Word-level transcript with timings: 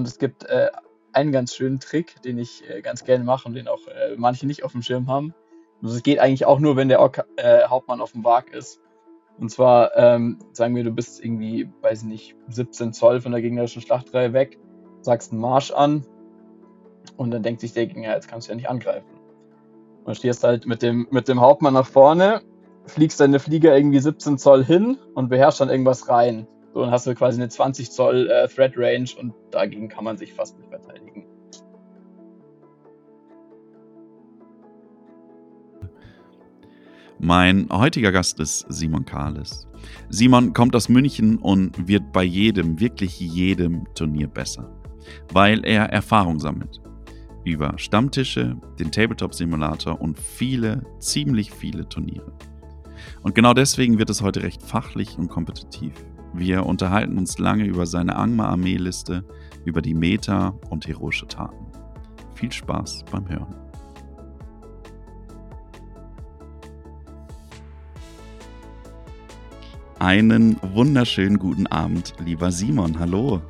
Und 0.00 0.08
es 0.08 0.16
gibt 0.16 0.44
äh, 0.44 0.70
einen 1.12 1.30
ganz 1.30 1.54
schönen 1.54 1.78
Trick, 1.78 2.22
den 2.22 2.38
ich 2.38 2.66
äh, 2.66 2.80
ganz 2.80 3.04
gerne 3.04 3.22
mache 3.22 3.46
und 3.46 3.52
den 3.52 3.68
auch 3.68 3.86
äh, 3.86 4.16
manche 4.16 4.46
nicht 4.46 4.64
auf 4.64 4.72
dem 4.72 4.80
Schirm 4.80 5.08
haben. 5.08 5.34
Also 5.82 5.94
es 5.94 6.02
geht 6.02 6.18
eigentlich 6.18 6.46
auch 6.46 6.58
nur, 6.58 6.74
wenn 6.76 6.88
der 6.88 7.00
Ork 7.00 7.26
äh, 7.36 7.64
Hauptmann 7.64 8.00
auf 8.00 8.12
dem 8.12 8.24
Wag 8.24 8.50
ist. 8.50 8.80
Und 9.38 9.50
zwar, 9.50 9.94
ähm, 9.98 10.38
sagen 10.52 10.74
wir, 10.74 10.84
du 10.84 10.90
bist 10.90 11.22
irgendwie, 11.22 11.68
weiß 11.82 12.00
ich 12.00 12.08
nicht, 12.08 12.36
17 12.48 12.94
Zoll 12.94 13.20
von 13.20 13.32
der 13.32 13.42
gegnerischen 13.42 13.82
Schlachtreihe 13.82 14.32
weg, 14.32 14.58
sagst 15.02 15.32
einen 15.32 15.42
Marsch 15.42 15.70
an 15.70 16.06
und 17.18 17.30
dann 17.30 17.42
denkt 17.42 17.60
sich 17.60 17.74
der 17.74 17.86
Gegner, 17.86 18.14
jetzt 18.14 18.26
kannst 18.26 18.48
du 18.48 18.52
ja 18.52 18.56
nicht 18.56 18.70
angreifen. 18.70 19.20
Und 20.04 20.16
stehst 20.16 20.42
halt 20.44 20.64
mit 20.64 20.80
dem, 20.80 21.08
mit 21.10 21.28
dem 21.28 21.42
Hauptmann 21.42 21.74
nach 21.74 21.84
vorne, 21.84 22.40
fliegst 22.86 23.20
deine 23.20 23.38
Flieger 23.38 23.76
irgendwie 23.76 24.00
17 24.00 24.38
Zoll 24.38 24.64
hin 24.64 24.96
und 25.12 25.28
beherrschst 25.28 25.60
dann 25.60 25.68
irgendwas 25.68 26.08
rein. 26.08 26.46
So, 26.72 26.82
dann 26.82 26.90
hast 26.90 27.06
du 27.06 27.14
quasi 27.14 27.40
eine 27.40 27.48
20 27.48 27.90
Zoll 27.90 28.30
äh, 28.30 28.46
Threat 28.46 28.74
Range 28.76 29.08
und 29.18 29.34
dagegen 29.50 29.88
kann 29.88 30.04
man 30.04 30.16
sich 30.16 30.32
fast 30.32 30.56
nicht 30.58 30.70
verteidigen. 30.70 31.26
Mein 37.18 37.68
heutiger 37.70 38.12
Gast 38.12 38.40
ist 38.40 38.64
Simon 38.68 39.04
Kahles. 39.04 39.66
Simon 40.08 40.54
kommt 40.54 40.74
aus 40.76 40.88
München 40.88 41.36
und 41.38 41.88
wird 41.88 42.12
bei 42.12 42.22
jedem, 42.22 42.80
wirklich 42.80 43.20
jedem 43.20 43.86
Turnier 43.94 44.28
besser, 44.28 44.70
weil 45.32 45.64
er 45.66 45.90
Erfahrung 45.90 46.38
sammelt. 46.38 46.80
Über 47.44 47.74
Stammtische, 47.78 48.56
den 48.78 48.92
Tabletop-Simulator 48.92 50.00
und 50.00 50.18
viele, 50.18 50.82
ziemlich 50.98 51.50
viele 51.50 51.88
Turniere. 51.88 52.32
Und 53.22 53.34
genau 53.34 53.54
deswegen 53.54 53.98
wird 53.98 54.10
es 54.10 54.22
heute 54.22 54.42
recht 54.42 54.62
fachlich 54.62 55.18
und 55.18 55.28
kompetitiv. 55.28 55.92
Wir 56.32 56.64
unterhalten 56.64 57.18
uns 57.18 57.38
lange 57.38 57.64
über 57.64 57.86
seine 57.86 58.16
Angmar-Armeeliste, 58.16 59.24
über 59.64 59.82
die 59.82 59.94
Meta 59.94 60.54
und 60.70 60.86
heroische 60.86 61.26
Taten. 61.26 61.66
Viel 62.34 62.52
Spaß 62.52 63.04
beim 63.10 63.28
Hören. 63.28 63.54
Einen 69.98 70.56
wunderschönen 70.62 71.38
guten 71.38 71.66
Abend, 71.66 72.14
lieber 72.24 72.50
Simon. 72.50 72.98
Hallo. 72.98 73.42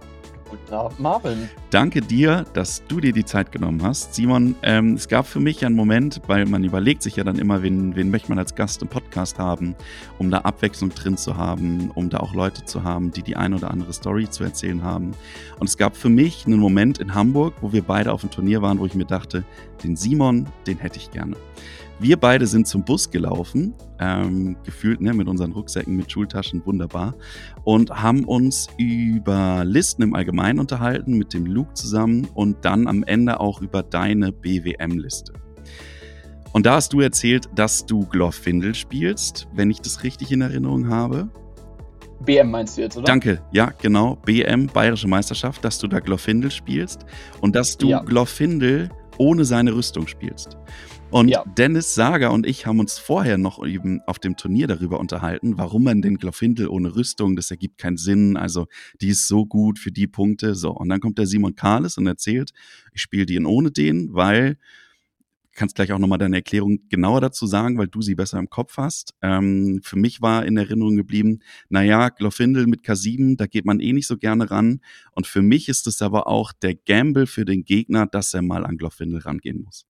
Marvin. 0.99 1.49
Danke 1.71 2.01
dir, 2.01 2.45
dass 2.53 2.83
du 2.87 3.01
dir 3.01 3.13
die 3.13 3.25
Zeit 3.25 3.53
genommen 3.53 3.83
hast. 3.83 4.15
Simon, 4.15 4.55
ähm, 4.63 4.95
es 4.95 5.09
gab 5.09 5.27
für 5.27 5.41
mich 5.41 5.65
einen 5.65 5.77
Moment, 5.77 6.21
weil 6.27 6.47
man 6.47 6.65
überlegt 6.65 7.03
sich 7.03 7.17
ja 7.17 7.25
dann 7.25 7.39
immer, 7.39 7.63
wen, 7.63 7.97
wen 7.97 8.11
möchte 8.11 8.29
man 8.29 8.39
als 8.39 8.55
Gast 8.55 8.83
im 8.83 8.89
Podcast 8.89 9.39
haben, 9.39 9.75
um 10.19 10.31
da 10.31 10.39
Abwechslung 10.39 10.91
drin 10.91 11.17
zu 11.17 11.37
haben, 11.37 11.91
um 11.95 12.11
da 12.11 12.19
auch 12.19 12.35
Leute 12.35 12.65
zu 12.65 12.85
haben, 12.85 13.11
die 13.11 13.23
die 13.23 13.37
eine 13.37 13.57
oder 13.57 13.71
andere 13.71 13.93
Story 13.93 14.29
zu 14.29 14.45
erzählen 14.45 14.83
haben. 14.83 15.13
Und 15.59 15.69
es 15.69 15.77
gab 15.77 15.97
für 15.97 16.09
mich 16.09 16.47
einen 16.47 16.59
Moment 16.59 16.99
in 16.99 17.15
Hamburg, 17.15 17.55
wo 17.61 17.73
wir 17.73 17.83
beide 17.83 18.13
auf 18.13 18.23
dem 18.23 18.31
Turnier 18.31 18.63
waren, 18.63 18.79
wo 18.79 18.87
ich 18.87 18.95
mir 18.95 19.07
dachte, 19.07 19.45
den 19.85 19.97
Simon, 19.97 20.47
den 20.67 20.79
hätte 20.79 20.99
ich 20.99 21.11
gerne. 21.11 21.37
Wir 22.01 22.17
beide 22.17 22.47
sind 22.47 22.67
zum 22.67 22.83
Bus 22.83 23.11
gelaufen, 23.11 23.75
ähm, 23.99 24.57
gefühlt 24.65 25.03
ne, 25.03 25.13
mit 25.13 25.29
unseren 25.29 25.53
Rucksäcken, 25.53 25.95
mit 25.97 26.11
Schultaschen, 26.11 26.65
wunderbar, 26.65 27.15
und 27.65 27.91
haben 27.91 28.25
uns 28.25 28.69
über 28.79 29.65
Listen 29.67 30.01
im 30.01 30.15
Allgemeinen 30.15 30.61
unterhalten, 30.61 31.19
mit 31.19 31.35
dem 31.35 31.45
Luke 31.45 31.75
zusammen 31.75 32.27
und 32.33 32.65
dann 32.65 32.87
am 32.87 33.03
Ende 33.03 33.39
auch 33.39 33.61
über 33.61 33.83
deine 33.83 34.33
BWM-Liste. 34.33 35.35
Und 36.55 36.65
da 36.65 36.77
hast 36.77 36.95
du 36.95 37.01
erzählt, 37.01 37.51
dass 37.55 37.85
du 37.85 38.07
Glorfindel 38.07 38.75
spielst, 38.75 39.47
wenn 39.53 39.71
ich 39.71 39.83
das 39.83 40.03
richtig 40.03 40.33
in 40.33 40.41
Erinnerung 40.41 40.89
habe. 40.89 41.29
BM 42.25 42.51
meinst 42.51 42.79
du 42.79 42.81
jetzt, 42.81 42.97
oder? 42.97 43.05
Danke, 43.05 43.43
ja, 43.53 43.75
genau. 43.79 44.17
BM, 44.25 44.69
Bayerische 44.69 45.07
Meisterschaft, 45.07 45.63
dass 45.67 45.79
du 45.79 45.87
da 45.87 46.01
Glorfindel 46.01 46.51
spielst 46.51 47.05
und 47.43 47.55
dass 47.55 47.77
du 47.77 47.89
ja. 47.89 48.01
Glorfindel 48.01 48.89
ohne 49.19 49.45
seine 49.45 49.75
Rüstung 49.75 50.07
spielst. 50.07 50.57
Und 51.11 51.29
ja. 51.29 51.45
Dennis 51.45 51.95
Sager 51.95 52.33
und 52.33 52.47
ich 52.47 52.67
haben 52.67 52.79
uns 52.79 52.99
vorher 52.99 53.37
noch 53.37 53.67
eben 53.67 54.01
auf 54.07 54.21
dem 54.21 54.37
Turnier 54.37 54.69
darüber 54.69 55.01
unterhalten, 55.01 55.59
warum 55.59 55.83
man 55.83 56.03
den 56.03 56.19
Glorfindel 56.19 56.69
ohne 56.69 56.95
Rüstung, 56.95 57.35
das 57.35 57.51
ergibt 57.51 57.79
keinen 57.79 57.97
Sinn. 57.97 58.37
Also 58.37 58.67
die 59.01 59.09
ist 59.09 59.27
so 59.27 59.45
gut 59.45 59.81
für 59.81 59.91
die 59.91 60.07
Punkte. 60.07 60.55
So, 60.55 60.71
und 60.71 60.89
dann 60.89 61.01
kommt 61.01 61.19
der 61.19 61.27
Simon 61.27 61.57
Kahles 61.57 61.99
und 61.99 62.07
erzählt, 62.07 62.53
ich 62.93 63.03
spiele 63.03 63.27
den 63.27 63.45
ohne 63.45 63.73
den, 63.73 64.15
weil 64.15 64.57
kannst 65.53 65.75
gleich 65.75 65.93
auch 65.93 65.99
nochmal 65.99 66.19
deine 66.19 66.37
Erklärung 66.37 66.89
genauer 66.89 67.21
dazu 67.21 67.47
sagen, 67.47 67.77
weil 67.77 67.89
du 67.89 68.01
sie 68.01 68.15
besser 68.15 68.39
im 68.39 68.49
Kopf 68.49 68.77
hast. 68.77 69.15
Ähm, 69.21 69.81
für 69.83 69.99
mich 69.99 70.23
war 70.23 70.47
in 70.47 70.57
Erinnerung 70.57 70.97
geblieben, 70.97 71.41
naja, 71.69 72.09
Glorfindel 72.09 72.67
mit 72.67 72.83
K7, 72.83 73.37
da 73.37 73.47
geht 73.47 73.67
man 73.67 73.81
eh 73.81 73.93
nicht 73.93 74.07
so 74.07 74.17
gerne 74.17 74.51
ran. 74.51 74.81
Und 75.13 75.27
für 75.27 75.43
mich 75.43 75.69
ist 75.69 75.87
es 75.87 76.03
aber 76.03 76.29
auch 76.29 76.53
der 76.53 76.75
Gamble 76.75 77.27
für 77.27 77.45
den 77.45 77.65
Gegner, 77.65 78.07
dass 78.07 78.33
er 78.33 78.43
mal 78.43 78.65
an 78.65 78.79
Glorfindel 78.79 79.21
rangehen 79.21 79.63
muss. 79.63 79.90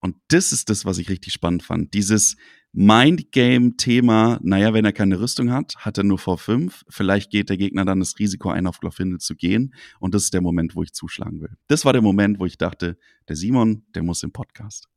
Und 0.00 0.16
das 0.28 0.52
ist 0.52 0.70
das, 0.70 0.84
was 0.84 0.98
ich 0.98 1.08
richtig 1.08 1.32
spannend 1.32 1.62
fand. 1.62 1.92
Dieses 1.94 2.36
Mindgame-Thema, 2.72 4.38
naja, 4.42 4.72
wenn 4.74 4.84
er 4.84 4.92
keine 4.92 5.18
Rüstung 5.18 5.50
hat, 5.50 5.74
hat 5.76 5.98
er 5.98 6.04
nur 6.04 6.18
V5. 6.18 6.82
Vielleicht 6.88 7.30
geht 7.30 7.48
der 7.48 7.56
Gegner 7.56 7.84
dann 7.84 8.00
das 8.00 8.18
Risiko 8.18 8.50
ein, 8.50 8.66
auf 8.66 8.78
Glorfindel 8.78 9.18
zu 9.18 9.34
gehen. 9.34 9.74
Und 9.98 10.14
das 10.14 10.24
ist 10.24 10.34
der 10.34 10.42
Moment, 10.42 10.76
wo 10.76 10.82
ich 10.82 10.92
zuschlagen 10.92 11.40
will. 11.40 11.56
Das 11.66 11.84
war 11.84 11.92
der 11.92 12.02
Moment, 12.02 12.38
wo 12.38 12.46
ich 12.46 12.58
dachte, 12.58 12.98
der 13.26 13.36
Simon, 13.36 13.84
der 13.94 14.02
muss 14.02 14.22
im 14.22 14.32
Podcast. 14.32 14.88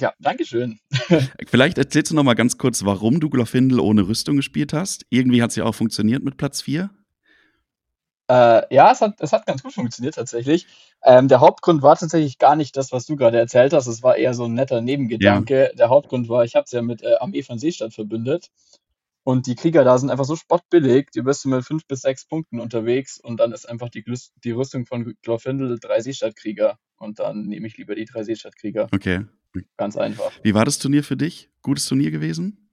Ja, 0.00 0.12
Dankeschön. 0.18 0.80
Vielleicht 1.46 1.78
erzählst 1.78 2.10
du 2.10 2.16
noch 2.16 2.24
mal 2.24 2.34
ganz 2.34 2.58
kurz, 2.58 2.84
warum 2.84 3.20
du 3.20 3.30
Glorfindel 3.30 3.78
ohne 3.78 4.08
Rüstung 4.08 4.36
gespielt 4.36 4.72
hast. 4.72 5.06
Irgendwie 5.10 5.42
hat 5.42 5.50
es 5.50 5.56
ja 5.56 5.64
auch 5.64 5.74
funktioniert 5.74 6.24
mit 6.24 6.36
Platz 6.36 6.62
4. 6.62 6.90
Äh, 8.28 8.74
ja, 8.74 8.90
es 8.90 9.00
hat, 9.00 9.20
es 9.20 9.32
hat 9.32 9.46
ganz 9.46 9.62
gut 9.62 9.74
funktioniert 9.74 10.14
tatsächlich. 10.14 10.66
Ähm, 11.02 11.28
der 11.28 11.40
Hauptgrund 11.40 11.82
war 11.82 11.96
tatsächlich 11.96 12.38
gar 12.38 12.56
nicht 12.56 12.76
das, 12.76 12.90
was 12.90 13.04
du 13.04 13.16
gerade 13.16 13.38
erzählt 13.38 13.72
hast. 13.72 13.86
Es 13.86 14.02
war 14.02 14.16
eher 14.16 14.32
so 14.32 14.44
ein 14.44 14.54
netter 14.54 14.80
Nebengedanke. 14.80 15.72
Der 15.78 15.90
Hauptgrund 15.90 16.28
war, 16.28 16.44
ich 16.44 16.54
habe 16.54 16.64
es 16.64 16.72
ja 16.72 16.80
mit 16.80 17.02
äh, 17.02 17.16
Armee 17.20 17.42
von 17.42 17.58
Seestadt 17.58 17.92
verbündet. 17.92 18.50
Und 19.24 19.46
die 19.46 19.54
Krieger 19.54 19.84
da 19.84 19.96
sind 19.98 20.10
einfach 20.10 20.26
so 20.26 20.36
spottbillig. 20.36 21.10
Du 21.12 21.22
bist 21.22 21.44
mit 21.46 21.64
fünf 21.64 21.86
bis 21.86 22.02
sechs 22.02 22.26
Punkten 22.26 22.60
unterwegs 22.60 23.18
und 23.18 23.38
dann 23.40 23.52
ist 23.52 23.66
einfach 23.68 23.88
die, 23.88 24.04
die 24.44 24.50
Rüstung 24.50 24.86
von 24.86 25.14
Glorfindel 25.22 25.78
drei 25.78 26.00
Seestadtkrieger. 26.00 26.78
Und 26.98 27.18
dann 27.18 27.46
nehme 27.46 27.66
ich 27.66 27.76
lieber 27.76 27.94
die 27.94 28.04
drei 28.04 28.22
Seestadtkrieger. 28.22 28.88
Okay. 28.92 29.24
Ganz 29.76 29.96
einfach. 29.96 30.30
Wie 30.42 30.54
war 30.54 30.64
das 30.64 30.78
Turnier 30.78 31.04
für 31.04 31.16
dich? 31.16 31.48
Gutes 31.62 31.86
Turnier 31.86 32.10
gewesen? 32.10 32.70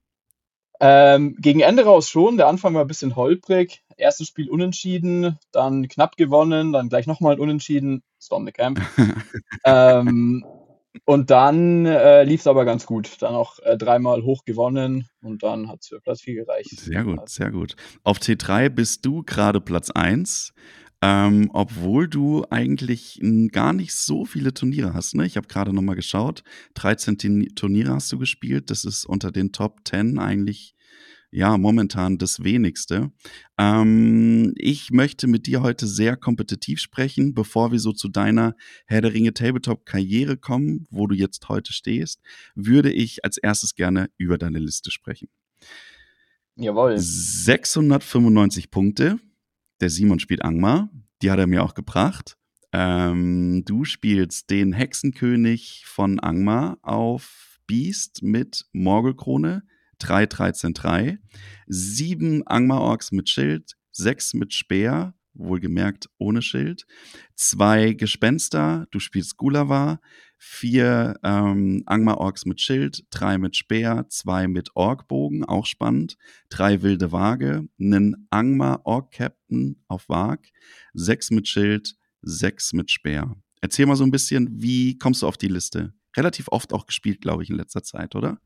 Ähm, 0.79 1.37
gegen 1.39 1.59
Ende 1.59 1.83
raus 1.83 2.09
schon. 2.09 2.37
Der 2.37 2.47
Anfang 2.47 2.73
war 2.73 2.81
ein 2.81 2.87
bisschen 2.87 3.15
holprig. 3.15 3.83
Erstes 4.01 4.27
Spiel 4.27 4.49
unentschieden, 4.49 5.37
dann 5.51 5.87
knapp 5.87 6.17
gewonnen, 6.17 6.73
dann 6.73 6.89
gleich 6.89 7.07
nochmal 7.07 7.39
unentschieden. 7.39 8.03
Storm 8.19 8.45
the 8.45 8.51
Camp. 8.51 8.79
ähm, 9.65 10.43
und 11.05 11.29
dann 11.31 11.85
äh, 11.85 12.23
lief 12.23 12.41
es 12.41 12.47
aber 12.47 12.65
ganz 12.65 12.85
gut. 12.85 13.21
Dann 13.21 13.33
auch 13.33 13.59
äh, 13.59 13.77
dreimal 13.77 14.23
hoch 14.23 14.43
gewonnen 14.45 15.07
und 15.21 15.43
dann 15.43 15.69
hat 15.69 15.79
es 15.81 15.87
für 15.87 16.01
Platz 16.01 16.21
4 16.21 16.35
gereicht. 16.35 16.69
Sehr 16.71 17.03
gut, 17.03 17.29
sehr 17.29 17.51
gut. 17.51 17.75
Auf 18.03 18.19
T3 18.19 18.69
bist 18.69 19.05
du 19.05 19.23
gerade 19.23 19.61
Platz 19.61 19.89
1. 19.91 20.53
Ähm, 21.03 21.49
obwohl 21.53 22.07
du 22.07 22.45
eigentlich 22.51 23.19
gar 23.51 23.73
nicht 23.73 23.95
so 23.95 24.23
viele 24.23 24.53
Turniere 24.53 24.93
hast. 24.93 25.15
Ne? 25.15 25.25
Ich 25.25 25.35
habe 25.35 25.47
gerade 25.47 25.73
nochmal 25.73 25.95
geschaut. 25.95 26.43
13 26.75 27.17
Turniere 27.55 27.93
hast 27.93 28.11
du 28.11 28.19
gespielt. 28.19 28.69
Das 28.69 28.85
ist 28.85 29.05
unter 29.05 29.31
den 29.31 29.51
Top 29.51 29.79
10 29.83 30.19
eigentlich 30.19 30.75
ja 31.31 31.57
momentan 31.57 32.17
das 32.17 32.43
wenigste. 32.43 33.11
Ähm, 33.57 34.53
ich 34.57 34.91
möchte 34.91 35.27
mit 35.27 35.47
dir 35.47 35.61
heute 35.61 35.87
sehr 35.87 36.15
kompetitiv 36.17 36.79
sprechen, 36.79 37.33
bevor 37.33 37.71
wir 37.71 37.79
so 37.79 37.93
zu 37.93 38.09
deiner 38.09 38.55
Herr 38.85 39.01
der 39.01 39.13
Ringe 39.13 39.33
Tabletop 39.33 39.85
Karriere 39.85 40.37
kommen, 40.37 40.85
wo 40.89 41.07
du 41.07 41.15
jetzt 41.15 41.49
heute 41.49 41.73
stehst, 41.73 42.21
würde 42.53 42.91
ich 42.91 43.25
als 43.25 43.37
erstes 43.37 43.75
gerne 43.75 44.09
über 44.17 44.37
deine 44.37 44.59
Liste 44.59 44.91
sprechen. 44.91 45.29
Jawohl. 46.55 46.97
695 46.97 48.69
Punkte 48.69 49.19
der 49.81 49.89
Simon 49.89 50.19
spielt 50.19 50.43
Angmar. 50.43 50.89
Die 51.21 51.31
hat 51.31 51.39
er 51.39 51.47
mir 51.47 51.63
auch 51.63 51.73
gebracht. 51.73 52.37
Ähm, 52.71 53.63
du 53.65 53.83
spielst 53.83 54.49
den 54.49 54.73
Hexenkönig 54.73 55.83
von 55.85 56.19
Angmar 56.19 56.77
auf 56.83 57.59
Beast 57.67 58.21
mit 58.21 58.65
Morgelkrone. 58.71 59.63
3, 60.01 60.25
13, 60.25 60.73
3. 60.73 61.19
Sieben 61.67 62.45
Angmar-Orks 62.47 63.11
mit 63.11 63.29
Schild, 63.29 63.75
sechs 63.91 64.33
mit 64.33 64.53
Speer, 64.53 65.13
wohlgemerkt 65.33 66.09
ohne 66.17 66.41
Schild. 66.41 66.85
Zwei 67.35 67.93
Gespenster, 67.93 68.87
du 68.91 68.99
spielst 68.99 69.37
Gulawa 69.37 69.99
vier 70.43 71.19
ähm, 71.23 71.83
Angmar-Orks 71.85 72.45
mit 72.45 72.59
Schild, 72.61 73.05
drei 73.11 73.37
mit 73.37 73.55
Speer, 73.55 74.07
zwei 74.09 74.47
mit 74.47 74.75
Orkbogen, 74.75 75.45
auch 75.45 75.67
spannend, 75.67 76.17
drei 76.49 76.81
wilde 76.81 77.11
Waage, 77.11 77.67
einen 77.79 78.27
Angmar-Ork-Captain 78.31 79.83
auf 79.87 80.09
Wag, 80.09 80.39
sechs 80.93 81.29
mit 81.29 81.47
Schild, 81.47 81.95
sechs 82.23 82.73
mit 82.73 82.89
Speer. 82.89 83.35
Erzähl 83.61 83.85
mal 83.85 83.95
so 83.95 84.03
ein 84.03 84.09
bisschen, 84.09 84.49
wie 84.51 84.97
kommst 84.97 85.21
du 85.21 85.27
auf 85.27 85.37
die 85.37 85.47
Liste? 85.47 85.93
Relativ 86.17 86.47
oft 86.47 86.73
auch 86.73 86.87
gespielt, 86.87 87.21
glaube 87.21 87.43
ich, 87.43 87.51
in 87.51 87.57
letzter 87.57 87.83
Zeit, 87.83 88.15
oder? 88.15 88.41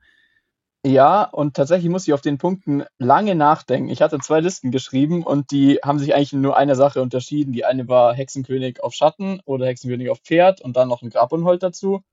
Ja, 0.85 1.23
und 1.23 1.55
tatsächlich 1.55 1.89
muss 1.89 2.07
ich 2.07 2.13
auf 2.13 2.21
den 2.21 2.37
Punkten 2.37 2.83
lange 2.99 3.33
nachdenken. 3.33 3.89
Ich 3.89 4.03
hatte 4.03 4.19
zwei 4.19 4.39
Listen 4.39 4.69
geschrieben 4.69 5.23
und 5.23 5.49
die 5.49 5.79
haben 5.83 5.97
sich 5.97 6.13
eigentlich 6.13 6.33
nur 6.33 6.55
einer 6.55 6.75
Sache 6.75 7.01
unterschieden. 7.01 7.53
Die 7.53 7.65
eine 7.65 7.87
war 7.87 8.13
Hexenkönig 8.13 8.83
auf 8.83 8.93
Schatten 8.93 9.41
oder 9.45 9.65
Hexenkönig 9.65 10.11
auf 10.11 10.19
Pferd 10.19 10.61
und 10.61 10.77
dann 10.77 10.87
noch 10.87 11.01
ein 11.01 11.09
Grabunhold 11.09 11.63
dazu. 11.63 12.03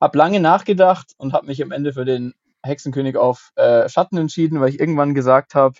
Hab 0.00 0.14
lange 0.14 0.40
nachgedacht 0.40 1.12
und 1.18 1.34
habe 1.34 1.44
mich 1.44 1.62
am 1.62 1.72
Ende 1.72 1.92
für 1.92 2.06
den 2.06 2.32
Hexenkönig 2.62 3.18
auf 3.18 3.52
äh, 3.56 3.86
Schatten 3.90 4.16
entschieden, 4.16 4.62
weil 4.62 4.70
ich 4.70 4.80
irgendwann 4.80 5.14
gesagt 5.14 5.54
habe, 5.54 5.74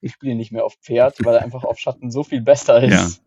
ich 0.00 0.12
spiele 0.12 0.36
nicht 0.36 0.52
mehr 0.52 0.64
auf 0.64 0.76
Pferd, 0.76 1.24
weil 1.24 1.34
er 1.34 1.42
einfach 1.42 1.64
auf 1.64 1.80
Schatten 1.80 2.12
so 2.12 2.22
viel 2.22 2.40
besser 2.40 2.84
ist. 2.84 2.92
Ja. 2.92 3.24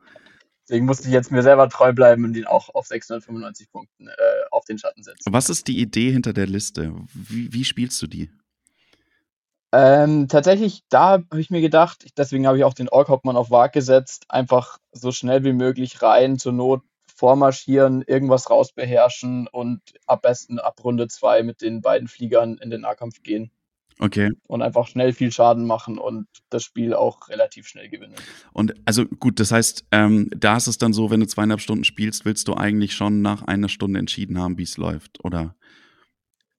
Deswegen 0.68 0.86
musste 0.86 1.08
ich 1.08 1.14
jetzt 1.14 1.32
mir 1.32 1.44
selber 1.44 1.70
treu 1.70 1.94
bleiben 1.94 2.26
und 2.26 2.36
ihn 2.36 2.46
auch 2.46 2.74
auf 2.76 2.88
695 2.88 3.72
Punkten 3.72 4.08
äh, 4.08 4.14
auf 4.52 4.66
den 4.66 4.78
Schatten 4.78 5.02
setzen. 5.02 5.32
Was 5.32 5.50
ist 5.50 5.68
die 5.68 5.80
Idee 5.80 6.12
hinter 6.12 6.34
der 6.34 6.46
Liste? 6.46 6.94
Wie, 7.14 7.54
wie 7.54 7.64
spielst 7.64 8.02
du 8.02 8.08
die? 8.08 8.30
Ähm, 9.72 10.28
tatsächlich, 10.28 10.84
da 10.90 11.12
habe 11.12 11.40
ich 11.40 11.50
mir 11.50 11.62
gedacht, 11.62 12.06
deswegen 12.18 12.48
habe 12.48 12.58
ich 12.58 12.64
auch 12.64 12.74
den 12.74 12.90
Orkhauptmann 12.90 13.38
auf 13.38 13.52
Wag 13.52 13.74
gesetzt, 13.74 14.26
einfach 14.30 14.78
so 14.92 15.12
schnell 15.12 15.44
wie 15.44 15.54
möglich 15.54 16.02
rein, 16.02 16.38
zur 16.38 16.54
Not 16.54 16.84
vormarschieren, 17.16 18.04
irgendwas 18.04 18.50
rausbeherrschen 18.50 19.48
und 19.48 19.82
am 20.06 20.20
besten 20.22 20.60
ab 20.60 20.84
Runde 20.84 21.08
2 21.08 21.44
mit 21.44 21.62
den 21.62 21.82
beiden 21.82 22.08
Fliegern 22.08 22.58
in 22.58 22.70
den 22.70 22.82
Nahkampf 22.82 23.24
gehen. 23.24 23.52
Okay. 24.00 24.32
Und 24.48 24.62
einfach 24.62 24.88
schnell 24.88 25.12
viel 25.12 25.32
Schaden 25.32 25.66
machen 25.66 25.98
und 25.98 26.28
das 26.50 26.64
Spiel 26.64 26.94
auch 26.94 27.30
relativ 27.30 27.68
schnell 27.68 27.90
gewinnen. 27.90 28.16
Und 28.54 28.76
also 28.86 29.06
gut, 29.06 29.40
das 29.40 29.52
heißt, 29.52 29.86
ähm, 29.92 30.30
da 30.36 30.58
ist 30.58 30.68
es 30.68 30.78
dann 30.78 30.94
so, 30.94 31.10
wenn 31.10 31.20
du 31.20 31.28
zweieinhalb 31.28 31.62
Stunden 31.62 31.84
spielst, 31.84 32.24
willst 32.24 32.48
du 32.48 32.54
eigentlich 32.54 32.94
schon 32.94 33.22
nach 33.22 33.44
einer 33.44 33.70
Stunde 33.70 34.00
entschieden 34.00 34.40
haben, 34.40 34.58
wie 34.58 34.64
es 34.64 34.78
läuft, 34.78 35.24
oder? 35.24 35.56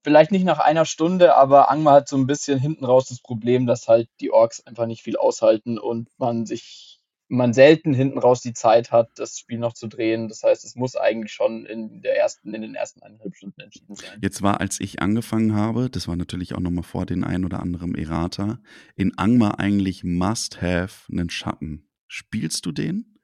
Vielleicht 0.02 0.32
nicht 0.32 0.44
nach 0.44 0.58
einer 0.58 0.84
Stunde, 0.84 1.36
aber 1.36 1.70
Angmar 1.70 1.94
hat 1.94 2.08
so 2.08 2.16
ein 2.16 2.26
bisschen 2.26 2.58
hinten 2.58 2.84
raus 2.84 3.06
das 3.08 3.20
Problem, 3.20 3.66
dass 3.66 3.88
halt 3.88 4.08
die 4.20 4.32
Orks 4.32 4.64
einfach 4.66 4.86
nicht 4.86 5.02
viel 5.02 5.16
aushalten 5.16 5.78
und 5.78 6.08
man 6.18 6.46
sich 6.46 6.97
man 7.28 7.52
selten 7.52 7.92
hinten 7.92 8.18
raus 8.18 8.40
die 8.40 8.54
Zeit 8.54 8.90
hat, 8.90 9.10
das 9.16 9.38
Spiel 9.38 9.58
noch 9.58 9.74
zu 9.74 9.86
drehen. 9.86 10.28
Das 10.28 10.42
heißt, 10.42 10.64
es 10.64 10.74
muss 10.74 10.96
eigentlich 10.96 11.32
schon 11.32 11.66
in, 11.66 12.00
der 12.00 12.16
ersten, 12.16 12.54
in 12.54 12.62
den 12.62 12.74
ersten 12.74 13.02
eineinhalb 13.02 13.36
Stunden 13.36 13.60
entschieden 13.60 13.94
sein. 13.94 14.18
Jetzt 14.22 14.42
war, 14.42 14.60
als 14.60 14.80
ich 14.80 15.02
angefangen 15.02 15.54
habe, 15.54 15.90
das 15.90 16.08
war 16.08 16.16
natürlich 16.16 16.54
auch 16.54 16.60
nochmal 16.60 16.84
vor 16.84 17.06
den 17.06 17.24
ein 17.24 17.44
oder 17.44 17.60
anderen 17.60 17.94
Errata, 17.94 18.58
in 18.96 19.16
Angmar 19.18 19.60
eigentlich 19.60 20.04
Must-Have 20.04 21.12
einen 21.12 21.30
Schatten. 21.30 21.88
Spielst 22.06 22.64
du 22.64 22.72
den? 22.72 23.18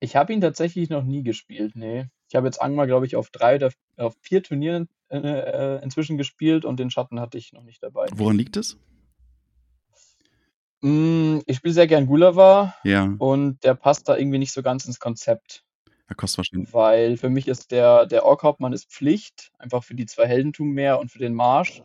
Ich 0.00 0.16
habe 0.16 0.32
ihn 0.32 0.40
tatsächlich 0.40 0.88
noch 0.90 1.04
nie 1.04 1.22
gespielt, 1.22 1.76
nee. 1.76 2.06
Ich 2.28 2.34
habe 2.34 2.46
jetzt 2.46 2.60
Angmar, 2.60 2.86
glaube 2.86 3.06
ich, 3.06 3.14
auf 3.14 3.30
drei 3.30 3.56
oder 3.56 3.70
auf 3.98 4.16
vier 4.20 4.42
Turnieren 4.42 4.88
äh, 5.10 5.18
äh, 5.18 5.82
inzwischen 5.82 6.16
gespielt 6.16 6.64
und 6.64 6.80
den 6.80 6.90
Schatten 6.90 7.20
hatte 7.20 7.36
ich 7.36 7.52
noch 7.52 7.62
nicht 7.62 7.82
dabei. 7.82 8.06
Woran 8.14 8.36
liegt 8.36 8.56
es? 8.56 8.78
Hm, 10.82 11.42
ich 11.46 11.56
spiele 11.58 11.74
sehr 11.74 11.86
gern 11.86 12.06
Gulliver 12.06 12.74
Ja. 12.84 13.14
und 13.18 13.62
der 13.64 13.74
passt 13.74 14.08
da 14.08 14.16
irgendwie 14.16 14.38
nicht 14.38 14.52
so 14.52 14.62
ganz 14.62 14.84
ins 14.84 14.98
Konzept. 14.98 15.64
Er 16.08 16.16
kostet 16.16 16.38
wahrscheinlich. 16.38 16.72
Weil 16.74 17.16
für 17.16 17.30
mich 17.30 17.48
ist 17.48 17.70
der, 17.70 18.06
der 18.06 18.24
Orkhauptmann 18.26 18.72
ist 18.72 18.90
Pflicht, 18.90 19.50
einfach 19.58 19.84
für 19.84 19.94
die 19.94 20.06
zwei 20.06 20.26
Heldentum 20.26 20.70
mehr 20.70 20.98
und 20.98 21.10
für 21.10 21.18
den 21.20 21.34
Marsch. 21.34 21.82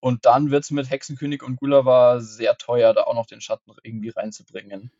Und 0.00 0.26
dann 0.26 0.50
wird 0.50 0.64
es 0.64 0.70
mit 0.70 0.90
Hexenkönig 0.90 1.42
und 1.42 1.56
Gulliver 1.56 2.20
sehr 2.20 2.56
teuer, 2.56 2.94
da 2.94 3.02
auch 3.02 3.14
noch 3.14 3.26
den 3.26 3.40
Schatten 3.40 3.72
irgendwie 3.82 4.10
reinzubringen. 4.10 4.90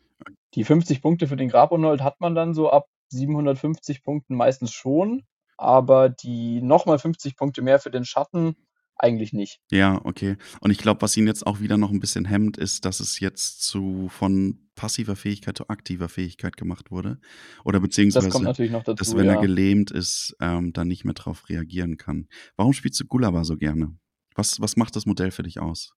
Die 0.55 0.65
50 0.65 1.01
Punkte 1.01 1.29
für 1.29 1.37
den 1.37 1.49
Grabonold 1.49 2.03
hat 2.03 2.21
man 2.21 2.35
dann 2.35 2.53
so 2.53 2.71
ab 2.71 2.89
750 3.11 4.03
Punkten 4.03 4.35
meistens 4.35 4.73
schon, 4.73 5.25
aber 5.57 6.09
die 6.09 6.61
nochmal 6.61 6.99
50 6.99 7.37
Punkte 7.37 7.63
mehr 7.63 7.79
für 7.79 7.91
den 7.91 8.05
Schatten 8.05 8.57
eigentlich 8.99 9.33
nicht. 9.33 9.61
Ja, 9.71 10.01
okay. 10.05 10.37
Und 10.61 10.71
ich 10.71 10.79
glaube, 10.79 11.03
was 11.03 11.17
ihn 11.17 11.27
jetzt 11.27 11.47
auch 11.47 11.61
wieder 11.61 11.77
noch 11.77 11.91
ein 11.91 12.01
bisschen 12.01 12.25
hemmt, 12.25 12.59
ist, 12.59 12.85
dass 12.85 13.01
es 13.01 13.21
jetzt 13.21 13.63
zu 13.63 14.09
von 14.09 14.69
passiver 14.75 15.17
Fähigkeit 15.17 15.57
zu 15.57 15.69
aktiver 15.69 16.09
Fähigkeit 16.09 16.57
gemacht 16.57 16.91
wurde. 16.91 17.19
Oder 17.65 17.81
beziehungsweise, 17.81 18.29
dazu, 18.29 18.95
dass 18.95 19.17
wenn 19.17 19.27
ja. 19.27 19.35
er 19.35 19.41
gelähmt 19.41 19.91
ist, 19.91 20.37
ähm, 20.41 20.73
dann 20.73 20.89
nicht 20.89 21.05
mehr 21.05 21.15
darauf 21.15 21.49
reagieren 21.49 21.97
kann. 21.97 22.29
Warum 22.57 22.73
spielst 22.73 23.01
du 23.01 23.07
Gulliver 23.07 23.45
so 23.45 23.57
gerne? 23.57 23.97
Was, 24.35 24.61
was 24.61 24.77
macht 24.77 24.95
das 24.97 25.07
Modell 25.07 25.31
für 25.31 25.43
dich 25.43 25.61
aus? 25.61 25.95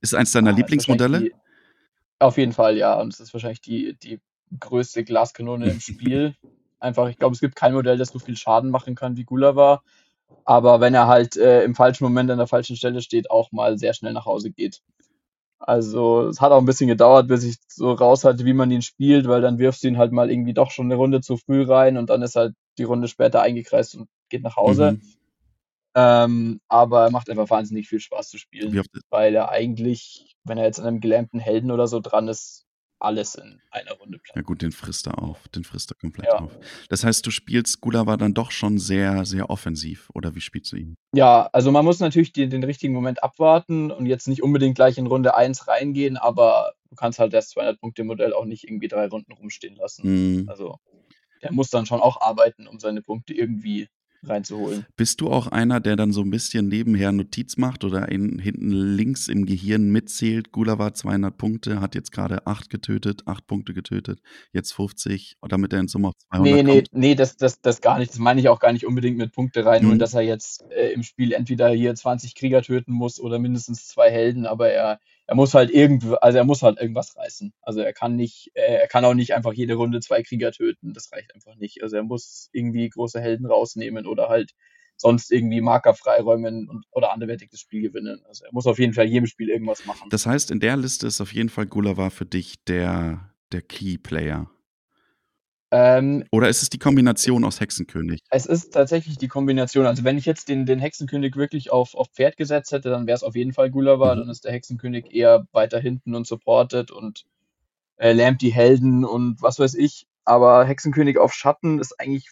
Ist 0.00 0.12
es 0.12 0.14
eins 0.14 0.32
deiner 0.32 0.50
ah, 0.50 0.56
Lieblingsmodelle? 0.56 1.20
Die, 1.20 1.34
auf 2.18 2.36
jeden 2.38 2.52
Fall, 2.52 2.76
ja. 2.76 3.00
Und 3.00 3.12
es 3.12 3.20
ist 3.20 3.32
wahrscheinlich 3.32 3.60
die, 3.60 3.96
die 3.98 4.20
größte 4.58 5.04
Glaskanone 5.04 5.70
im 5.70 5.80
Spiel. 5.80 6.34
Einfach, 6.78 7.08
ich 7.08 7.18
glaube, 7.18 7.34
es 7.34 7.40
gibt 7.40 7.56
kein 7.56 7.74
Modell, 7.74 7.96
das 7.96 8.08
so 8.08 8.18
viel 8.18 8.36
Schaden 8.36 8.70
machen 8.70 8.94
kann 8.94 9.16
wie 9.16 9.24
Gulliver 9.24 9.82
aber 10.44 10.80
wenn 10.80 10.94
er 10.94 11.06
halt 11.06 11.36
äh, 11.36 11.64
im 11.64 11.74
falschen 11.74 12.04
Moment 12.04 12.30
an 12.30 12.38
der 12.38 12.46
falschen 12.46 12.76
Stelle 12.76 13.02
steht, 13.02 13.30
auch 13.30 13.52
mal 13.52 13.78
sehr 13.78 13.94
schnell 13.94 14.12
nach 14.12 14.26
Hause 14.26 14.50
geht. 14.50 14.80
Also 15.58 16.28
es 16.28 16.40
hat 16.40 16.52
auch 16.52 16.58
ein 16.58 16.66
bisschen 16.66 16.88
gedauert, 16.88 17.28
bis 17.28 17.42
ich 17.42 17.56
so 17.68 17.92
raus 17.92 18.24
hatte, 18.24 18.44
wie 18.44 18.52
man 18.52 18.70
ihn 18.70 18.82
spielt, 18.82 19.26
weil 19.26 19.40
dann 19.40 19.58
wirfst 19.58 19.82
du 19.82 19.88
ihn 19.88 19.98
halt 19.98 20.12
mal 20.12 20.30
irgendwie 20.30 20.52
doch 20.52 20.70
schon 20.70 20.86
eine 20.86 20.96
Runde 20.96 21.20
zu 21.22 21.36
früh 21.36 21.64
rein 21.64 21.96
und 21.96 22.10
dann 22.10 22.22
ist 22.22 22.36
halt 22.36 22.54
die 22.78 22.84
Runde 22.84 23.08
später 23.08 23.42
eingekreist 23.42 23.96
und 23.96 24.08
geht 24.28 24.42
nach 24.42 24.56
Hause. 24.56 24.92
Mhm. 24.92 25.02
Ähm, 25.94 26.60
aber 26.68 27.04
er 27.04 27.10
macht 27.10 27.30
einfach 27.30 27.48
wahnsinnig 27.48 27.88
viel 27.88 28.00
Spaß 28.00 28.28
zu 28.28 28.36
spielen, 28.36 28.82
weil 29.08 29.34
er 29.34 29.48
eigentlich, 29.48 30.36
wenn 30.44 30.58
er 30.58 30.64
jetzt 30.64 30.78
an 30.78 30.86
einem 30.86 31.00
gelähmten 31.00 31.40
Helden 31.40 31.70
oder 31.70 31.86
so 31.86 32.00
dran 32.00 32.28
ist, 32.28 32.65
alles 32.98 33.34
in 33.34 33.60
einer 33.70 33.92
Runde 33.92 34.18
platt. 34.18 34.36
Ja 34.36 34.42
gut, 34.42 34.62
den 34.62 34.72
frisst 34.72 35.06
er 35.06 35.22
auf, 35.22 35.48
den 35.48 35.64
frisst 35.64 35.90
er 35.92 35.96
komplett 35.96 36.26
ja. 36.26 36.38
auf. 36.38 36.58
Das 36.88 37.04
heißt, 37.04 37.26
du 37.26 37.30
spielst 37.30 37.80
Gulava 37.80 38.16
dann 38.16 38.34
doch 38.34 38.50
schon 38.50 38.78
sehr, 38.78 39.24
sehr 39.24 39.50
offensiv, 39.50 40.10
oder 40.14 40.34
wie 40.34 40.40
spielst 40.40 40.72
du 40.72 40.76
ihn? 40.76 40.96
Ja, 41.14 41.48
also 41.52 41.70
man 41.70 41.84
muss 41.84 42.00
natürlich 42.00 42.32
den, 42.32 42.50
den 42.50 42.64
richtigen 42.64 42.94
Moment 42.94 43.22
abwarten 43.22 43.90
und 43.90 44.06
jetzt 44.06 44.28
nicht 44.28 44.42
unbedingt 44.42 44.76
gleich 44.76 44.98
in 44.98 45.06
Runde 45.06 45.36
1 45.36 45.68
reingehen, 45.68 46.16
aber 46.16 46.72
du 46.88 46.96
kannst 46.96 47.18
halt 47.18 47.32
das 47.32 47.54
200-Punkte-Modell 47.54 48.32
auch 48.32 48.44
nicht 48.44 48.64
irgendwie 48.64 48.88
drei 48.88 49.06
Runden 49.06 49.32
rumstehen 49.32 49.76
lassen. 49.76 50.42
Mhm. 50.42 50.48
Also 50.48 50.78
der 51.42 51.52
muss 51.52 51.70
dann 51.70 51.86
schon 51.86 52.00
auch 52.00 52.20
arbeiten, 52.20 52.66
um 52.66 52.80
seine 52.80 53.02
Punkte 53.02 53.34
irgendwie 53.34 53.88
reinzuholen. 54.22 54.86
Bist 54.96 55.20
du 55.20 55.28
auch 55.28 55.46
einer, 55.46 55.80
der 55.80 55.96
dann 55.96 56.12
so 56.12 56.22
ein 56.22 56.30
bisschen 56.30 56.68
nebenher 56.68 57.12
Notiz 57.12 57.56
macht 57.56 57.84
oder 57.84 58.08
in, 58.08 58.38
hinten 58.38 58.70
links 58.70 59.28
im 59.28 59.46
Gehirn 59.46 59.90
mitzählt? 59.90 60.52
Gulava 60.52 60.94
200 60.94 61.36
Punkte, 61.36 61.80
hat 61.80 61.94
jetzt 61.94 62.12
gerade 62.12 62.46
8 62.46 62.70
getötet, 62.70 63.22
8 63.26 63.46
Punkte 63.46 63.74
getötet, 63.74 64.20
jetzt 64.52 64.72
50, 64.72 65.36
damit 65.48 65.72
er 65.72 65.80
in 65.80 65.88
Summe 65.88 66.08
auf 66.08 66.14
200 66.30 66.54
Nee, 66.54 66.62
nee, 66.62 66.74
kommt? 66.82 66.88
nee, 66.92 67.14
das, 67.14 67.36
das, 67.36 67.60
das 67.60 67.80
gar 67.80 67.98
nicht. 67.98 68.12
Das 68.12 68.18
meine 68.18 68.40
ich 68.40 68.48
auch 68.48 68.60
gar 68.60 68.72
nicht 68.72 68.86
unbedingt 68.86 69.18
mit 69.18 69.32
Punkte 69.32 69.64
reinholen, 69.64 69.96
mhm. 69.96 70.00
dass 70.00 70.14
er 70.14 70.22
jetzt 70.22 70.64
äh, 70.70 70.92
im 70.92 71.02
Spiel 71.02 71.32
entweder 71.32 71.70
hier 71.70 71.94
20 71.94 72.34
Krieger 72.34 72.62
töten 72.62 72.92
muss 72.92 73.20
oder 73.20 73.38
mindestens 73.38 73.86
zwei 73.88 74.10
Helden, 74.10 74.46
aber 74.46 74.70
er, 74.70 75.00
er 75.26 75.34
muss 75.34 75.54
halt 75.54 75.70
irgendwo, 75.70 76.14
also 76.14 76.38
er 76.38 76.44
muss 76.44 76.62
halt 76.62 76.80
irgendwas 76.80 77.16
reißen. 77.16 77.52
Also 77.62 77.80
er 77.80 77.92
kann 77.92 78.14
nicht, 78.16 78.50
äh, 78.54 78.76
er 78.76 78.88
kann 78.88 79.04
auch 79.04 79.14
nicht 79.14 79.34
einfach 79.34 79.52
jede 79.52 79.74
Runde 79.74 80.00
zwei 80.00 80.22
Krieger 80.22 80.52
töten. 80.52 80.92
Das 80.92 81.10
reicht 81.12 81.34
einfach 81.34 81.56
nicht. 81.56 81.82
Also 81.82 81.96
er 81.96 82.04
muss 82.04 82.48
irgendwie 82.52 82.88
große 82.88 83.20
Helden 83.20 83.46
rausnehmen 83.46 84.06
oder 84.06 84.28
halt 84.28 84.52
sonst 84.96 85.30
irgendwie 85.30 85.60
Marker 85.60 85.94
freiräumen 85.94 86.68
und, 86.68 86.86
oder 86.90 87.12
anderweitig 87.12 87.50
das 87.50 87.60
Spiel 87.60 87.82
gewinnen. 87.82 88.22
Also 88.26 88.44
er 88.44 88.52
muss 88.52 88.66
auf 88.66 88.78
jeden 88.78 88.94
Fall 88.94 89.06
jedem 89.06 89.26
Spiel 89.26 89.50
irgendwas 89.50 89.84
machen. 89.84 90.08
Das 90.10 90.26
heißt, 90.26 90.50
in 90.50 90.60
der 90.60 90.76
Liste 90.76 91.06
ist 91.06 91.20
auf 91.20 91.34
jeden 91.34 91.48
Fall 91.48 91.66
Gulliver 91.66 92.10
für 92.10 92.24
dich 92.24 92.64
der, 92.64 93.30
der 93.52 93.62
Key-Player. 93.62 94.48
Ähm, 95.72 96.24
Oder 96.30 96.48
ist 96.48 96.62
es 96.62 96.70
die 96.70 96.78
Kombination 96.78 97.44
aus 97.44 97.60
Hexenkönig? 97.60 98.20
Es 98.30 98.46
ist 98.46 98.72
tatsächlich 98.72 99.18
die 99.18 99.28
Kombination. 99.28 99.86
Also 99.86 100.04
wenn 100.04 100.16
ich 100.16 100.24
jetzt 100.24 100.48
den, 100.48 100.64
den 100.64 100.78
Hexenkönig 100.78 101.36
wirklich 101.36 101.72
auf, 101.72 101.94
auf 101.94 102.08
Pferd 102.12 102.36
gesetzt 102.36 102.72
hätte, 102.72 102.90
dann 102.90 103.06
wäre 103.06 103.16
es 103.16 103.24
auf 103.24 103.34
jeden 103.34 103.52
Fall 103.52 103.70
Gulliver. 103.70 104.14
Mhm. 104.14 104.20
Dann 104.20 104.30
ist 104.30 104.44
der 104.44 104.52
Hexenkönig 104.52 105.12
eher 105.12 105.46
weiter 105.52 105.80
hinten 105.80 106.14
und 106.14 106.26
supportet 106.26 106.90
und 106.90 107.24
äh, 107.96 108.12
lähmt 108.12 108.42
die 108.42 108.52
Helden 108.52 109.04
und 109.04 109.42
was 109.42 109.58
weiß 109.58 109.74
ich. 109.74 110.06
Aber 110.24 110.64
Hexenkönig 110.64 111.18
auf 111.18 111.32
Schatten 111.32 111.80
ist 111.80 111.98
eigentlich 112.00 112.30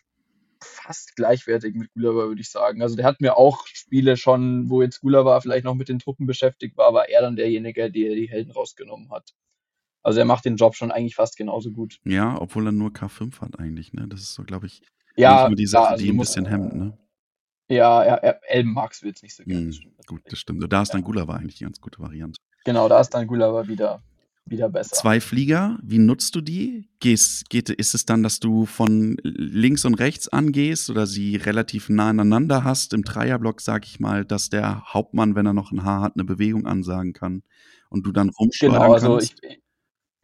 fast 0.60 1.16
gleichwertig 1.16 1.74
mit 1.74 1.92
Gulliver, 1.92 2.28
würde 2.28 2.40
ich 2.40 2.50
sagen. 2.50 2.82
Also 2.82 2.96
der 2.96 3.04
hat 3.04 3.20
mir 3.20 3.36
auch 3.36 3.66
Spiele 3.66 4.16
schon, 4.16 4.70
wo 4.70 4.82
jetzt 4.82 5.00
Gulliver 5.00 5.40
vielleicht 5.40 5.64
noch 5.64 5.74
mit 5.74 5.88
den 5.88 5.98
Truppen 5.98 6.26
beschäftigt 6.26 6.76
war, 6.76 6.94
war 6.94 7.08
er 7.08 7.22
dann 7.22 7.36
derjenige, 7.36 7.90
der 7.90 8.14
die 8.14 8.28
Helden 8.28 8.52
rausgenommen 8.52 9.10
hat. 9.10 9.34
Also 10.04 10.20
er 10.20 10.26
macht 10.26 10.44
den 10.44 10.56
Job 10.56 10.76
schon 10.76 10.92
eigentlich 10.92 11.16
fast 11.16 11.36
genauso 11.36 11.72
gut. 11.72 11.98
Ja, 12.04 12.40
obwohl 12.40 12.66
er 12.66 12.72
nur 12.72 12.90
K5 12.90 13.40
hat 13.40 13.58
eigentlich, 13.58 13.94
ne? 13.94 14.06
Das 14.06 14.20
ist 14.20 14.34
so, 14.34 14.44
glaube 14.44 14.66
ich, 14.66 14.82
ja, 15.16 15.48
die 15.48 15.66
Sache, 15.66 15.88
also 15.88 16.04
die 16.04 16.10
ein 16.10 16.18
bisschen 16.18 16.44
hemmt, 16.44 16.74
ne? 16.74 16.96
Ja, 17.68 18.02
er, 18.02 18.22
er, 18.22 18.40
Elben 18.46 18.74
magst 18.74 19.02
du 19.02 19.06
jetzt 19.06 19.22
nicht 19.22 19.34
so 19.34 19.42
gerne. 19.44 19.70
Hm, 19.70 19.92
gut, 20.06 20.20
das 20.26 20.38
stimmt. 20.38 20.70
Da 20.70 20.82
ist 20.82 20.92
dann 20.92 21.00
ja. 21.00 21.06
Gulava 21.06 21.34
eigentlich 21.34 21.56
die 21.56 21.64
ganz 21.64 21.80
gute 21.80 22.00
Variante. 22.00 22.38
Genau, 22.66 22.88
da 22.88 23.00
ist 23.00 23.10
dann 23.10 23.26
Gulava 23.26 23.66
wieder, 23.66 24.02
wieder 24.44 24.68
besser. 24.68 24.94
Zwei 24.94 25.20
Flieger, 25.20 25.78
wie 25.82 25.96
nutzt 25.96 26.34
du 26.34 26.42
die? 26.42 26.90
Gehst, 27.00 27.48
geht, 27.48 27.70
ist 27.70 27.94
es 27.94 28.04
dann, 28.04 28.22
dass 28.22 28.40
du 28.40 28.66
von 28.66 29.16
links 29.22 29.86
und 29.86 29.94
rechts 29.94 30.28
angehst 30.28 30.90
oder 30.90 31.06
sie 31.06 31.36
relativ 31.36 31.88
nah 31.88 32.10
aneinander 32.10 32.64
hast? 32.64 32.92
Im 32.92 33.04
Dreierblock, 33.04 33.62
sag 33.62 33.86
ich 33.86 34.00
mal, 34.00 34.26
dass 34.26 34.50
der 34.50 34.84
Hauptmann, 34.92 35.34
wenn 35.34 35.46
er 35.46 35.54
noch 35.54 35.72
ein 35.72 35.82
Haar 35.82 36.02
hat, 36.02 36.12
eine 36.16 36.24
Bewegung 36.24 36.66
ansagen 36.66 37.14
kann 37.14 37.42
und 37.88 38.04
du 38.04 38.12
dann 38.12 38.28
rumschleudern 38.28 38.82
genau, 38.82 38.92
also 38.92 39.12
kannst? 39.16 39.42
Ich, 39.42 39.63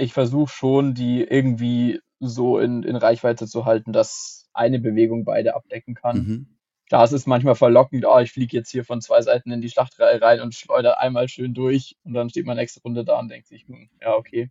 ich 0.01 0.13
versuche 0.13 0.53
schon, 0.53 0.95
die 0.95 1.23
irgendwie 1.23 2.01
so 2.21 2.59
in, 2.59 2.83
in 2.83 2.97
Reichweite 2.97 3.47
zu 3.47 3.65
halten, 3.65 3.93
dass 3.93 4.49
eine 4.53 4.79
Bewegung 4.79 5.25
beide 5.25 5.55
abdecken 5.55 5.95
kann. 5.95 6.17
Mhm. 6.17 6.47
klar, 6.89 7.05
es 7.05 7.13
ist 7.13 7.27
manchmal 7.27 7.55
verlockend, 7.55 8.05
oh, 8.05 8.19
ich 8.19 8.33
fliege 8.33 8.57
jetzt 8.57 8.71
hier 8.71 8.85
von 8.85 9.01
zwei 9.01 9.23
Seiten 9.23 9.53
in 9.53 9.61
die 9.61 9.71
Schlachtreihe 9.71 10.21
rein 10.21 10.41
und 10.41 10.55
schleudere 10.55 10.99
einmal 10.99 11.29
schön 11.29 11.55
durch 11.55 11.97
und 12.05 12.15
dann 12.15 12.31
steht 12.31 12.47
man 12.47 12.57
nächste 12.57 12.83
Runde 12.83 13.05
da 13.05 13.19
und 13.19 13.29
denkt 13.29 13.47
sich, 13.47 13.67
hm, 13.67 13.89
ja, 14.01 14.15
okay, 14.15 14.51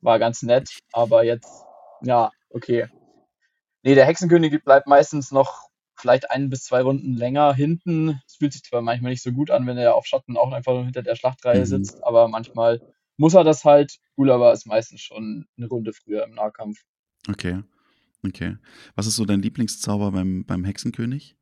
war 0.00 0.18
ganz 0.18 0.42
nett, 0.42 0.78
aber 0.92 1.24
jetzt, 1.24 1.64
ja, 2.02 2.30
okay. 2.50 2.88
Nee, 3.82 3.94
der 3.94 4.06
Hexenkönig 4.06 4.62
bleibt 4.64 4.86
meistens 4.86 5.32
noch 5.32 5.70
vielleicht 5.96 6.30
ein 6.30 6.48
bis 6.48 6.64
zwei 6.64 6.82
Runden 6.82 7.14
länger 7.14 7.52
hinten. 7.54 8.20
Es 8.26 8.36
fühlt 8.36 8.52
sich 8.52 8.62
zwar 8.62 8.82
manchmal 8.82 9.10
nicht 9.10 9.22
so 9.22 9.32
gut 9.32 9.50
an, 9.50 9.66
wenn 9.66 9.76
er 9.76 9.94
auf 9.94 10.06
Schatten 10.06 10.36
auch 10.36 10.52
einfach 10.52 10.72
nur 10.72 10.84
hinter 10.84 11.02
der 11.02 11.16
Schlachtreihe 11.16 11.60
mhm. 11.60 11.66
sitzt, 11.66 12.04
aber 12.04 12.28
manchmal 12.28 12.80
muss 13.20 13.34
er 13.34 13.44
das 13.44 13.66
halt. 13.66 13.98
Gulava 14.16 14.50
ist 14.50 14.66
meistens 14.66 15.02
schon 15.02 15.46
eine 15.58 15.68
Runde 15.68 15.92
früher 15.92 16.24
im 16.24 16.32
Nahkampf. 16.32 16.80
Okay. 17.28 17.62
Okay. 18.26 18.56
Was 18.94 19.06
ist 19.06 19.16
so 19.16 19.26
dein 19.26 19.42
Lieblingszauber 19.42 20.10
beim, 20.12 20.46
beim 20.46 20.64
Hexenkönig? 20.64 21.36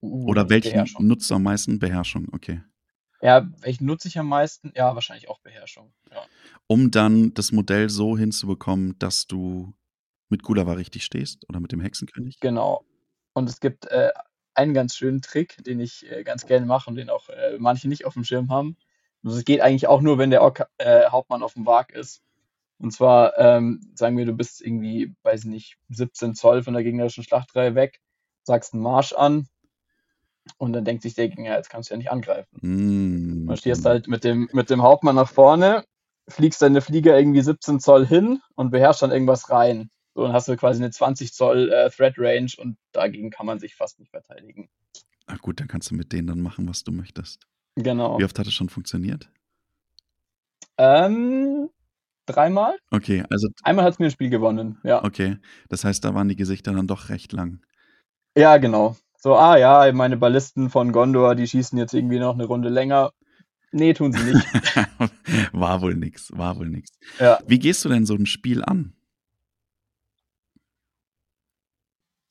Uh, 0.00 0.30
Oder 0.30 0.48
welchen 0.48 0.86
nutzt 0.98 1.30
du 1.30 1.34
am 1.34 1.42
meisten? 1.42 1.78
Beherrschung, 1.78 2.28
okay. 2.32 2.62
Ja, 3.20 3.50
welchen 3.60 3.84
nutze 3.84 4.08
ich 4.08 4.18
am 4.18 4.28
meisten? 4.28 4.72
Ja, 4.74 4.94
wahrscheinlich 4.94 5.28
auch 5.28 5.40
Beherrschung. 5.40 5.92
Ja. 6.10 6.22
Um 6.66 6.90
dann 6.90 7.34
das 7.34 7.52
Modell 7.52 7.90
so 7.90 8.16
hinzubekommen, 8.16 8.98
dass 8.98 9.26
du 9.26 9.74
mit 10.30 10.42
Gulava 10.42 10.72
richtig 10.72 11.04
stehst 11.04 11.46
oder 11.50 11.60
mit 11.60 11.70
dem 11.70 11.82
Hexenkönig? 11.82 12.40
Genau. 12.40 12.86
Und 13.34 13.50
es 13.50 13.60
gibt 13.60 13.88
äh, 13.88 14.10
einen 14.54 14.72
ganz 14.72 14.94
schönen 14.96 15.20
Trick, 15.20 15.62
den 15.64 15.80
ich 15.80 16.10
äh, 16.10 16.24
ganz 16.24 16.46
gerne 16.46 16.64
mache 16.64 16.88
und 16.88 16.96
den 16.96 17.10
auch 17.10 17.28
äh, 17.28 17.58
manche 17.58 17.88
nicht 17.88 18.06
auf 18.06 18.14
dem 18.14 18.24
Schirm 18.24 18.48
haben. 18.48 18.78
Also 19.24 19.38
es 19.38 19.44
geht 19.44 19.60
eigentlich 19.60 19.86
auch 19.86 20.00
nur, 20.00 20.18
wenn 20.18 20.30
der 20.30 20.42
Ork 20.42 20.66
äh, 20.78 21.06
Hauptmann 21.08 21.42
auf 21.42 21.54
dem 21.54 21.66
Wag 21.66 21.92
ist. 21.92 22.22
Und 22.78 22.92
zwar, 22.92 23.36
ähm, 23.38 23.80
sagen 23.94 24.16
wir, 24.16 24.24
du 24.24 24.32
bist 24.32 24.62
irgendwie, 24.62 25.14
weiß 25.22 25.40
ich 25.40 25.50
nicht, 25.50 25.76
17 25.90 26.34
Zoll 26.34 26.62
von 26.62 26.72
der 26.72 26.82
gegnerischen 26.82 27.22
Schlachtreihe 27.22 27.74
weg, 27.74 28.00
sagst 28.42 28.72
einen 28.72 28.82
Marsch 28.82 29.12
an 29.12 29.48
und 30.56 30.72
dann 30.72 30.84
denkt 30.86 31.02
sich 31.02 31.14
der 31.14 31.28
Gegner, 31.28 31.56
jetzt 31.56 31.68
kannst 31.68 31.90
du 31.90 31.94
ja 31.94 31.98
nicht 31.98 32.10
angreifen. 32.10 32.48
Mm. 32.62 33.46
Du 33.48 33.56
stehst 33.56 33.84
halt 33.84 34.08
mit 34.08 34.24
dem, 34.24 34.48
mit 34.52 34.70
dem 34.70 34.82
Hauptmann 34.82 35.16
nach 35.16 35.28
vorne, 35.28 35.84
fliegst 36.28 36.62
deine 36.62 36.80
Flieger 36.80 37.18
irgendwie 37.18 37.42
17 37.42 37.80
Zoll 37.80 38.06
hin 38.06 38.40
und 38.54 38.70
beherrschst 38.70 39.02
dann 39.02 39.12
irgendwas 39.12 39.50
rein. 39.50 39.90
So, 40.14 40.22
dann 40.22 40.32
hast 40.32 40.48
du 40.48 40.56
quasi 40.56 40.82
eine 40.82 40.90
20 40.90 41.34
Zoll 41.34 41.70
äh, 41.70 41.90
Threat 41.90 42.14
Range 42.16 42.50
und 42.58 42.78
dagegen 42.92 43.30
kann 43.30 43.46
man 43.46 43.58
sich 43.58 43.74
fast 43.74 43.98
nicht 43.98 44.10
verteidigen. 44.10 44.70
Ach 45.26 45.38
gut, 45.38 45.60
dann 45.60 45.68
kannst 45.68 45.90
du 45.90 45.94
mit 45.94 46.12
denen 46.12 46.26
dann 46.26 46.40
machen, 46.40 46.68
was 46.68 46.82
du 46.82 46.92
möchtest. 46.92 47.46
Genau. 47.76 48.18
Wie 48.18 48.24
oft 48.24 48.38
hat 48.38 48.46
es 48.46 48.52
schon 48.52 48.68
funktioniert? 48.68 49.30
Ähm, 50.76 51.68
dreimal. 52.26 52.76
Okay, 52.90 53.24
also. 53.30 53.48
Einmal 53.62 53.84
hat 53.84 53.94
es 53.94 53.98
mir 53.98 54.06
ein 54.06 54.10
Spiel 54.10 54.30
gewonnen, 54.30 54.78
ja. 54.82 55.04
Okay, 55.04 55.38
das 55.68 55.84
heißt, 55.84 56.04
da 56.04 56.14
waren 56.14 56.28
die 56.28 56.36
Gesichter 56.36 56.72
dann 56.72 56.86
doch 56.86 57.08
recht 57.08 57.32
lang. 57.32 57.60
Ja, 58.36 58.56
genau. 58.58 58.96
So, 59.18 59.36
ah 59.36 59.56
ja, 59.58 59.92
meine 59.92 60.16
Ballisten 60.16 60.70
von 60.70 60.92
Gondor, 60.92 61.34
die 61.34 61.46
schießen 61.46 61.78
jetzt 61.78 61.92
irgendwie 61.92 62.18
noch 62.18 62.34
eine 62.34 62.44
Runde 62.44 62.70
länger. 62.70 63.12
Nee, 63.72 63.92
tun 63.92 64.12
sie 64.12 64.32
nicht. 64.32 64.46
war 65.52 65.82
wohl 65.82 65.94
nix, 65.94 66.32
war 66.36 66.56
wohl 66.58 66.68
nix. 66.68 66.90
Ja. 67.18 67.38
Wie 67.46 67.58
gehst 67.58 67.84
du 67.84 67.88
denn 67.88 68.06
so 68.06 68.14
ein 68.14 68.26
Spiel 68.26 68.64
an? 68.64 68.94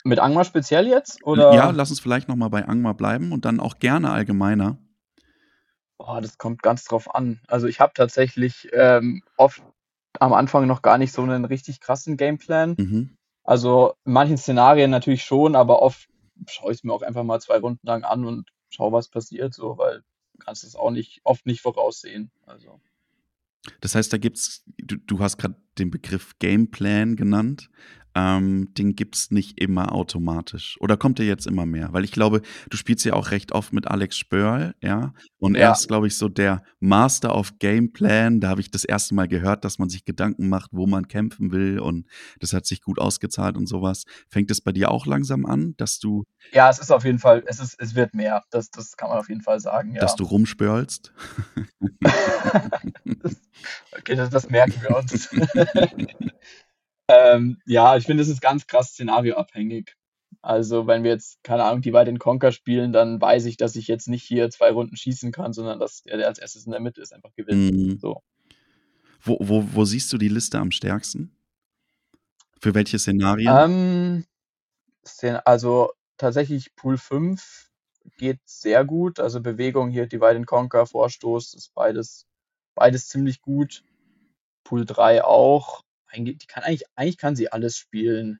Mit 0.03 0.19
Angmar 0.19 0.45
speziell 0.45 0.87
jetzt? 0.87 1.23
Oder? 1.23 1.53
Ja, 1.53 1.69
lass 1.69 1.91
uns 1.91 1.99
vielleicht 1.99 2.27
nochmal 2.27 2.49
bei 2.49 2.65
Angmar 2.65 2.95
bleiben 2.95 3.31
und 3.31 3.45
dann 3.45 3.59
auch 3.59 3.79
gerne 3.79 4.09
allgemeiner. 4.09 4.77
Oh, 5.99 6.19
das 6.21 6.37
kommt 6.37 6.63
ganz 6.63 6.85
drauf 6.85 7.13
an. 7.13 7.41
Also 7.47 7.67
ich 7.67 7.79
habe 7.79 7.91
tatsächlich 7.93 8.69
ähm, 8.71 9.21
oft 9.37 9.61
am 10.19 10.33
Anfang 10.33 10.65
noch 10.65 10.81
gar 10.81 10.97
nicht 10.97 11.11
so 11.11 11.21
einen 11.21 11.45
richtig 11.45 11.81
krassen 11.81 12.17
Gameplan. 12.17 12.75
Mhm. 12.77 13.17
Also 13.43 13.93
in 14.05 14.13
manchen 14.13 14.37
Szenarien 14.37 14.91
natürlich 14.91 15.23
schon, 15.23 15.55
aber 15.55 15.81
oft 15.81 16.09
schaue 16.47 16.71
ich 16.71 16.79
es 16.79 16.83
mir 16.83 16.93
auch 16.93 17.01
einfach 17.01 17.23
mal 17.23 17.41
zwei 17.41 17.57
Runden 17.57 17.85
lang 17.85 18.03
an 18.03 18.25
und 18.25 18.49
schaue, 18.69 18.91
was 18.91 19.09
passiert, 19.09 19.53
so, 19.53 19.77
weil 19.77 20.03
du 20.33 20.39
kannst 20.39 20.63
es 20.63 20.75
auch 20.75 20.91
nicht 20.91 21.19
oft 21.23 21.45
nicht 21.45 21.61
voraussehen. 21.61 22.31
Also. 22.45 22.79
Das 23.81 23.95
heißt, 23.95 24.11
da 24.13 24.17
gibt's, 24.17 24.63
du, 24.77 24.95
du 24.95 25.19
hast 25.19 25.37
gerade 25.37 25.55
den 25.77 25.91
Begriff 25.91 26.39
Gameplan 26.39 27.15
genannt 27.17 27.69
ähm, 28.15 28.73
den 28.73 28.95
gibt 28.95 29.15
es 29.15 29.31
nicht 29.31 29.59
immer 29.59 29.93
automatisch. 29.93 30.77
Oder 30.79 30.97
kommt 30.97 31.19
der 31.19 31.25
jetzt 31.25 31.45
immer 31.45 31.65
mehr? 31.65 31.93
Weil 31.93 32.03
ich 32.03 32.11
glaube, 32.11 32.41
du 32.69 32.77
spielst 32.77 33.05
ja 33.05 33.13
auch 33.13 33.31
recht 33.31 33.51
oft 33.51 33.71
mit 33.71 33.87
Alex 33.87 34.17
Spörl, 34.17 34.75
ja. 34.81 35.13
Und 35.37 35.55
ja. 35.55 35.67
er 35.67 35.71
ist, 35.73 35.87
glaube 35.87 36.07
ich, 36.07 36.17
so 36.17 36.27
der 36.27 36.63
Master 36.79 37.35
of 37.35 37.59
Gameplan. 37.59 38.39
Da 38.39 38.49
habe 38.49 38.61
ich 38.61 38.71
das 38.71 38.83
erste 38.83 39.13
Mal 39.13 39.27
gehört, 39.27 39.63
dass 39.63 39.79
man 39.79 39.89
sich 39.89 40.05
Gedanken 40.05 40.49
macht, 40.49 40.71
wo 40.73 40.87
man 40.87 41.07
kämpfen 41.07 41.51
will. 41.51 41.79
Und 41.79 42.07
das 42.39 42.53
hat 42.53 42.65
sich 42.65 42.81
gut 42.81 42.99
ausgezahlt 42.99 43.55
und 43.55 43.67
sowas. 43.67 44.05
Fängt 44.27 44.49
es 44.51 44.61
bei 44.61 44.71
dir 44.71 44.91
auch 44.91 45.05
langsam 45.05 45.45
an, 45.45 45.75
dass 45.77 45.99
du. 45.99 46.25
Ja, 46.51 46.69
es 46.69 46.79
ist 46.79 46.91
auf 46.91 47.05
jeden 47.05 47.19
Fall, 47.19 47.43
es, 47.45 47.59
ist, 47.59 47.75
es 47.79 47.95
wird 47.95 48.15
mehr. 48.15 48.43
Das, 48.49 48.71
das 48.71 48.97
kann 48.97 49.09
man 49.09 49.19
auf 49.19 49.29
jeden 49.29 49.41
Fall 49.41 49.59
sagen, 49.59 49.93
ja. 49.93 50.01
Dass 50.01 50.15
du 50.15 50.23
rumspörlst? 50.23 51.13
das, 51.99 53.35
okay, 53.97 54.15
das, 54.15 54.29
das 54.29 54.49
merken 54.49 54.81
wir 54.81 54.97
uns. 54.97 55.29
Ähm, 57.09 57.57
ja, 57.65 57.97
ich 57.97 58.05
finde, 58.05 58.21
es 58.21 58.29
ist 58.29 58.39
ganz 58.39 58.67
krass 58.67 58.93
szenarioabhängig. 58.93 59.95
Also, 60.41 60.87
wenn 60.87 61.03
wir 61.03 61.11
jetzt, 61.11 61.43
keine 61.43 61.63
Ahnung, 61.63 61.81
die 61.81 61.91
Wide 61.91 62.13
Conquer 62.19 62.51
spielen, 62.51 62.93
dann 62.93 63.19
weiß 63.19 63.45
ich, 63.45 63.57
dass 63.57 63.75
ich 63.75 63.87
jetzt 63.87 64.07
nicht 64.07 64.23
hier 64.23 64.49
zwei 64.51 64.71
Runden 64.71 64.95
schießen 64.95 65.31
kann, 65.31 65.51
sondern 65.51 65.79
dass 65.79 66.03
der, 66.03 66.17
der 66.17 66.27
als 66.27 66.39
erstes 66.39 66.65
in 66.65 66.71
der 66.71 66.79
Mitte 66.79 67.01
ist, 67.01 67.13
einfach 67.13 67.33
gewinnt. 67.35 67.73
Mhm. 67.73 67.99
So. 67.99 68.21
Wo, 69.21 69.37
wo, 69.41 69.65
wo 69.73 69.85
siehst 69.85 70.13
du 70.13 70.17
die 70.17 70.29
Liste 70.29 70.59
am 70.59 70.71
stärksten? 70.71 71.35
Für 72.61 72.73
welche 72.75 72.99
Szenarien? 72.99 73.51
Ähm, 73.51 74.25
also 75.45 75.91
tatsächlich 76.17 76.75
Pool 76.75 76.97
5 76.97 77.69
geht 78.17 78.39
sehr 78.45 78.85
gut. 78.85 79.19
Also 79.19 79.41
Bewegung 79.41 79.89
hier, 79.89 80.07
Divide 80.07 80.45
Conquer, 80.45 80.85
Vorstoß, 80.85 81.55
ist 81.55 81.73
beides, 81.73 82.27
beides 82.75 83.07
ziemlich 83.07 83.41
gut. 83.41 83.83
Pool 84.63 84.85
3 84.85 85.23
auch 85.23 85.83
die 86.13 86.37
kann 86.47 86.63
eigentlich, 86.63 86.83
eigentlich 86.95 87.17
kann 87.17 87.35
sie 87.35 87.51
alles 87.51 87.77
spielen. 87.77 88.39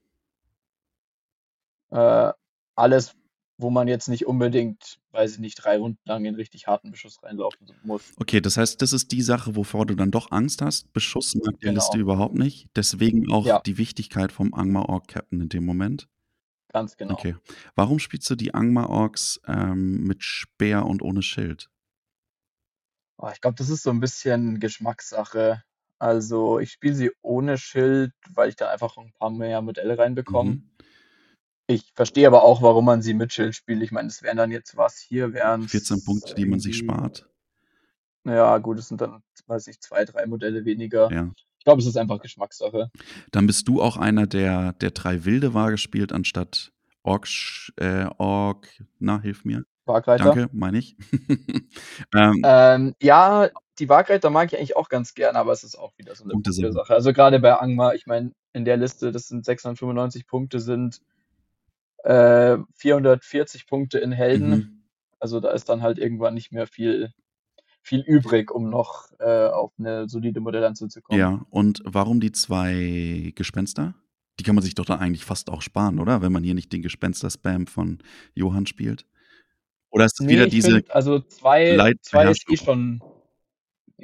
Äh, 1.91 2.31
alles, 2.75 3.15
wo 3.57 3.69
man 3.69 3.87
jetzt 3.87 4.07
nicht 4.07 4.25
unbedingt, 4.25 4.99
weiß 5.11 5.33
ich 5.33 5.39
nicht, 5.39 5.55
drei 5.55 5.77
Runden 5.77 5.99
lang 6.05 6.25
in 6.25 6.35
richtig 6.35 6.67
harten 6.67 6.91
Beschuss 6.91 7.21
reinlaufen 7.23 7.67
muss. 7.83 8.13
Okay, 8.17 8.41
das 8.41 8.57
heißt, 8.57 8.81
das 8.81 8.93
ist 8.93 9.11
die 9.11 9.21
Sache, 9.21 9.55
wovor 9.55 9.85
du 9.85 9.95
dann 9.95 10.11
doch 10.11 10.31
Angst 10.31 10.61
hast. 10.61 10.91
Beschuss 10.93 11.35
mag 11.35 11.59
die 11.59 11.65
genau. 11.65 11.75
Liste 11.75 11.97
überhaupt 11.97 12.35
nicht. 12.35 12.69
Deswegen 12.75 13.31
auch 13.31 13.45
ja. 13.45 13.59
die 13.59 13.77
Wichtigkeit 13.77 14.31
vom 14.31 14.53
Angmar 14.53 14.87
Orc 14.87 15.07
Captain 15.07 15.41
in 15.41 15.49
dem 15.49 15.65
Moment. 15.65 16.07
Ganz 16.71 16.95
genau. 16.95 17.15
Okay. 17.15 17.35
Warum 17.75 17.99
spielst 17.99 18.29
du 18.29 18.35
die 18.35 18.53
Angmar 18.53 18.89
Orks 18.89 19.41
ähm, 19.47 20.03
mit 20.03 20.23
Speer 20.23 20.85
und 20.85 21.01
ohne 21.01 21.21
Schild? 21.21 21.69
Oh, 23.17 23.29
ich 23.33 23.41
glaube, 23.41 23.55
das 23.55 23.69
ist 23.69 23.83
so 23.83 23.89
ein 23.89 23.99
bisschen 23.99 24.59
Geschmackssache. 24.59 25.63
Also, 25.99 26.59
ich 26.59 26.71
spiele 26.71 26.95
sie 26.95 27.11
ohne 27.21 27.57
Schild, 27.57 28.13
weil 28.33 28.49
ich 28.49 28.55
da 28.55 28.69
einfach 28.69 28.97
ein 28.97 29.11
paar 29.19 29.29
mehr 29.29 29.61
Modelle 29.61 29.97
reinbekomme. 29.97 30.51
Mhm. 30.51 30.69
Ich 31.67 31.91
verstehe 31.93 32.25
aber 32.25 32.43
auch, 32.43 32.61
warum 32.61 32.85
man 32.85 33.01
sie 33.01 33.13
mit 33.13 33.31
Schild 33.31 33.55
spielt. 33.55 33.83
Ich 33.83 33.91
meine, 33.91 34.07
es 34.07 34.23
wären 34.23 34.37
dann 34.37 34.49
jetzt 34.49 34.75
was 34.75 34.97
hier 34.97 35.33
wären 35.33 35.67
14 35.67 36.03
Punkte, 36.03 36.33
die 36.33 36.45
man 36.45 36.59
sich 36.59 36.77
spart. 36.77 37.29
Ja, 38.25 38.57
gut, 38.57 38.79
es 38.79 38.87
sind 38.87 39.01
dann, 39.01 39.21
weiß 39.45 39.67
ich, 39.67 39.79
zwei, 39.79 40.05
drei 40.05 40.25
Modelle 40.25 40.65
weniger. 40.65 41.11
Ja. 41.11 41.31
Ich 41.57 41.65
glaube, 41.65 41.81
es 41.81 41.87
ist 41.87 41.97
einfach 41.97 42.21
Geschmackssache. 42.21 42.89
Dann 43.31 43.45
bist 43.45 43.67
du 43.67 43.81
auch 43.81 43.97
einer, 43.97 44.25
der, 44.25 44.73
der 44.73 44.91
drei 44.91 45.25
wilde 45.25 45.53
Waage 45.53 45.77
spielt, 45.77 46.11
anstatt 46.13 46.71
Ork, 47.03 47.27
äh, 47.75 48.07
Ork, 48.17 48.67
na, 48.97 49.21
hilf 49.21 49.45
mir. 49.45 49.65
Waagreiter. 49.85 50.23
Danke, 50.23 50.49
meine 50.53 50.77
ich. 50.77 50.95
ähm, 52.15 52.41
ähm, 52.43 52.95
ja, 53.01 53.49
die 53.79 53.89
Waagreiter 53.89 54.29
mag 54.29 54.51
ich 54.51 54.57
eigentlich 54.57 54.75
auch 54.75 54.89
ganz 54.89 55.13
gerne, 55.13 55.39
aber 55.39 55.51
es 55.51 55.63
ist 55.63 55.75
auch 55.75 55.97
wieder 55.97 56.15
so 56.15 56.23
eine 56.23 56.33
Punkte 56.33 56.53
Sache. 56.53 56.93
Also 56.93 57.13
gerade 57.13 57.39
bei 57.39 57.53
Angmar, 57.53 57.95
ich 57.95 58.05
meine, 58.05 58.33
in 58.53 58.65
der 58.65 58.77
Liste, 58.77 59.11
das 59.11 59.27
sind 59.27 59.45
695 59.45 60.27
Punkte, 60.27 60.59
sind 60.59 61.01
äh, 62.03 62.57
440 62.75 63.67
Punkte 63.67 63.99
in 63.99 64.11
Helden. 64.11 64.49
Mhm. 64.49 64.83
Also 65.19 65.39
da 65.39 65.51
ist 65.51 65.69
dann 65.69 65.81
halt 65.81 65.97
irgendwann 65.97 66.33
nicht 66.33 66.51
mehr 66.51 66.67
viel, 66.67 67.13
viel 67.81 68.01
übrig, 68.01 68.51
um 68.51 68.69
noch 68.69 69.11
äh, 69.19 69.47
auf 69.47 69.71
eine 69.79 70.07
solide 70.09 70.39
Modellanzahl 70.39 70.89
zu 70.89 71.01
kommen. 71.01 71.19
Ja, 71.19 71.45
und 71.49 71.81
warum 71.85 72.19
die 72.19 72.31
zwei 72.31 73.31
Gespenster? 73.35 73.95
Die 74.39 74.43
kann 74.43 74.55
man 74.55 74.63
sich 74.63 74.75
doch 74.75 74.85
dann 74.85 74.99
eigentlich 74.99 75.25
fast 75.25 75.49
auch 75.49 75.61
sparen, 75.61 75.99
oder? 75.99 76.21
Wenn 76.21 76.31
man 76.31 76.43
hier 76.43 76.53
nicht 76.53 76.71
den 76.71 76.81
Gespenster-Spam 76.81 77.67
von 77.67 77.99
Johann 78.33 78.67
spielt. 78.67 79.05
Oder 79.89 80.05
ist 80.05 80.19
es 80.19 80.25
nee, 80.25 80.33
wieder 80.33 80.47
diese. 80.47 80.71
Find, 80.71 80.91
also 80.91 81.19
zwei, 81.19 81.93
zwei 82.01 82.31
ist 82.31 82.49
eh 82.49 82.57
schon 82.57 83.01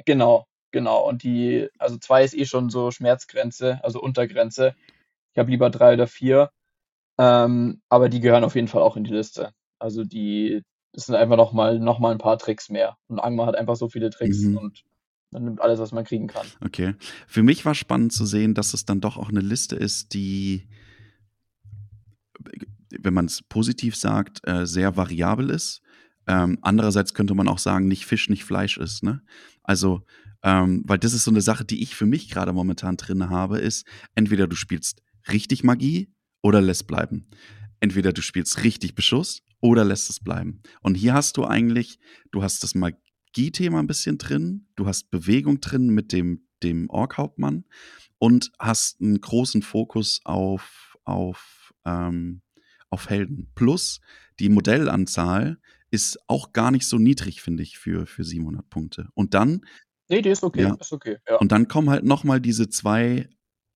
Genau, 0.04 0.46
genau. 0.70 1.08
Und 1.08 1.22
die, 1.22 1.68
also 1.78 1.96
zwei 1.98 2.24
ist 2.24 2.34
eh 2.34 2.44
schon 2.44 2.70
so 2.70 2.90
Schmerzgrenze, 2.90 3.80
also 3.82 4.00
Untergrenze. 4.00 4.74
Ich 5.32 5.38
habe 5.38 5.50
lieber 5.50 5.70
drei 5.70 5.94
oder 5.94 6.06
vier. 6.06 6.50
Ähm, 7.18 7.80
aber 7.88 8.08
die 8.08 8.20
gehören 8.20 8.44
auf 8.44 8.54
jeden 8.54 8.68
Fall 8.68 8.82
auch 8.82 8.96
in 8.96 9.04
die 9.04 9.12
Liste. 9.12 9.52
Also 9.78 10.04
die, 10.04 10.62
das 10.92 11.06
sind 11.06 11.14
einfach 11.14 11.36
nochmal 11.36 11.78
noch 11.78 11.98
mal 11.98 12.12
ein 12.12 12.18
paar 12.18 12.38
Tricks 12.38 12.68
mehr. 12.68 12.96
Und 13.08 13.20
Angmar 13.20 13.46
hat 13.46 13.56
einfach 13.56 13.76
so 13.76 13.88
viele 13.88 14.10
Tricks 14.10 14.40
mhm. 14.40 14.56
und 14.58 14.84
man 15.30 15.44
nimmt 15.44 15.60
alles, 15.60 15.78
was 15.78 15.92
man 15.92 16.04
kriegen 16.04 16.28
kann. 16.28 16.46
Okay. 16.64 16.94
Für 17.26 17.42
mich 17.42 17.64
war 17.64 17.74
spannend 17.74 18.12
zu 18.12 18.26
sehen, 18.26 18.54
dass 18.54 18.74
es 18.74 18.84
dann 18.84 19.00
doch 19.00 19.16
auch 19.16 19.28
eine 19.28 19.40
Liste 19.40 19.76
ist, 19.76 20.14
die 20.14 20.68
wenn 22.90 23.14
man 23.14 23.26
es 23.26 23.42
positiv 23.42 23.96
sagt, 23.96 24.46
äh, 24.46 24.66
sehr 24.66 24.96
variabel 24.96 25.50
ist. 25.50 25.82
Ähm, 26.26 26.58
andererseits 26.62 27.14
könnte 27.14 27.34
man 27.34 27.48
auch 27.48 27.58
sagen, 27.58 27.86
nicht 27.88 28.06
Fisch, 28.06 28.28
nicht 28.28 28.44
Fleisch 28.44 28.78
ist. 28.78 29.02
Ne? 29.02 29.22
Also, 29.62 30.04
ähm, 30.42 30.82
weil 30.86 30.98
das 30.98 31.12
ist 31.12 31.24
so 31.24 31.30
eine 31.30 31.40
Sache, 31.40 31.64
die 31.64 31.82
ich 31.82 31.94
für 31.94 32.06
mich 32.06 32.30
gerade 32.30 32.52
momentan 32.52 32.96
drin 32.96 33.30
habe, 33.30 33.58
ist, 33.58 33.86
entweder 34.14 34.46
du 34.46 34.56
spielst 34.56 35.02
richtig 35.32 35.64
Magie 35.64 36.12
oder 36.42 36.60
lässt 36.60 36.86
bleiben. 36.86 37.28
Entweder 37.80 38.12
du 38.12 38.22
spielst 38.22 38.64
richtig 38.64 38.94
Beschuss 38.94 39.42
oder 39.60 39.84
lässt 39.84 40.10
es 40.10 40.20
bleiben. 40.20 40.62
Und 40.82 40.94
hier 40.94 41.14
hast 41.14 41.36
du 41.36 41.44
eigentlich, 41.44 41.98
du 42.32 42.42
hast 42.42 42.62
das 42.62 42.74
Magie-Thema 42.74 43.78
ein 43.78 43.86
bisschen 43.86 44.18
drin, 44.18 44.68
du 44.76 44.86
hast 44.86 45.10
Bewegung 45.10 45.60
drin 45.60 45.88
mit 45.88 46.12
dem, 46.12 46.46
dem 46.62 46.88
Ork-Hauptmann 46.90 47.64
und 48.18 48.50
hast 48.58 49.00
einen 49.00 49.20
großen 49.20 49.62
Fokus 49.62 50.20
auf, 50.24 50.96
auf, 51.04 51.72
ähm, 51.84 52.42
auf 52.90 53.10
Helden. 53.10 53.50
Plus 53.54 54.00
die 54.38 54.48
Modellanzahl 54.48 55.58
ist 55.90 56.18
auch 56.26 56.52
gar 56.52 56.70
nicht 56.70 56.86
so 56.86 56.98
niedrig, 56.98 57.42
finde 57.42 57.62
ich, 57.62 57.78
für, 57.78 58.06
für 58.06 58.24
700 58.24 58.68
Punkte. 58.68 59.08
Und 59.14 59.34
dann. 59.34 59.64
Nee, 60.08 60.22
die 60.22 60.30
ist 60.30 60.44
okay. 60.44 60.62
Ja, 60.62 60.76
ist 60.78 60.92
okay 60.92 61.18
ja. 61.28 61.36
Und 61.36 61.52
dann 61.52 61.68
kommen 61.68 61.90
halt 61.90 62.04
nochmal 62.04 62.40
diese 62.40 62.68
zwei 62.68 63.28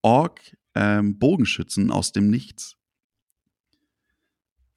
Ork-Bogenschützen 0.02 1.84
ähm, 1.84 1.90
aus 1.92 2.12
dem 2.12 2.30
Nichts. 2.30 2.76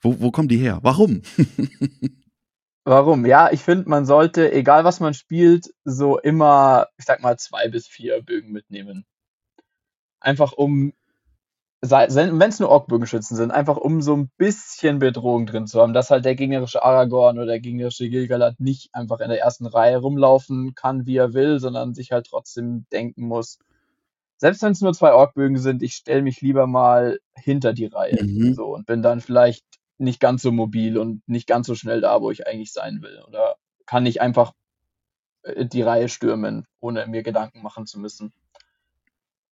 Wo, 0.01 0.19
wo 0.19 0.31
kommen 0.31 0.49
die 0.49 0.57
her? 0.57 0.79
Warum? 0.81 1.21
Warum? 2.85 3.25
Ja, 3.25 3.49
ich 3.51 3.61
finde, 3.61 3.87
man 3.87 4.05
sollte, 4.05 4.51
egal 4.51 4.83
was 4.83 4.99
man 4.99 5.13
spielt, 5.13 5.73
so 5.85 6.19
immer, 6.19 6.87
ich 6.97 7.05
sag 7.05 7.21
mal, 7.21 7.37
zwei 7.39 7.69
bis 7.69 7.87
vier 7.87 8.21
Bögen 8.21 8.51
mitnehmen. 8.51 9.05
Einfach 10.19 10.51
um 10.51 10.93
wenn 11.91 12.41
es 12.41 12.59
nur 12.59 12.69
Orkbögenschützen 12.69 13.35
sind, 13.35 13.51
einfach 13.51 13.77
um 13.77 14.01
so 14.01 14.15
ein 14.15 14.29
bisschen 14.37 14.99
Bedrohung 14.99 15.45
drin 15.45 15.67
zu 15.67 15.81
haben, 15.81 15.93
dass 15.93 16.09
halt 16.09 16.23
der 16.23 16.35
gegnerische 16.35 16.83
Aragorn 16.83 17.37
oder 17.37 17.47
der 17.47 17.59
gegnerische 17.59 18.09
Gilgalad 18.09 18.59
nicht 18.59 18.89
einfach 18.93 19.19
in 19.19 19.29
der 19.29 19.41
ersten 19.41 19.65
Reihe 19.65 19.97
rumlaufen 19.97 20.75
kann, 20.75 21.05
wie 21.05 21.17
er 21.17 21.33
will, 21.33 21.59
sondern 21.59 21.93
sich 21.93 22.11
halt 22.11 22.27
trotzdem 22.27 22.85
denken 22.91 23.27
muss, 23.27 23.59
selbst 24.43 24.61
wenn 24.61 24.73
es 24.73 24.81
nur 24.81 24.93
zwei 24.93 25.13
Orkbögen 25.13 25.57
sind, 25.57 25.81
ich 25.83 25.93
stelle 25.93 26.21
mich 26.21 26.41
lieber 26.41 26.67
mal 26.67 27.19
hinter 27.33 27.71
die 27.71 27.85
Reihe 27.85 28.21
mhm. 28.21 28.53
so 28.53 28.73
und 28.73 28.85
bin 28.85 29.01
dann 29.01 29.21
vielleicht 29.21 29.63
nicht 29.97 30.19
ganz 30.19 30.41
so 30.41 30.51
mobil 30.51 30.97
und 30.97 31.21
nicht 31.29 31.47
ganz 31.47 31.65
so 31.65 31.75
schnell 31.75 32.01
da, 32.01 32.21
wo 32.21 32.29
ich 32.29 32.45
eigentlich 32.45 32.73
sein 32.73 33.01
will 33.01 33.23
oder 33.25 33.55
kann 33.85 34.03
nicht 34.03 34.19
einfach 34.19 34.51
äh, 35.43 35.65
die 35.65 35.81
Reihe 35.81 36.09
stürmen, 36.09 36.65
ohne 36.81 37.07
mir 37.07 37.23
Gedanken 37.23 37.61
machen 37.61 37.85
zu 37.85 38.01
müssen. 38.01 38.33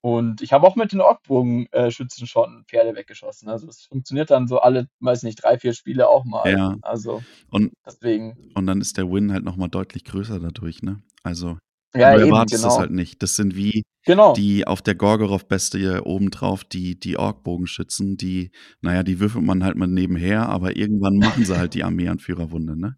Und 0.01 0.41
ich 0.41 0.51
habe 0.51 0.65
auch 0.65 0.75
mit 0.75 0.91
den 0.91 1.01
Orkbogenschützen 1.01 2.24
äh, 2.24 2.27
schon 2.27 2.65
Pferde 2.67 2.96
weggeschossen. 2.96 3.50
Also 3.50 3.67
es 3.67 3.84
funktioniert 3.84 4.31
dann 4.31 4.48
so 4.48 4.60
alle, 4.60 4.88
weiß 5.00 5.22
nicht, 5.24 5.43
drei, 5.43 5.60
vier 5.60 5.74
Spiele 5.74 6.10
auch 6.10 6.25
mal. 6.25 6.51
Ja. 6.51 6.75
Also 6.81 7.22
und, 7.51 7.72
deswegen. 7.86 8.51
Und 8.55 8.65
dann 8.65 8.81
ist 8.81 8.98
der 8.98 9.12
Win 9.12 9.31
halt 9.31 9.43
nochmal 9.43 9.70
deutlich 9.70 10.03
größer 10.03 10.39
dadurch, 10.39 10.81
ne? 10.81 11.03
Also 11.22 11.60
ja, 11.93 12.15
du 12.15 12.22
eben, 12.22 12.31
erwartest 12.31 12.63
genau. 12.63 12.74
das 12.74 12.79
halt 12.79 12.91
nicht. 12.91 13.22
Das 13.22 13.36
sind 13.36 13.55
wie 13.55 13.84
genau. 14.05 14.34
die 14.34 14.65
auf 14.65 14.81
der 14.81 14.96
Gorgoroth-Beste 14.96 16.05
obendrauf, 16.05 16.63
die, 16.63 17.00
die 17.00 17.17
Orkbogenschützen, 17.17 18.17
die, 18.17 18.51
naja, 18.81 19.03
die 19.03 19.20
würfelt 19.20 19.46
man 19.46 19.63
halt 19.63 19.75
mal 19.75 19.88
nebenher, 19.88 20.50
aber 20.50 20.75
irgendwann 20.75 21.17
machen 21.17 21.46
sie 21.46 21.58
halt 21.58 21.74
die 21.74 21.84
Armeeanführerwunde, 21.84 22.79
ne? 22.79 22.98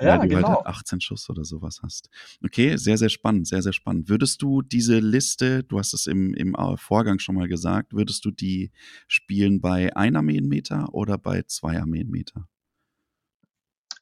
Ja, 0.00 0.18
weil 0.20 0.28
du 0.28 0.28
genau. 0.28 0.48
halt 0.48 0.66
18 0.66 1.00
Schuss 1.00 1.28
oder 1.28 1.44
sowas 1.44 1.80
hast. 1.82 2.08
Okay, 2.44 2.76
sehr, 2.76 2.96
sehr 2.98 3.08
spannend, 3.08 3.48
sehr, 3.48 3.62
sehr 3.62 3.72
spannend. 3.72 4.08
Würdest 4.08 4.42
du 4.42 4.62
diese 4.62 4.98
Liste, 5.00 5.64
du 5.64 5.78
hast 5.78 5.92
es 5.92 6.06
im, 6.06 6.34
im 6.34 6.54
äh, 6.54 6.76
Vorgang 6.76 7.18
schon 7.18 7.34
mal 7.34 7.48
gesagt, 7.48 7.92
würdest 7.92 8.24
du 8.24 8.30
die 8.30 8.70
spielen 9.08 9.60
bei 9.60 9.94
ein 9.96 10.14
Armeenmeter 10.16 10.94
oder 10.94 11.18
bei 11.18 11.42
zwei 11.42 11.78
Armeenmeter? 11.80 12.46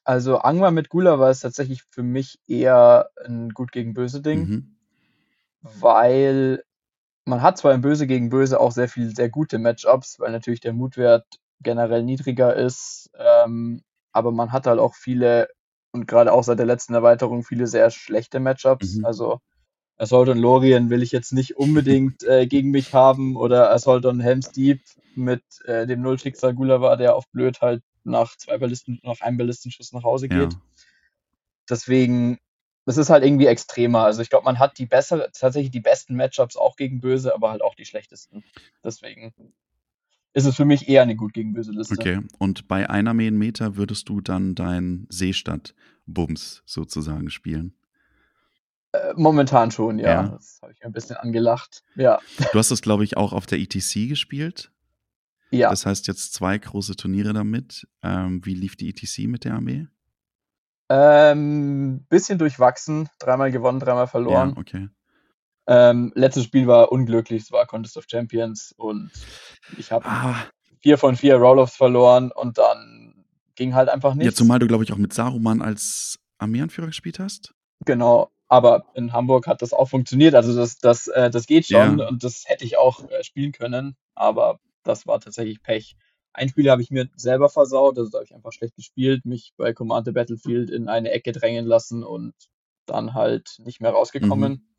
Also 0.03 0.37
Angmar 0.37 0.71
mit 0.71 0.89
Gula 0.89 1.19
war 1.19 1.29
es 1.29 1.41
tatsächlich 1.41 1.83
für 1.89 2.03
mich 2.03 2.39
eher 2.47 3.09
ein 3.25 3.49
Gut 3.49 3.71
gegen 3.71 3.93
Böse 3.93 4.21
Ding, 4.21 4.47
Mhm. 4.47 4.77
weil 5.61 6.63
man 7.25 7.41
hat 7.41 7.57
zwar 7.57 7.73
im 7.73 7.81
Böse 7.81 8.07
gegen 8.07 8.29
Böse 8.29 8.59
auch 8.59 8.71
sehr 8.71 8.89
viel 8.89 9.13
sehr 9.15 9.29
gute 9.29 9.59
Matchups, 9.59 10.19
weil 10.19 10.31
natürlich 10.31 10.61
der 10.61 10.73
Mutwert 10.73 11.25
generell 11.61 12.03
niedriger 12.03 12.55
ist, 12.55 13.09
ähm, 13.15 13.83
aber 14.13 14.31
man 14.31 14.51
hat 14.51 14.67
halt 14.67 14.79
auch 14.79 14.95
viele 14.95 15.49
und 15.97 16.07
gerade 16.07 16.31
auch 16.31 16.43
seit 16.43 16.59
der 16.59 16.65
letzten 16.65 16.93
Erweiterung 16.93 17.43
viele 17.43 17.67
sehr 17.67 17.89
schlechte 17.89 18.39
Matchups. 18.39 18.95
Mhm. 18.95 19.05
Also 19.05 19.39
Assault 19.97 20.29
und 20.29 20.37
Lorien 20.37 20.89
will 20.89 21.01
ich 21.01 21.11
jetzt 21.11 21.33
nicht 21.33 21.57
unbedingt 21.57 22.23
äh, 22.23 22.45
gegen 22.45 22.69
mich 22.69 22.93
haben 22.93 23.35
oder 23.35 23.71
Assault 23.71 24.05
und 24.05 24.19
Helm's 24.19 24.51
Deep 24.51 24.81
mit 25.15 25.43
äh, 25.65 25.87
dem 25.87 26.01
Null-Schicksal 26.01 26.53
Gulava, 26.53 26.95
der 26.95 27.15
auf 27.15 27.27
blöd 27.29 27.61
halt 27.61 27.81
nach 28.03 28.37
zwei 28.37 28.57
Ballisten, 28.57 28.99
nach 29.03 29.21
einem 29.21 29.37
Ballistenschuss 29.37 29.91
nach 29.91 30.03
Hause 30.03 30.29
geht. 30.29 30.53
Ja. 30.53 30.61
Deswegen, 31.69 32.37
das 32.85 32.97
ist 32.97 33.09
halt 33.09 33.25
irgendwie 33.25 33.47
extremer. 33.47 34.03
Also 34.03 34.21
ich 34.21 34.29
glaube, 34.29 34.45
man 34.45 34.59
hat 34.59 34.77
die 34.77 34.85
bessere, 34.85 35.31
tatsächlich 35.33 35.71
die 35.71 35.81
besten 35.81 36.15
Matchups 36.15 36.55
auch 36.55 36.75
gegen 36.75 37.01
Böse, 37.01 37.33
aber 37.33 37.49
halt 37.49 37.63
auch 37.63 37.75
die 37.75 37.85
schlechtesten. 37.85 38.43
Deswegen 38.83 39.33
ist 40.37 40.45
es 40.45 40.55
für 40.55 40.65
mich 40.65 40.87
eher 40.87 41.01
eine 41.01 41.15
gut 41.15 41.33
gegen 41.33 41.53
böse 41.53 41.71
Liste. 41.71 41.95
Okay, 41.97 42.19
und 42.37 42.67
bei 42.67 42.87
einer 42.87 43.15
Meter 43.15 43.75
würdest 43.75 44.07
du 44.07 44.21
dann 44.21 44.53
dein 44.53 45.07
Seestadt-Bums 45.09 46.61
sozusagen 46.63 47.31
spielen? 47.31 47.73
Äh, 48.91 49.13
momentan 49.15 49.71
schon, 49.71 49.97
ja. 49.97 50.07
ja. 50.07 50.27
Das 50.29 50.59
habe 50.61 50.73
ich 50.73 50.85
ein 50.85 50.91
bisschen 50.91 51.15
angelacht. 51.15 51.83
Ja. 51.95 52.19
Du 52.51 52.59
hast 52.59 52.69
das, 52.69 52.83
glaube 52.83 53.03
ich, 53.03 53.17
auch 53.17 53.33
auf 53.33 53.47
der 53.47 53.57
ETC 53.57 54.07
gespielt. 54.07 54.71
Ja. 55.49 55.71
Das 55.71 55.87
heißt 55.87 56.05
jetzt 56.05 56.35
zwei 56.35 56.55
große 56.55 56.95
Turniere 56.95 57.33
damit. 57.33 57.87
Ähm, 58.03 58.45
wie 58.45 58.53
lief 58.53 58.75
die 58.75 58.89
ETC 58.89 59.27
mit 59.27 59.43
der 59.43 59.55
Armee? 59.55 59.87
Ähm, 60.89 62.05
bisschen 62.09 62.37
durchwachsen. 62.37 63.09
Dreimal 63.17 63.51
gewonnen, 63.51 63.79
dreimal 63.79 64.07
verloren. 64.07 64.49
Ja, 64.49 64.57
okay. 64.57 64.89
Ähm, 65.67 66.13
letztes 66.15 66.45
Spiel 66.45 66.65
war 66.65 66.91
unglücklich, 66.91 67.43
es 67.43 67.51
war 67.51 67.65
Contest 67.65 67.97
of 67.97 68.05
Champions 68.09 68.73
und 68.77 69.11
ich 69.77 69.91
habe 69.91 70.05
ah. 70.05 70.35
vier 70.81 70.97
von 70.97 71.17
vier 71.17 71.35
Roll-Offs 71.35 71.75
verloren 71.75 72.31
und 72.31 72.57
dann 72.57 73.25
ging 73.55 73.75
halt 73.75 73.89
einfach 73.89 74.13
nichts. 74.13 74.33
Ja, 74.33 74.37
zumal 74.37 74.59
du, 74.59 74.67
glaube 74.67 74.85
ich, 74.85 74.93
auch 74.93 74.97
mit 74.97 75.13
Saruman 75.13 75.61
als 75.61 76.19
Armeeanführer 76.37 76.87
gespielt 76.87 77.19
hast. 77.19 77.53
Genau, 77.85 78.31
aber 78.47 78.85
in 78.93 79.11
Hamburg 79.11 79.45
hat 79.47 79.61
das 79.61 79.73
auch 79.73 79.89
funktioniert, 79.89 80.35
also 80.35 80.55
das, 80.55 80.77
das, 80.77 81.07
äh, 81.09 81.29
das 81.29 81.47
geht 81.47 81.67
schon 81.67 81.99
ja. 81.99 82.07
und 82.07 82.23
das 82.23 82.43
hätte 82.45 82.63
ich 82.63 82.77
auch 82.77 83.03
äh, 83.09 83.23
spielen 83.23 83.51
können, 83.51 83.97
aber 84.15 84.59
das 84.83 85.05
war 85.05 85.19
tatsächlich 85.19 85.61
Pech. 85.61 85.97
Ein 86.31 86.49
Spiel 86.49 86.69
habe 86.69 86.81
ich 86.81 86.91
mir 86.91 87.09
selber 87.15 87.49
versaut, 87.49 87.97
also 87.97 88.09
da 88.09 88.19
habe 88.19 88.25
ich 88.25 88.33
einfach 88.33 88.53
schlecht 88.53 88.75
gespielt, 88.75 89.25
mich 89.25 89.53
bei 89.57 89.73
Command 89.73 90.05
the 90.05 90.13
Battlefield 90.13 90.69
in 90.69 90.87
eine 90.87 91.11
Ecke 91.11 91.33
drängen 91.33 91.65
lassen 91.65 92.03
und 92.03 92.33
dann 92.85 93.13
halt 93.13 93.57
nicht 93.59 93.81
mehr 93.81 93.91
rausgekommen. 93.91 94.53
Mhm. 94.53 94.76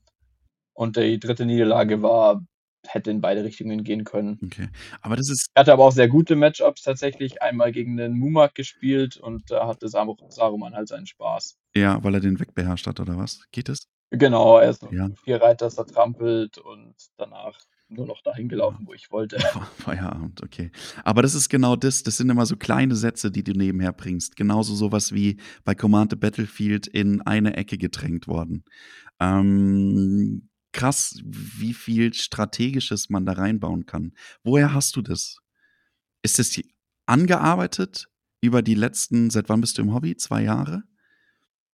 Und 0.79 0.97
die 0.97 1.19
dritte 1.19 1.45
Niederlage 1.45 2.03
war, 2.03 2.47
hätte 2.87 3.11
in 3.11 3.21
beide 3.21 3.43
Richtungen 3.43 3.83
gehen 3.83 4.05
können. 4.05 4.39
Okay. 4.45 4.69
Aber 5.01 5.17
das 5.17 5.29
ist. 5.29 5.49
Er 5.55 5.63
hatte 5.63 5.73
aber 5.73 5.85
auch 5.85 5.91
sehr 5.91 6.07
gute 6.07 6.37
Matchups 6.37 6.83
tatsächlich. 6.83 7.43
Einmal 7.43 7.73
gegen 7.73 7.97
den 7.97 8.13
Mumak 8.17 8.55
gespielt 8.55 9.17
und 9.17 9.51
da 9.51 9.67
hatte 9.67 9.89
Saruman 9.89 10.77
halt 10.77 10.87
seinen 10.87 11.07
Spaß. 11.07 11.59
Ja, 11.75 12.03
weil 12.05 12.15
er 12.15 12.21
den 12.21 12.39
wegbeherrscht 12.39 12.87
hat, 12.87 13.01
oder 13.01 13.17
was? 13.19 13.41
Geht 13.51 13.69
es? 13.69 13.89
Genau, 14.11 14.59
er 14.59 14.71
ist 14.71 14.87
ja. 14.93 15.09
vier 15.25 15.43
Reiter 15.43 15.69
zertrampelt 15.69 16.59
und 16.59 16.95
danach 17.17 17.59
nur 17.89 18.07
noch 18.07 18.23
dahin 18.23 18.49
gelaufen, 18.49 18.87
wo 18.87 18.95
ich 18.95 19.11
wollte. 19.11 19.39
Feierabend, 19.79 20.45
okay. 20.45 20.71
Aber 21.03 21.23
das 21.23 21.35
ist 21.35 21.49
genau 21.49 21.75
das, 21.75 22.05
das 22.05 22.19
sind 22.19 22.31
immer 22.31 22.47
so 22.47 22.57
kleine 22.57 22.95
Sätze, 22.95 23.33
die 23.33 23.43
du 23.43 23.53
nebenher 23.53 23.93
bringst. 23.93 24.37
Genauso 24.37 24.77
sowas 24.77 25.13
wie 25.13 25.39
bei 25.65 25.75
Command 25.75 26.13
the 26.13 26.17
Battlefield 26.17 26.87
in 26.87 27.21
eine 27.23 27.57
Ecke 27.57 27.79
gedrängt 27.79 28.29
worden. 28.29 28.63
Ähm, 29.19 30.48
krass, 30.73 31.21
wie 31.25 31.75
viel 31.75 32.15
Strategisches 32.15 33.11
man 33.11 33.27
da 33.27 33.33
reinbauen 33.33 33.87
kann. 33.87 34.13
Woher 34.43 34.75
hast 34.75 34.97
du 34.97 35.03
das? 35.03 35.39
Ist 36.23 36.39
es 36.39 36.61
angearbeitet 37.07 38.09
über 38.41 38.63
die 38.63 38.75
letzten, 38.75 39.31
seit 39.31 39.49
wann 39.49 39.61
bist 39.61 39.79
du 39.79 39.83
im 39.83 39.95
Hobby? 39.95 40.17
Zwei 40.17 40.43
Jahre? 40.43 40.83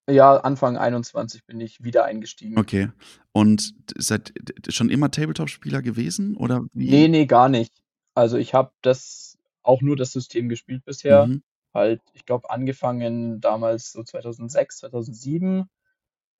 Ja, 0.09 0.37
Anfang 0.37 0.77
21 0.77 1.47
bin 1.47 1.61
ich 1.61 1.83
wieder 1.83 2.05
eingestiegen. 2.05 2.59
Okay. 2.59 2.91
Und 3.33 3.75
seid 3.97 4.35
schon 4.69 4.91
immer 4.91 5.11
Tabletop-Spieler 5.11 5.81
gewesen 5.81 6.37
oder 6.37 6.65
wie? 6.73 6.91
Nee, 6.91 7.09
nee, 7.09 7.27
gar 7.27 7.49
nicht. 7.49 7.73
Also 8.15 8.37
ich 8.37 8.55
habe 8.55 8.73
das 8.83 9.39
auch 9.63 9.81
nur 9.81 9.97
das 9.97 10.13
System 10.13 10.49
gespielt 10.49 10.85
bisher. 10.85 11.27
Mhm. 11.27 11.43
Halt, 11.73 12.03
ich 12.13 12.25
glaube, 12.27 12.51
angefangen 12.51 13.41
damals 13.41 13.93
so 13.93 14.03
2006, 14.03 14.79
2007 14.79 15.69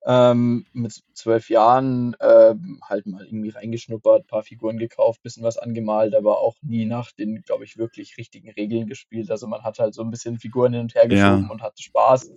ähm, 0.05 0.65
mit 0.71 1.03
zwölf 1.13 1.49
Jahren 1.49 2.15
äh, 2.19 2.53
halt 2.83 3.07
mal 3.07 3.25
irgendwie 3.25 3.49
reingeschnuppert, 3.49 4.27
paar 4.27 4.43
Figuren 4.43 4.77
gekauft, 4.77 5.23
bisschen 5.23 5.43
was 5.43 5.57
angemalt, 5.57 6.13
aber 6.13 6.39
auch 6.39 6.55
nie 6.61 6.85
nach 6.85 7.11
den, 7.11 7.41
glaube 7.41 7.63
ich, 7.63 7.77
wirklich 7.77 8.17
richtigen 8.17 8.49
Regeln 8.51 8.85
gespielt. 8.85 9.31
Also 9.31 9.47
man 9.47 9.63
hat 9.63 9.79
halt 9.79 9.95
so 9.95 10.03
ein 10.03 10.11
bisschen 10.11 10.37
Figuren 10.37 10.73
hin 10.73 10.81
und 10.83 10.95
her 10.95 11.07
geschoben 11.07 11.45
ja. 11.45 11.49
und 11.49 11.63
hatte 11.63 11.81
Spaß. 11.81 12.31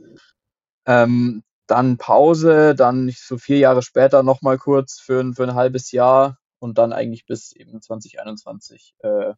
Ähm, 0.87 1.42
dann 1.66 1.98
Pause, 1.98 2.74
dann 2.74 3.11
so 3.14 3.37
vier 3.37 3.59
Jahre 3.59 3.83
später 3.83 4.22
nochmal 4.22 4.57
kurz 4.57 4.98
für, 4.98 5.35
für 5.35 5.42
ein 5.42 5.54
halbes 5.54 5.92
Jahr 5.92 6.38
und 6.61 6.78
dann 6.78 6.94
eigentlich 6.94 7.26
bis 7.26 7.52
eben 7.52 7.83
2021 7.83 8.94
äh, 9.00 9.35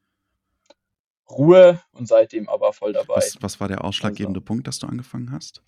Ruhe 1.29 1.81
und 1.91 2.07
seitdem 2.07 2.49
aber 2.49 2.73
voll 2.73 2.93
dabei. 2.93 3.17
Was, 3.17 3.37
was 3.41 3.61
war 3.61 3.67
der 3.67 3.85
ausschlaggebende 3.85 4.39
also. 4.39 4.45
Punkt, 4.47 4.69
dass 4.69 4.79
du 4.79 4.87
angefangen 4.87 5.33
hast? 5.33 5.63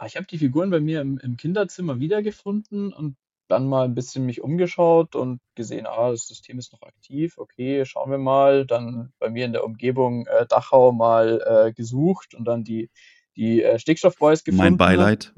Ah, 0.00 0.06
ich 0.06 0.16
habe 0.16 0.26
die 0.26 0.38
Figuren 0.38 0.70
bei 0.70 0.80
mir 0.80 1.02
im, 1.02 1.18
im 1.18 1.36
Kinderzimmer 1.36 2.00
wiedergefunden 2.00 2.90
und 2.90 3.16
dann 3.48 3.68
mal 3.68 3.84
ein 3.84 3.94
bisschen 3.94 4.24
mich 4.24 4.40
umgeschaut 4.40 5.14
und 5.14 5.42
gesehen, 5.54 5.86
ah, 5.86 6.10
das 6.10 6.26
System 6.26 6.58
ist 6.58 6.72
noch 6.72 6.80
aktiv, 6.80 7.36
okay, 7.36 7.84
schauen 7.84 8.10
wir 8.10 8.16
mal. 8.16 8.64
Dann 8.64 9.12
bei 9.18 9.28
mir 9.28 9.44
in 9.44 9.52
der 9.52 9.62
Umgebung 9.62 10.26
äh, 10.26 10.46
Dachau 10.46 10.92
mal 10.92 11.42
äh, 11.44 11.72
gesucht 11.74 12.34
und 12.34 12.46
dann 12.46 12.64
die, 12.64 12.88
die 13.36 13.62
äh, 13.62 13.78
Stickstoffboys 13.78 14.42
gefunden. 14.42 14.62
Mein 14.64 14.78
Beileid. 14.78 15.34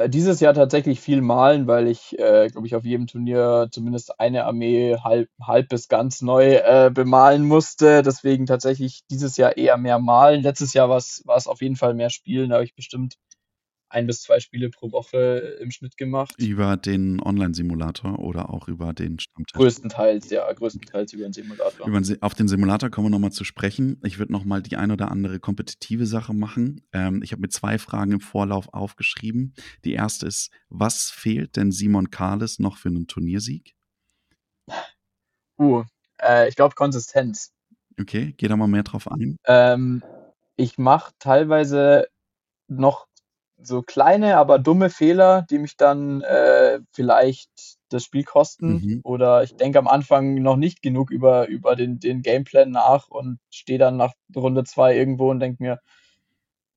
Äh, 0.00 0.08
dieses 0.08 0.40
Jahr 0.40 0.54
tatsächlich 0.54 0.98
viel 1.00 1.20
malen, 1.20 1.66
weil 1.66 1.86
ich, 1.88 2.18
äh, 2.18 2.48
glaube 2.48 2.66
ich, 2.66 2.74
auf 2.74 2.84
jedem 2.84 3.06
Turnier 3.06 3.68
zumindest 3.70 4.18
eine 4.18 4.46
Armee 4.46 4.96
halb, 4.96 5.28
halb 5.42 5.68
bis 5.68 5.88
ganz 5.88 6.22
neu 6.22 6.54
äh, 6.54 6.90
bemalen 6.92 7.44
musste. 7.46 8.02
Deswegen 8.02 8.46
tatsächlich 8.46 9.02
dieses 9.10 9.36
Jahr 9.36 9.56
eher 9.58 9.76
mehr 9.76 9.98
malen. 9.98 10.42
Letztes 10.42 10.72
Jahr 10.72 10.88
war 10.88 10.96
es 10.96 11.22
auf 11.46 11.60
jeden 11.60 11.76
Fall 11.76 11.94
mehr 11.94 12.10
spielen. 12.10 12.48
Da 12.50 12.56
habe 12.56 12.64
ich 12.64 12.74
bestimmt 12.74 13.16
ein 13.90 14.06
bis 14.06 14.22
zwei 14.22 14.40
Spiele 14.40 14.70
pro 14.70 14.92
Woche 14.92 15.58
im 15.60 15.70
Schnitt 15.70 15.96
gemacht. 15.96 16.34
Über 16.38 16.76
den 16.76 17.20
Online-Simulator 17.20 18.20
oder 18.20 18.50
auch 18.50 18.68
über 18.68 18.92
den 18.92 19.18
Stammtisch? 19.18 19.52
Größtenteils, 19.52 20.30
ja, 20.30 20.50
größtenteils 20.52 21.12
über 21.12 21.24
den 21.24 21.32
Simulator. 21.32 21.86
Über 21.86 22.00
den, 22.00 22.22
auf 22.22 22.34
den 22.34 22.48
Simulator 22.48 22.88
kommen 22.88 23.06
wir 23.06 23.10
nochmal 23.10 23.32
zu 23.32 23.44
sprechen. 23.44 24.00
Ich 24.04 24.18
würde 24.18 24.32
nochmal 24.32 24.62
die 24.62 24.76
ein 24.76 24.92
oder 24.92 25.10
andere 25.10 25.40
kompetitive 25.40 26.06
Sache 26.06 26.32
machen. 26.32 26.86
Ähm, 26.92 27.22
ich 27.22 27.32
habe 27.32 27.42
mir 27.42 27.48
zwei 27.48 27.78
Fragen 27.78 28.12
im 28.12 28.20
Vorlauf 28.20 28.72
aufgeschrieben. 28.72 29.54
Die 29.84 29.92
erste 29.92 30.26
ist, 30.26 30.50
was 30.68 31.10
fehlt 31.10 31.56
denn 31.56 31.72
Simon 31.72 32.10
Karles 32.10 32.60
noch 32.60 32.76
für 32.78 32.88
einen 32.88 33.08
Turniersieg? 33.08 33.74
Uh, 35.58 35.82
äh, 36.22 36.48
ich 36.48 36.54
glaube 36.54 36.76
Konsistenz. 36.76 37.52
Okay, 38.00 38.34
geh 38.36 38.48
da 38.48 38.56
mal 38.56 38.68
mehr 38.68 38.84
drauf 38.84 39.10
ein. 39.10 39.36
Ähm, 39.46 40.02
ich 40.56 40.78
mache 40.78 41.12
teilweise 41.18 42.06
noch 42.68 43.08
so 43.62 43.82
kleine, 43.82 44.36
aber 44.36 44.58
dumme 44.58 44.90
Fehler, 44.90 45.46
die 45.50 45.58
mich 45.58 45.76
dann 45.76 46.22
äh, 46.22 46.80
vielleicht 46.92 47.50
das 47.88 48.04
Spiel 48.04 48.24
kosten. 48.24 48.72
Mhm. 48.72 49.00
Oder 49.04 49.42
ich 49.42 49.56
denke 49.56 49.78
am 49.78 49.88
Anfang 49.88 50.34
noch 50.36 50.56
nicht 50.56 50.82
genug 50.82 51.10
über, 51.10 51.48
über 51.48 51.76
den, 51.76 51.98
den 51.98 52.22
Gameplan 52.22 52.70
nach 52.70 53.08
und 53.08 53.38
stehe 53.50 53.78
dann 53.78 53.96
nach 53.96 54.12
Runde 54.34 54.64
zwei 54.64 54.96
irgendwo 54.96 55.30
und 55.30 55.40
denke 55.40 55.62
mir, 55.62 55.80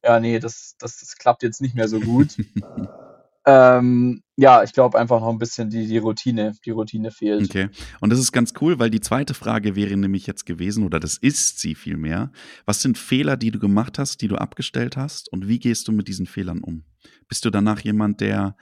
ja, 0.04 0.20
nee, 0.20 0.40
das, 0.40 0.76
das, 0.80 1.00
das 1.00 1.16
klappt 1.18 1.44
jetzt 1.44 1.62
nicht 1.62 1.76
mehr 1.76 1.88
so 1.88 2.00
gut. 2.00 2.38
Ähm, 3.46 4.24
ja, 4.38 4.64
ich 4.64 4.74
glaube 4.74 4.98
einfach 4.98 5.20
noch 5.20 5.30
ein 5.30 5.38
bisschen 5.38 5.70
die, 5.70 5.86
die 5.86 5.98
Routine, 5.98 6.54
die 6.66 6.72
Routine 6.72 7.12
fehlt. 7.12 7.44
Okay. 7.44 7.70
Und 8.00 8.10
das 8.10 8.20
ist 8.20 8.32
ganz 8.32 8.54
cool, 8.62 8.80
weil 8.80 8.90
die 8.90 9.02
zweite 9.02 9.34
Frage 9.34 9.76
wäre 9.76 9.96
nämlich 9.98 10.26
jetzt 10.28 10.46
gewesen, 10.46 10.86
oder 10.86 11.00
das 11.00 11.18
ist 11.18 11.60
sie 11.60 11.76
vielmehr. 11.76 12.32
Was 12.66 12.82
sind 12.82 12.98
Fehler, 12.98 13.38
die 13.38 13.52
du 13.52 13.60
gemacht 13.60 14.00
hast, 14.00 14.22
die 14.22 14.28
du 14.28 14.38
abgestellt 14.38 14.98
hast 14.98 15.32
und 15.32 15.48
wie 15.48 15.60
gehst 15.60 15.88
du 15.88 15.92
mit 15.92 16.08
diesen 16.08 16.26
Fehlern 16.26 16.64
um? 16.64 16.86
Bist 17.28 17.46
du 17.46 17.50
danach 17.50 17.82
jemand, 17.82 18.22
der 18.22 18.56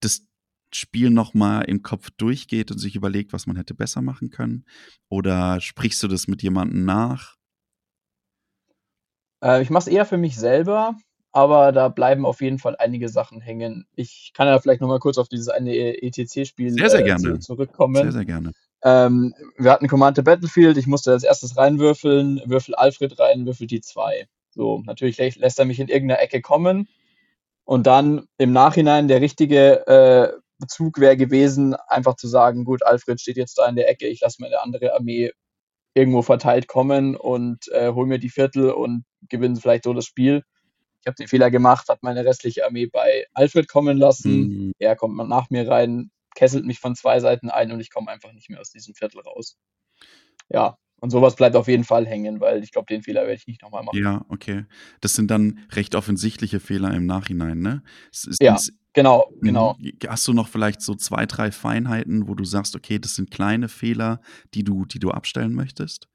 das 0.00 0.26
Spiel 0.74 1.10
nochmal 1.10 1.64
im 1.64 1.82
Kopf 1.82 2.10
durchgeht 2.10 2.70
und 2.70 2.78
sich 2.78 2.96
überlegt, 2.96 3.32
was 3.32 3.46
man 3.46 3.56
hätte 3.56 3.74
besser 3.74 4.02
machen 4.02 4.30
können? 4.30 4.66
Oder 5.08 5.60
sprichst 5.60 6.02
du 6.02 6.08
das 6.08 6.28
mit 6.28 6.42
jemandem 6.42 6.84
nach? 6.84 7.36
Äh, 9.42 9.62
ich 9.62 9.70
mache 9.70 9.88
es 9.88 9.94
eher 9.94 10.04
für 10.04 10.18
mich 10.18 10.36
selber 10.36 10.96
aber 11.32 11.72
da 11.72 11.88
bleiben 11.88 12.24
auf 12.24 12.40
jeden 12.40 12.58
Fall 12.58 12.76
einige 12.78 13.08
Sachen 13.08 13.40
hängen. 13.40 13.86
Ich 13.94 14.32
kann 14.34 14.48
ja 14.48 14.58
vielleicht 14.58 14.80
nochmal 14.80 14.98
kurz 14.98 15.18
auf 15.18 15.28
dieses 15.28 15.48
eine 15.48 15.74
ETC-Spiel 16.02 16.70
sehr, 16.70 16.90
sehr 16.90 17.06
äh, 17.06 17.38
zurückkommen. 17.38 17.96
Sehr, 17.96 18.12
sehr 18.12 18.24
gerne. 18.24 18.52
Ähm, 18.82 19.34
wir 19.56 19.72
hatten 19.72 19.88
Command 19.88 20.22
Battlefield, 20.24 20.76
ich 20.76 20.86
musste 20.86 21.12
als 21.12 21.24
erstes 21.24 21.56
reinwürfeln, 21.56 22.40
würfel 22.46 22.74
Alfred 22.74 23.18
rein, 23.18 23.44
würfel 23.46 23.66
die 23.66 23.80
zwei. 23.80 24.28
So, 24.50 24.82
natürlich 24.86 25.18
lässt 25.36 25.58
er 25.58 25.64
mich 25.64 25.80
in 25.80 25.88
irgendeiner 25.88 26.20
Ecke 26.20 26.40
kommen. 26.40 26.88
Und 27.64 27.86
dann 27.86 28.26
im 28.38 28.52
Nachhinein 28.52 29.08
der 29.08 29.20
richtige 29.20 29.86
äh, 29.86 30.32
Bezug 30.58 30.98
wäre 30.98 31.16
gewesen, 31.16 31.74
einfach 31.88 32.16
zu 32.16 32.26
sagen, 32.26 32.64
gut, 32.64 32.84
Alfred 32.84 33.20
steht 33.20 33.36
jetzt 33.36 33.58
da 33.58 33.68
in 33.68 33.76
der 33.76 33.90
Ecke, 33.90 34.06
ich 34.06 34.20
lasse 34.20 34.40
meine 34.40 34.60
andere 34.60 34.94
Armee 34.94 35.32
irgendwo 35.94 36.22
verteilt 36.22 36.68
kommen 36.68 37.16
und 37.16 37.68
äh, 37.72 37.92
hol 37.92 38.06
mir 38.06 38.18
die 38.18 38.30
Viertel 38.30 38.70
und 38.70 39.04
gewinne 39.28 39.56
vielleicht 39.56 39.84
so 39.84 39.92
das 39.92 40.04
Spiel 40.04 40.42
habe 41.08 41.16
den 41.16 41.28
Fehler 41.28 41.50
gemacht, 41.50 41.88
habe 41.88 42.00
meine 42.02 42.24
restliche 42.24 42.64
Armee 42.64 42.86
bei 42.86 43.26
Alfred 43.34 43.68
kommen 43.68 43.98
lassen. 43.98 44.40
Mhm. 44.40 44.72
Er 44.78 44.96
kommt 44.96 45.16
nach 45.28 45.50
mir 45.50 45.68
rein, 45.68 46.10
kesselt 46.34 46.64
mich 46.64 46.78
von 46.78 46.94
zwei 46.94 47.20
Seiten 47.20 47.50
ein 47.50 47.72
und 47.72 47.80
ich 47.80 47.90
komme 47.90 48.10
einfach 48.10 48.32
nicht 48.32 48.48
mehr 48.48 48.60
aus 48.60 48.70
diesem 48.70 48.94
Viertel 48.94 49.20
raus. 49.20 49.56
Ja, 50.48 50.76
und 51.00 51.10
sowas 51.10 51.36
bleibt 51.36 51.54
auf 51.54 51.68
jeden 51.68 51.84
Fall 51.84 52.06
hängen, 52.06 52.40
weil 52.40 52.62
ich 52.62 52.72
glaube, 52.72 52.86
den 52.86 53.02
Fehler 53.02 53.22
werde 53.22 53.34
ich 53.34 53.46
nicht 53.46 53.62
nochmal 53.62 53.84
machen. 53.84 54.02
Ja, 54.02 54.24
okay. 54.28 54.64
Das 55.00 55.14
sind 55.14 55.30
dann 55.30 55.60
recht 55.72 55.94
offensichtliche 55.94 56.58
Fehler 56.58 56.92
im 56.92 57.06
Nachhinein, 57.06 57.60
ne? 57.60 57.82
Ja, 58.40 58.56
genau, 58.94 59.30
mhm. 59.36 59.46
genau. 59.46 59.76
Hast 60.08 60.26
du 60.26 60.32
noch 60.32 60.48
vielleicht 60.48 60.80
so 60.80 60.94
zwei, 60.94 61.26
drei 61.26 61.52
Feinheiten, 61.52 62.26
wo 62.28 62.34
du 62.34 62.44
sagst, 62.44 62.74
okay, 62.74 62.98
das 62.98 63.14
sind 63.14 63.30
kleine 63.30 63.68
Fehler, 63.68 64.20
die 64.54 64.64
du, 64.64 64.86
die 64.86 64.98
du 64.98 65.10
abstellen 65.10 65.54
möchtest? 65.54 66.08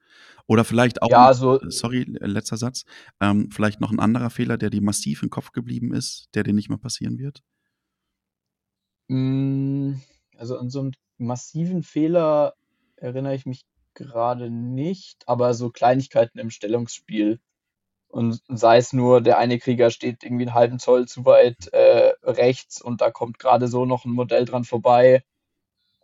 Oder 0.48 0.66
vielleicht 0.66 1.02
auch, 1.02 1.10
ja, 1.10 1.34
so, 1.34 1.60
sorry, 1.70 2.06
letzter 2.08 2.58
Satz, 2.58 2.84
ähm, 3.22 3.50
vielleicht 3.52 3.80
noch 3.80 3.92
ein 3.92 4.00
anderer 4.00 4.30
Fehler, 4.30 4.58
der 4.58 4.70
dir 4.70 4.82
massiv 4.82 5.24
im 5.24 5.30
Kopf 5.30 5.52
geblieben 5.52 5.94
ist, 5.94 6.30
der 6.36 6.44
dir 6.44 6.54
nicht 6.54 6.70
mehr 6.70 6.78
passieren 6.78 7.18
wird? 7.18 7.44
Hm, 9.10 10.02
also 10.38 10.58
an 10.58 10.70
so 10.70 10.82
einen 10.82 10.92
massiven 11.18 11.84
Fehler 11.84 12.56
erinnere 12.98 13.36
ich 13.36 13.46
mich 13.46 13.66
gerade 13.94 14.50
nicht, 14.50 15.28
aber 15.28 15.54
so 15.54 15.70
Kleinigkeiten 15.70 16.40
im 16.40 16.50
Stellungsspiel. 16.50 17.40
Und 18.08 18.42
sei 18.48 18.78
es 18.78 18.94
nur, 18.94 19.22
der 19.22 19.40
eine 19.40 19.58
Krieger 19.58 19.90
steht 19.90 20.24
irgendwie 20.24 20.44
einen 20.44 20.54
halben 20.54 20.80
Zoll 20.80 21.08
zu 21.08 21.26
weit 21.26 21.68
äh, 21.74 22.14
rechts 22.24 22.82
und 22.82 23.02
da 23.02 23.10
kommt 23.10 23.40
gerade 23.40 23.68
so 23.68 23.86
noch 23.86 24.06
ein 24.06 24.12
Modell 24.12 24.46
dran 24.46 24.66
vorbei. 24.66 25.24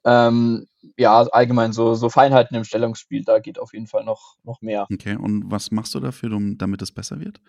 Ähm, 0.05 0.67
ja, 0.97 1.21
allgemein 1.21 1.73
so, 1.73 1.93
so 1.93 2.09
Feinheiten 2.09 2.55
im 2.55 2.63
Stellungsspiel, 2.63 3.23
da 3.23 3.39
geht 3.39 3.59
auf 3.59 3.73
jeden 3.73 3.87
Fall 3.87 4.03
noch, 4.03 4.37
noch 4.43 4.61
mehr. 4.61 4.87
Okay, 4.91 5.15
und 5.15 5.51
was 5.51 5.71
machst 5.71 5.93
du 5.95 5.99
dafür, 5.99 6.31
um, 6.33 6.57
damit 6.57 6.81
es 6.81 6.91
besser 6.91 7.19
wird? 7.19 7.41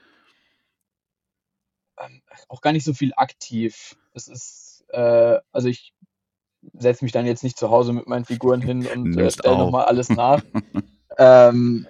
Ähm, 1.99 2.23
auch 2.49 2.61
gar 2.61 2.73
nicht 2.73 2.85
so 2.85 2.95
viel 2.95 3.13
aktiv. 3.17 3.97
Es 4.15 4.29
ist, 4.29 4.85
äh, 4.89 5.39
also 5.53 5.69
ich 5.69 5.95
setze 6.75 7.05
mich 7.05 7.13
dann 7.13 7.27
jetzt 7.27 7.45
nicht 7.45 7.59
zu 7.59 7.71
Hause 7.71 7.93
mit 7.93 8.07
meinen 8.07 8.25
Figuren 8.25 8.61
hin 8.61 8.87
und 8.95 9.17
äh, 9.17 9.31
stelle 9.31 9.59
nochmal 9.59 9.85
alles 9.85 10.09
nach. 10.09 10.43
ähm, 11.19 11.87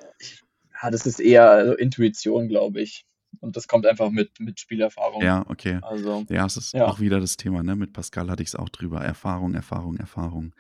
ja, 0.82 0.90
das 0.90 1.06
ist 1.06 1.20
eher 1.20 1.50
also 1.50 1.74
Intuition, 1.74 2.48
glaube 2.48 2.80
ich. 2.80 3.04
Und 3.38 3.56
das 3.56 3.68
kommt 3.68 3.86
einfach 3.86 4.10
mit, 4.10 4.40
mit 4.40 4.58
Spielerfahrung. 4.60 5.22
Ja, 5.22 5.44
okay. 5.48 5.78
Also, 5.82 6.24
ja, 6.28 6.44
es 6.46 6.56
ist 6.56 6.74
ja. 6.74 6.86
auch 6.86 7.00
wieder 7.00 7.20
das 7.20 7.36
Thema, 7.36 7.62
ne? 7.62 7.76
Mit 7.76 7.92
Pascal 7.92 8.30
hatte 8.30 8.42
ich 8.42 8.50
es 8.50 8.56
auch 8.56 8.68
drüber. 8.68 9.00
Erfahrung, 9.00 9.54
Erfahrung, 9.54 9.96
Erfahrung. 9.96 10.54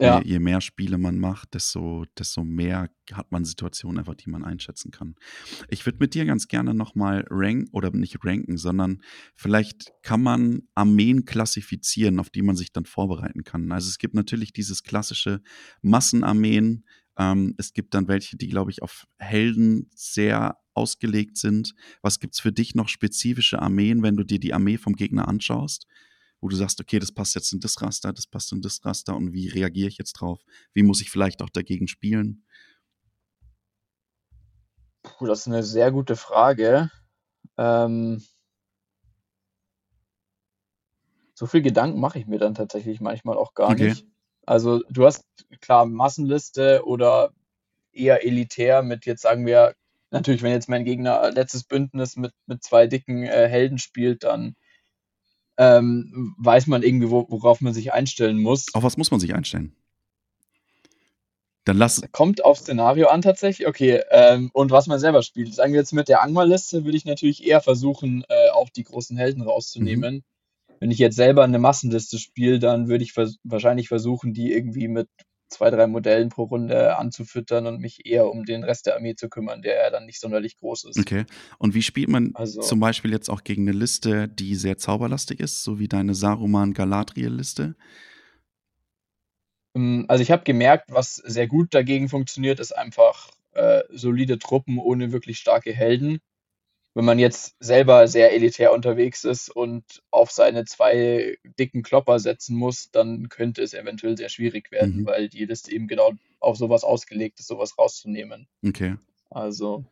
Je, 0.00 0.06
ja. 0.06 0.20
je, 0.22 0.40
mehr 0.40 0.60
Spiele 0.60 0.98
man 0.98 1.18
macht, 1.18 1.54
desto, 1.54 2.04
desto 2.18 2.42
mehr 2.42 2.90
hat 3.12 3.30
man 3.30 3.44
Situationen 3.44 4.00
einfach, 4.00 4.16
die 4.16 4.28
man 4.28 4.44
einschätzen 4.44 4.90
kann. 4.90 5.14
Ich 5.68 5.86
würde 5.86 5.98
mit 6.00 6.14
dir 6.14 6.24
ganz 6.24 6.48
gerne 6.48 6.74
nochmal 6.74 7.24
ranken, 7.30 7.68
oder 7.70 7.92
nicht 7.92 8.18
ranken, 8.24 8.56
sondern 8.56 9.02
vielleicht 9.36 9.92
kann 10.02 10.20
man 10.20 10.62
Armeen 10.74 11.26
klassifizieren, 11.26 12.18
auf 12.18 12.28
die 12.28 12.42
man 12.42 12.56
sich 12.56 12.72
dann 12.72 12.86
vorbereiten 12.86 13.44
kann. 13.44 13.70
Also 13.70 13.88
es 13.88 13.98
gibt 13.98 14.14
natürlich 14.14 14.52
dieses 14.52 14.82
klassische 14.82 15.42
Massenarmeen, 15.80 16.84
Ähm, 17.18 17.54
es 17.58 17.72
gibt 17.72 17.94
dann 17.94 18.08
welche, 18.08 18.36
die, 18.36 18.48
glaube 18.48 18.70
ich, 18.70 18.82
auf 18.82 19.06
Helden 19.18 19.90
sehr 19.94 20.58
ausgelegt 20.74 21.38
sind. 21.38 21.74
Was 22.02 22.18
gibt 22.18 22.34
es 22.34 22.40
für 22.40 22.52
dich 22.52 22.74
noch 22.74 22.88
spezifische 22.88 23.60
Armeen, 23.60 24.02
wenn 24.02 24.16
du 24.16 24.24
dir 24.24 24.40
die 24.40 24.52
Armee 24.52 24.76
vom 24.76 24.94
Gegner 24.94 25.28
anschaust? 25.28 25.86
Wo 26.40 26.48
du 26.48 26.56
sagst, 26.56 26.80
okay, 26.80 26.98
das 26.98 27.12
passt 27.12 27.34
jetzt 27.34 27.52
in 27.52 27.60
das 27.60 27.80
Raster, 27.80 28.12
das 28.12 28.26
passt 28.26 28.52
in 28.52 28.60
das 28.60 28.84
Raster 28.84 29.16
und 29.16 29.32
wie 29.32 29.48
reagiere 29.48 29.88
ich 29.88 29.98
jetzt 29.98 30.14
drauf? 30.14 30.40
Wie 30.72 30.82
muss 30.82 31.00
ich 31.00 31.10
vielleicht 31.10 31.42
auch 31.42 31.50
dagegen 31.50 31.88
spielen? 31.88 32.44
Puh, 35.02 35.26
das 35.26 35.40
ist 35.40 35.46
eine 35.46 35.62
sehr 35.62 35.92
gute 35.92 36.16
Frage. 36.16 36.90
Ähm, 37.56 38.22
so 41.34 41.46
viel 41.46 41.62
Gedanken 41.62 42.00
mache 42.00 42.18
ich 42.18 42.26
mir 42.26 42.38
dann 42.38 42.54
tatsächlich 42.54 43.00
manchmal 43.00 43.36
auch 43.36 43.54
gar 43.54 43.70
okay. 43.70 43.88
nicht. 43.88 44.06
Also 44.46 44.82
du 44.90 45.06
hast 45.06 45.24
klar 45.60 45.86
Massenliste 45.86 46.82
oder 46.84 47.32
eher 47.92 48.24
elitär 48.24 48.82
mit 48.82 49.06
jetzt 49.06 49.22
sagen 49.22 49.46
wir, 49.46 49.74
natürlich, 50.10 50.42
wenn 50.42 50.52
jetzt 50.52 50.68
mein 50.68 50.84
Gegner 50.84 51.30
letztes 51.30 51.64
Bündnis 51.64 52.16
mit, 52.16 52.32
mit 52.46 52.62
zwei 52.62 52.86
dicken 52.86 53.24
äh, 53.24 53.48
Helden 53.48 53.78
spielt, 53.78 54.24
dann 54.24 54.56
ähm, 55.56 56.34
weiß 56.38 56.66
man 56.66 56.82
irgendwie, 56.82 57.10
wo, 57.10 57.26
worauf 57.28 57.60
man 57.60 57.74
sich 57.74 57.92
einstellen 57.92 58.40
muss. 58.40 58.66
Auf 58.74 58.82
was 58.82 58.96
muss 58.96 59.10
man 59.10 59.20
sich 59.20 59.34
einstellen? 59.34 59.74
Dann 61.64 61.78
lass. 61.78 62.02
Kommt 62.12 62.44
auf 62.44 62.58
Szenario 62.58 63.08
an 63.08 63.22
tatsächlich. 63.22 63.66
Okay, 63.66 64.02
ähm, 64.10 64.50
und 64.52 64.70
was 64.70 64.86
man 64.86 64.98
selber 64.98 65.22
spielt. 65.22 65.54
Sagen 65.54 65.72
wir 65.72 65.80
jetzt 65.80 65.92
mit 65.92 66.08
der 66.08 66.22
Angmar-Liste, 66.22 66.84
würde 66.84 66.96
ich 66.96 67.06
natürlich 67.06 67.46
eher 67.46 67.60
versuchen, 67.60 68.24
äh, 68.28 68.50
auch 68.50 68.68
die 68.68 68.84
großen 68.84 69.16
Helden 69.16 69.42
rauszunehmen. 69.42 70.16
Mhm. 70.16 70.22
Wenn 70.80 70.90
ich 70.90 70.98
jetzt 70.98 71.16
selber 71.16 71.44
eine 71.44 71.58
Massenliste 71.58 72.18
spiele, 72.18 72.58
dann 72.58 72.88
würde 72.88 73.04
ich 73.04 73.12
vers 73.12 73.38
wahrscheinlich 73.44 73.88
versuchen, 73.88 74.34
die 74.34 74.52
irgendwie 74.52 74.88
mit 74.88 75.08
zwei, 75.48 75.70
drei 75.70 75.86
Modellen 75.86 76.28
pro 76.28 76.44
Runde 76.44 76.96
anzufüttern 76.96 77.66
und 77.66 77.80
mich 77.80 78.06
eher 78.06 78.28
um 78.28 78.44
den 78.44 78.64
Rest 78.64 78.86
der 78.86 78.96
Armee 78.96 79.14
zu 79.14 79.28
kümmern, 79.28 79.62
der 79.62 79.76
ja 79.76 79.90
dann 79.90 80.06
nicht 80.06 80.20
sonderlich 80.20 80.56
groß 80.56 80.84
ist. 80.84 80.98
Okay. 80.98 81.24
Und 81.58 81.74
wie 81.74 81.82
spielt 81.82 82.08
man 82.08 82.32
also, 82.34 82.60
zum 82.60 82.80
Beispiel 82.80 83.12
jetzt 83.12 83.30
auch 83.30 83.44
gegen 83.44 83.68
eine 83.68 83.76
Liste, 83.76 84.28
die 84.28 84.54
sehr 84.56 84.78
zauberlastig 84.78 85.40
ist, 85.40 85.62
so 85.62 85.78
wie 85.78 85.88
deine 85.88 86.14
Saruman-Galadriel-Liste? 86.14 87.76
Ähm, 89.76 90.04
also 90.08 90.22
ich 90.22 90.30
habe 90.30 90.44
gemerkt, 90.44 90.90
was 90.90 91.16
sehr 91.16 91.46
gut 91.46 91.72
dagegen 91.72 92.08
funktioniert, 92.08 92.60
ist 92.60 92.76
einfach 92.76 93.30
äh, 93.52 93.82
solide 93.90 94.38
Truppen 94.38 94.78
ohne 94.78 95.12
wirklich 95.12 95.38
starke 95.38 95.72
Helden. 95.72 96.18
Wenn 96.94 97.04
man 97.04 97.18
jetzt 97.18 97.56
selber 97.58 98.06
sehr 98.06 98.32
elitär 98.32 98.72
unterwegs 98.72 99.24
ist 99.24 99.48
und 99.48 99.84
auf 100.10 100.30
seine 100.30 100.64
zwei 100.64 101.38
dicken 101.58 101.82
Klopper 101.82 102.20
setzen 102.20 102.56
muss, 102.56 102.92
dann 102.92 103.28
könnte 103.28 103.62
es 103.62 103.74
eventuell 103.74 104.16
sehr 104.16 104.28
schwierig 104.28 104.70
werden, 104.70 105.00
mhm. 105.00 105.06
weil 105.06 105.28
die 105.28 105.44
Liste 105.44 105.72
eben 105.72 105.88
genau 105.88 106.12
auf 106.38 106.56
sowas 106.56 106.84
ausgelegt 106.84 107.40
ist, 107.40 107.48
sowas 107.48 107.76
rauszunehmen. 107.76 108.46
Okay. 108.64 108.96
Also 109.30 109.84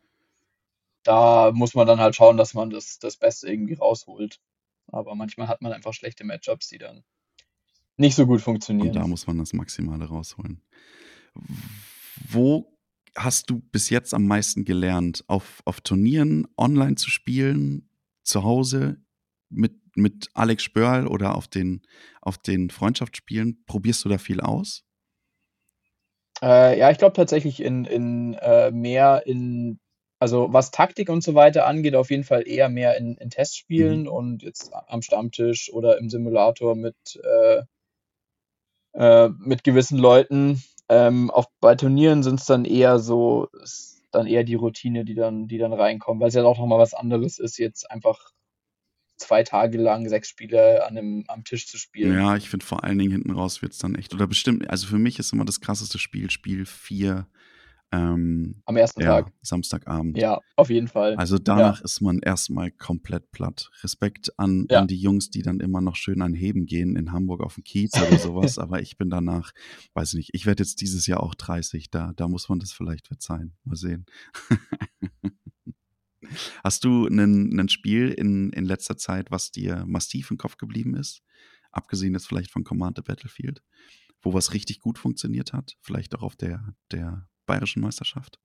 da 1.02 1.50
muss 1.52 1.74
man 1.74 1.86
dann 1.86 1.98
halt 1.98 2.14
schauen, 2.14 2.36
dass 2.36 2.54
man 2.54 2.70
das, 2.70 2.98
das 3.00 3.16
Beste 3.16 3.50
irgendwie 3.50 3.74
rausholt. 3.74 4.40
Aber 4.86 5.14
manchmal 5.14 5.48
hat 5.48 5.62
man 5.62 5.72
einfach 5.72 5.94
schlechte 5.94 6.24
Matchups, 6.24 6.68
die 6.68 6.78
dann 6.78 7.02
nicht 7.96 8.14
so 8.14 8.26
gut 8.26 8.40
funktionieren. 8.40 8.88
Und 8.88 8.96
da 8.96 9.06
muss 9.06 9.26
man 9.26 9.38
das 9.38 9.52
Maximale 9.52 10.04
rausholen. 10.04 10.60
Wo 12.28 12.71
hast 13.16 13.50
du 13.50 13.60
bis 13.60 13.90
jetzt 13.90 14.14
am 14.14 14.26
meisten 14.26 14.64
gelernt? 14.64 15.24
Auf, 15.26 15.62
auf 15.64 15.80
Turnieren, 15.80 16.46
online 16.56 16.96
zu 16.96 17.10
spielen, 17.10 17.88
zu 18.22 18.42
Hause 18.44 18.98
mit, 19.48 19.74
mit 19.96 20.28
Alex 20.34 20.62
Spörl 20.62 21.06
oder 21.06 21.34
auf 21.34 21.48
den, 21.48 21.82
auf 22.20 22.38
den 22.38 22.70
Freundschaftsspielen? 22.70 23.64
Probierst 23.66 24.04
du 24.04 24.08
da 24.08 24.18
viel 24.18 24.40
aus? 24.40 24.84
Äh, 26.42 26.78
ja, 26.78 26.90
ich 26.90 26.98
glaube 26.98 27.14
tatsächlich 27.14 27.60
in, 27.62 27.84
in 27.84 28.34
äh, 28.34 28.70
mehr 28.70 29.22
in, 29.26 29.78
also 30.18 30.52
was 30.52 30.70
Taktik 30.70 31.08
und 31.08 31.22
so 31.22 31.34
weiter 31.34 31.66
angeht, 31.66 31.94
auf 31.94 32.10
jeden 32.10 32.24
Fall 32.24 32.48
eher 32.48 32.68
mehr 32.68 32.96
in, 32.96 33.16
in 33.16 33.30
Testspielen 33.30 34.02
mhm. 34.02 34.08
und 34.08 34.42
jetzt 34.42 34.72
am 34.72 35.02
Stammtisch 35.02 35.72
oder 35.72 35.98
im 35.98 36.08
Simulator 36.08 36.74
mit 36.74 36.96
äh, 37.22 37.62
äh, 38.94 39.30
mit 39.38 39.64
gewissen 39.64 39.98
Leuten. 39.98 40.62
Ähm, 40.88 41.30
auf, 41.30 41.46
bei 41.60 41.74
Turnieren 41.74 42.22
sind 42.22 42.40
es 42.40 42.46
dann 42.46 42.64
eher 42.64 42.98
so, 42.98 43.48
dann 44.10 44.26
eher 44.26 44.44
die 44.44 44.54
Routine, 44.54 45.04
die 45.04 45.14
dann, 45.14 45.48
die 45.48 45.58
dann 45.58 45.72
reinkommt, 45.72 46.20
weil 46.20 46.28
es 46.28 46.34
ja 46.34 46.44
auch 46.44 46.58
nochmal 46.58 46.78
was 46.78 46.94
anderes 46.94 47.38
ist, 47.38 47.58
jetzt 47.58 47.90
einfach 47.90 48.32
zwei 49.16 49.42
Tage 49.44 49.78
lang 49.78 50.08
sechs 50.08 50.28
Spiele 50.28 50.84
an 50.84 50.98
einem, 50.98 51.24
am 51.28 51.44
Tisch 51.44 51.66
zu 51.66 51.78
spielen. 51.78 52.14
Ja, 52.14 52.36
ich 52.36 52.50
finde 52.50 52.66
vor 52.66 52.84
allen 52.84 52.98
Dingen 52.98 53.12
hinten 53.12 53.30
raus 53.30 53.62
wird 53.62 53.72
es 53.72 53.78
dann 53.78 53.94
echt, 53.94 54.12
oder 54.14 54.26
bestimmt, 54.26 54.68
also 54.68 54.86
für 54.86 54.98
mich 54.98 55.18
ist 55.18 55.32
immer 55.32 55.44
das 55.44 55.60
krasseste 55.60 55.98
Spiel, 55.98 56.30
Spiel 56.30 56.66
4 56.66 57.26
ähm, 57.92 58.62
Am 58.64 58.76
ersten 58.76 59.02
ja, 59.02 59.20
Tag. 59.20 59.32
Samstagabend. 59.42 60.16
Ja, 60.16 60.40
auf 60.56 60.70
jeden 60.70 60.88
Fall. 60.88 61.14
Also 61.16 61.38
danach 61.38 61.78
ja. 61.78 61.84
ist 61.84 62.00
man 62.00 62.20
erstmal 62.20 62.70
komplett 62.70 63.30
platt. 63.32 63.70
Respekt 63.82 64.38
an, 64.38 64.66
ja. 64.70 64.80
an 64.80 64.88
die 64.88 64.96
Jungs, 64.96 65.28
die 65.28 65.42
dann 65.42 65.60
immer 65.60 65.82
noch 65.82 65.96
schön 65.96 66.22
an 66.22 66.32
Heben 66.32 66.64
gehen 66.64 66.96
in 66.96 67.12
Hamburg 67.12 67.42
auf 67.42 67.56
dem 67.56 67.64
Kiez 67.64 67.92
oder 68.00 68.18
sowas. 68.18 68.58
Aber 68.58 68.80
ich 68.80 68.96
bin 68.96 69.10
danach, 69.10 69.52
weiß 69.92 70.14
nicht, 70.14 70.30
ich 70.32 70.46
werde 70.46 70.62
jetzt 70.62 70.80
dieses 70.80 71.06
Jahr 71.06 71.22
auch 71.22 71.34
30. 71.34 71.90
Da, 71.90 72.14
da 72.16 72.28
muss 72.28 72.48
man 72.48 72.60
das 72.60 72.72
vielleicht 72.72 73.08
verzeihen. 73.08 73.52
Mal 73.64 73.76
sehen. 73.76 74.06
Hast 76.64 76.84
du 76.84 77.06
ein 77.06 77.68
Spiel 77.68 78.08
in, 78.08 78.52
in 78.52 78.64
letzter 78.64 78.96
Zeit, 78.96 79.30
was 79.30 79.50
dir 79.50 79.84
massiv 79.86 80.30
im 80.30 80.38
Kopf 80.38 80.56
geblieben 80.56 80.94
ist? 80.94 81.22
Abgesehen 81.72 82.14
jetzt 82.14 82.26
vielleicht 82.26 82.50
von 82.50 82.64
Command 82.64 82.96
the 82.96 83.02
Battlefield, 83.02 83.62
wo 84.22 84.32
was 84.32 84.54
richtig 84.54 84.80
gut 84.80 84.98
funktioniert 84.98 85.52
hat? 85.52 85.76
Vielleicht 85.82 86.14
auch 86.14 86.22
auf 86.22 86.36
der, 86.36 86.74
der 86.90 87.28
bayerischen 87.46 87.82
Meisterschaft? 87.82 88.38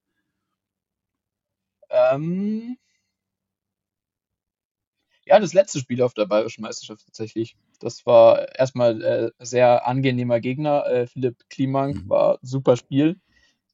Ähm, 1.89 2.77
ja, 5.25 5.39
das 5.39 5.53
letzte 5.53 5.79
Spiel 5.79 6.01
auf 6.01 6.13
der 6.13 6.25
bayerischen 6.25 6.61
Meisterschaft 6.61 7.05
tatsächlich. 7.05 7.57
Das 7.79 8.05
war 8.05 8.55
erstmal 8.57 9.01
äh, 9.03 9.31
sehr 9.39 9.85
angenehmer 9.87 10.39
Gegner. 10.39 10.85
Äh, 10.85 11.07
Philipp 11.07 11.49
Klimank 11.49 12.03
mhm. 12.03 12.09
war 12.09 12.39
super 12.41 12.77
Spiel. 12.77 13.19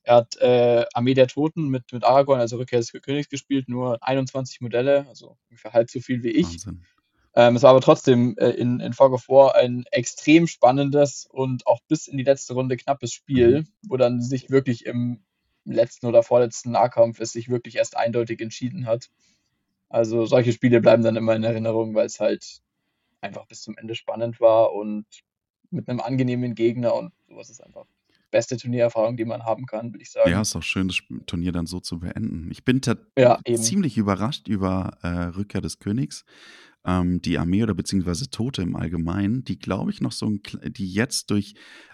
Er 0.04 0.16
hat 0.16 0.36
äh, 0.38 0.86
Armee 0.94 1.14
der 1.14 1.28
Toten 1.28 1.70
mit, 1.70 1.94
mit 1.94 2.04
Aragorn, 2.04 2.40
also 2.40 2.58
Rückkehr 2.58 2.80
des 2.80 2.92
Königs, 2.92 3.30
gespielt, 3.30 3.70
nur 3.70 4.06
21 4.06 4.60
Modelle, 4.60 5.06
also 5.08 5.38
ungefähr 5.50 5.72
halb 5.72 5.90
so 5.90 6.00
viel 6.02 6.24
wie 6.24 6.32
ich. 6.32 6.46
Wahnsinn. 6.46 6.86
Ähm, 7.36 7.56
es 7.56 7.64
war 7.64 7.72
aber 7.72 7.82
trotzdem 7.82 8.36
äh, 8.38 8.50
in, 8.50 8.80
in 8.80 8.94
Fog 8.94 9.14
of 9.14 9.28
War 9.28 9.56
ein 9.56 9.86
extrem 9.92 10.48
spannendes 10.48 11.26
und 11.26 11.66
auch 11.66 11.80
bis 11.88 12.08
in 12.08 12.18
die 12.18 12.24
letzte 12.24 12.54
Runde 12.54 12.78
knappes 12.78 13.12
Spiel, 13.12 13.62
mhm. 13.62 13.68
wo 13.88 13.98
dann 13.98 14.22
sich 14.22 14.52
wirklich 14.52 14.86
im 14.86 15.24
letzten 15.66 16.06
oder 16.08 16.24
vorletzten 16.24 16.72
Nahkampf 16.72 17.20
es 17.20 17.32
sich 17.32 17.50
wirklich 17.50 17.78
erst 17.78 17.98
eindeutig 17.98 18.40
entschieden 18.42 18.86
hat. 18.86 19.10
Also 19.90 20.26
solche 20.26 20.52
Spiele 20.52 20.82
bleiben 20.82 21.04
dann 21.04 21.16
immer 21.16 21.36
in 21.36 21.44
Erinnerung, 21.44 21.96
weil 21.96 22.06
es 22.06 22.20
halt 22.20 22.62
einfach 23.22 23.48
bis 23.48 23.62
zum 23.62 23.78
Ende 23.78 23.96
spannend 23.96 24.40
war 24.40 24.74
und 24.74 25.06
mit 25.72 25.90
einem 25.90 26.02
angenehmen 26.02 26.56
Gegner 26.56 26.94
und 26.94 27.14
sowas 27.28 27.50
ist 27.50 27.64
einfach 27.64 27.86
beste 28.34 28.58
Turniererfahrung, 28.58 29.16
die 29.16 29.26
man 29.26 29.46
haben 29.46 29.66
kann, 29.66 29.94
würde 29.94 30.02
ich 30.02 30.12
sagen. 30.12 30.30
Ja, 30.30 30.42
ist 30.42 30.56
auch 30.56 30.64
schön, 30.64 30.88
das 30.88 30.98
Turnier 31.28 31.52
dann 31.52 31.68
so 31.68 31.80
zu 31.80 32.00
beenden. 32.00 32.50
Ich 32.52 32.66
bin 32.66 32.82
ja, 33.18 33.40
ziemlich 33.56 33.98
überrascht 33.98 34.48
über 34.48 34.98
äh, 35.04 35.08
Rückkehr 35.08 35.62
des 35.62 35.80
Königs. 35.80 36.26
Ähm, 36.86 37.22
die 37.22 37.38
Armee 37.38 37.64
oder 37.64 37.76
beziehungsweise 37.76 38.30
Tote 38.30 38.64
im 38.64 38.76
Allgemeinen, 38.76 39.46
die 39.46 39.58
glaube 39.58 39.92
ich 39.92 40.02
noch 40.02 40.12
so 40.12 40.26
ein, 40.26 40.42
die 40.66 40.92
jetzt 40.92 41.30
durch 41.30 41.54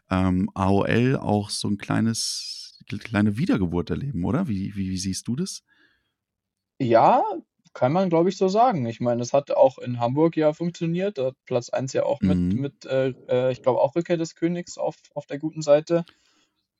ähm, 0.09 0.49
AOL 0.55 1.17
auch 1.17 1.49
so 1.49 1.67
ein 1.67 1.77
kleines, 1.77 2.79
kleine 2.87 3.37
Wiedergeburt 3.37 3.91
erleben, 3.91 4.23
oder? 4.23 4.47
Wie, 4.47 4.75
wie, 4.75 4.89
wie 4.89 4.97
siehst 4.97 5.27
du 5.27 5.35
das? 5.35 5.63
Ja, 6.79 7.21
kann 7.73 7.91
man, 7.91 8.09
glaube 8.09 8.29
ich, 8.29 8.37
so 8.37 8.47
sagen. 8.47 8.85
Ich 8.85 8.99
meine, 8.99 9.21
es 9.21 9.33
hat 9.33 9.51
auch 9.51 9.77
in 9.77 9.99
Hamburg 9.99 10.35
ja 10.37 10.53
funktioniert. 10.53 11.17
Da 11.17 11.27
hat 11.27 11.35
Platz 11.45 11.69
1 11.69 11.93
ja 11.93 12.03
auch 12.03 12.21
mit, 12.21 12.37
mhm. 12.37 12.61
mit 12.61 12.85
äh, 12.85 13.13
äh, 13.27 13.51
ich 13.51 13.61
glaube, 13.61 13.81
auch 13.81 13.95
Rückkehr 13.95 14.17
des 14.17 14.35
Königs 14.35 14.77
auf, 14.77 14.95
auf 15.13 15.25
der 15.27 15.37
guten 15.37 15.61
Seite. 15.61 16.05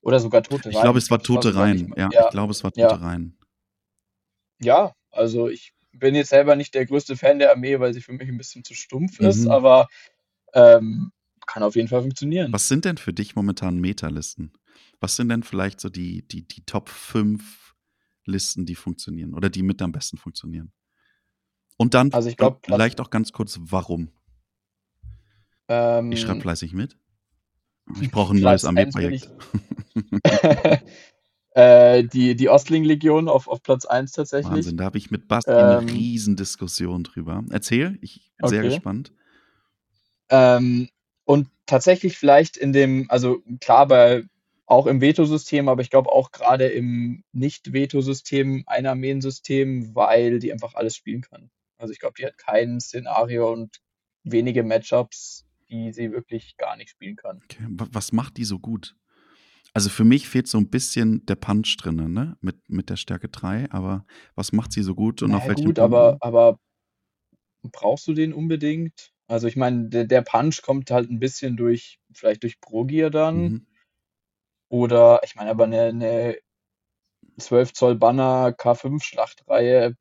Oder 0.01 0.19
sogar 0.19 0.43
Tote 0.43 0.65
Rein. 0.65 0.73
Ich 0.73 0.81
glaube, 0.81 0.99
es 0.99 1.11
war 1.11 1.21
Tote 1.21 1.55
Rein. 1.55 1.93
Ja, 1.97 2.09
ja, 2.11 2.25
ich 2.25 2.29
glaube, 2.31 2.51
es 2.51 2.63
war 2.63 2.71
Tote 2.71 2.81
ja. 2.81 2.95
Rein. 2.95 3.37
Ja, 4.61 4.93
also 5.11 5.49
ich 5.49 5.73
bin 5.91 6.15
jetzt 6.15 6.29
selber 6.29 6.55
nicht 6.55 6.73
der 6.73 6.85
größte 6.85 7.17
Fan 7.17 7.39
der 7.39 7.51
Armee, 7.51 7.79
weil 7.79 7.93
sie 7.93 8.01
für 8.01 8.13
mich 8.13 8.29
ein 8.29 8.37
bisschen 8.37 8.63
zu 8.63 8.73
stumpf 8.73 9.19
ist, 9.19 9.45
mhm. 9.45 9.51
aber 9.51 9.87
ähm, 10.53 11.11
kann 11.45 11.63
auf 11.63 11.75
jeden 11.75 11.87
Fall 11.87 12.01
funktionieren. 12.01 12.53
Was 12.53 12.67
sind 12.67 12.85
denn 12.85 12.97
für 12.97 13.13
dich 13.13 13.35
momentan 13.35 13.79
Meta-Listen? 13.79 14.53
Was 14.99 15.15
sind 15.15 15.29
denn 15.29 15.43
vielleicht 15.43 15.79
so 15.79 15.89
die, 15.89 16.27
die, 16.27 16.47
die 16.47 16.63
Top 16.65 16.89
5 16.89 17.75
Listen, 18.25 18.65
die 18.65 18.75
funktionieren 18.75 19.33
oder 19.33 19.49
die 19.49 19.63
mit 19.63 19.81
am 19.81 19.91
besten 19.91 20.17
funktionieren? 20.17 20.71
Und 21.77 21.93
dann 21.93 22.11
also 22.11 22.29
ich 22.29 22.37
glaub, 22.37 22.65
vielleicht 22.65 22.99
auch 22.99 23.09
ganz 23.09 23.31
kurz, 23.31 23.57
warum? 23.61 24.11
Ähm, 25.69 26.11
ich 26.11 26.21
schreibe 26.21 26.41
fleißig 26.41 26.73
mit. 26.73 26.97
Ich 28.01 28.11
brauche 28.11 28.35
ein 28.35 28.41
neues 28.41 28.65
Armeeprojekt. 28.65 29.29
äh, 31.51 32.03
die, 32.03 32.35
die 32.35 32.49
Ostling-Legion 32.49 33.27
auf, 33.27 33.47
auf 33.47 33.61
Platz 33.63 33.85
1 33.85 34.11
tatsächlich. 34.11 34.51
Wahnsinn, 34.51 34.77
da 34.77 34.85
habe 34.85 34.97
ich 34.97 35.11
mit 35.11 35.27
Basti 35.27 35.51
ähm, 35.51 35.57
eine 35.57 35.91
Riesendiskussion 35.91 37.03
drüber. 37.03 37.43
Erzähl, 37.49 37.97
ich 38.01 38.31
bin 38.37 38.45
okay. 38.45 38.55
sehr 38.55 38.63
gespannt. 38.63 39.11
Ähm, 40.29 40.89
und 41.25 41.47
tatsächlich 41.65 42.17
vielleicht 42.17 42.57
in 42.57 42.73
dem, 42.73 43.05
also 43.09 43.41
klar, 43.59 43.87
bei 43.87 44.23
auch 44.69 44.85
im 44.85 45.01
Veto-System, 45.01 45.67
aber 45.67 45.81
ich 45.81 45.89
glaube 45.89 46.11
auch 46.11 46.31
gerade 46.31 46.67
im 46.67 47.23
Nicht-Veto-System 47.31 48.63
ein 48.67 48.85
Armeensystem, 48.85 49.95
weil 49.95 50.37
die 50.37 50.53
einfach 50.53 50.75
alles 50.75 50.95
spielen 50.95 51.21
kann. 51.21 51.49
Also 51.79 51.91
ich 51.91 51.99
glaube, 51.99 52.13
die 52.19 52.25
hat 52.25 52.37
kein 52.37 52.79
Szenario 52.79 53.51
und 53.51 53.81
wenige 54.23 54.63
Matchups, 54.63 55.45
die 55.69 55.91
sie 55.91 56.11
wirklich 56.11 56.55
gar 56.57 56.75
nicht 56.77 56.91
spielen 56.91 57.15
kann. 57.15 57.41
Okay. 57.43 57.65
Was 57.69 58.11
macht 58.11 58.37
die 58.37 58.45
so 58.45 58.59
gut? 58.59 58.95
Also 59.73 59.89
für 59.89 60.03
mich 60.03 60.27
fehlt 60.27 60.47
so 60.47 60.57
ein 60.57 60.69
bisschen 60.69 61.25
der 61.25 61.35
Punch 61.35 61.77
drin, 61.77 62.11
ne? 62.11 62.37
Mit, 62.41 62.57
mit 62.67 62.89
der 62.89 62.95
Stärke 62.95 63.29
3, 63.29 63.71
aber 63.71 64.05
was 64.35 64.51
macht 64.51 64.71
sie 64.71 64.83
so 64.83 64.95
gut 64.95 65.21
und 65.21 65.31
naja, 65.31 65.43
auf 65.43 65.47
welchen 65.47 65.65
gut, 65.65 65.79
aber, 65.79 66.17
aber 66.21 66.59
brauchst 67.63 68.07
du 68.07 68.13
den 68.13 68.33
unbedingt? 68.33 69.11
Also 69.27 69.47
ich 69.47 69.55
meine, 69.55 69.89
der, 69.89 70.05
der 70.05 70.21
Punch 70.21 70.61
kommt 70.63 70.89
halt 70.91 71.09
ein 71.09 71.19
bisschen 71.19 71.55
durch, 71.55 71.99
vielleicht 72.11 72.43
durch 72.43 72.59
Progier 72.59 73.09
dann. 73.09 73.41
Mhm. 73.41 73.67
Oder 74.69 75.21
ich 75.23 75.35
meine, 75.35 75.51
aber 75.51 75.65
eine, 75.65 75.83
eine 75.85 76.37
12 77.37 77.73
Zoll 77.73 77.95
Banner 77.95 78.49
K5 78.49 79.03
Schlachtreihe 79.03 79.95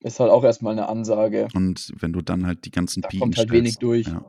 ist 0.00 0.20
halt 0.20 0.30
auch 0.30 0.44
erstmal 0.44 0.72
eine 0.72 0.88
Ansage. 0.88 1.48
Und 1.54 1.92
wenn 1.96 2.12
du 2.12 2.22
dann 2.22 2.46
halt 2.46 2.64
die 2.64 2.70
ganzen 2.70 3.02
da 3.02 3.08
Piken 3.08 3.20
kommt 3.20 3.38
halt 3.38 3.48
stellst, 3.48 3.64
wenig 3.64 3.78
durch. 3.78 4.06
Ja. 4.08 4.24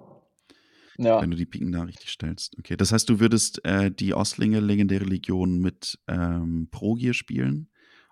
Ja. 0.98 1.22
Wenn 1.22 1.32
du 1.32 1.38
die 1.38 1.46
Piken 1.46 1.72
da 1.72 1.84
richtig 1.84 2.10
stellst. 2.12 2.58
Okay, 2.60 2.78
das 2.78 2.92
heißt, 2.92 3.10
du 3.10 3.20
würdest 3.20 3.64
äh, 3.66 3.92
die 3.92 4.14
Ostlinge 4.14 4.60
Legendäre 4.60 5.06
Legion 5.06 5.60
mit 5.60 6.00
ähm, 6.08 6.68
Progier 6.72 7.14
spielen 7.14 7.70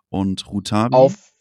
und 0.10 0.48
Rutabi? 0.48 0.96
Auf, 0.96 1.34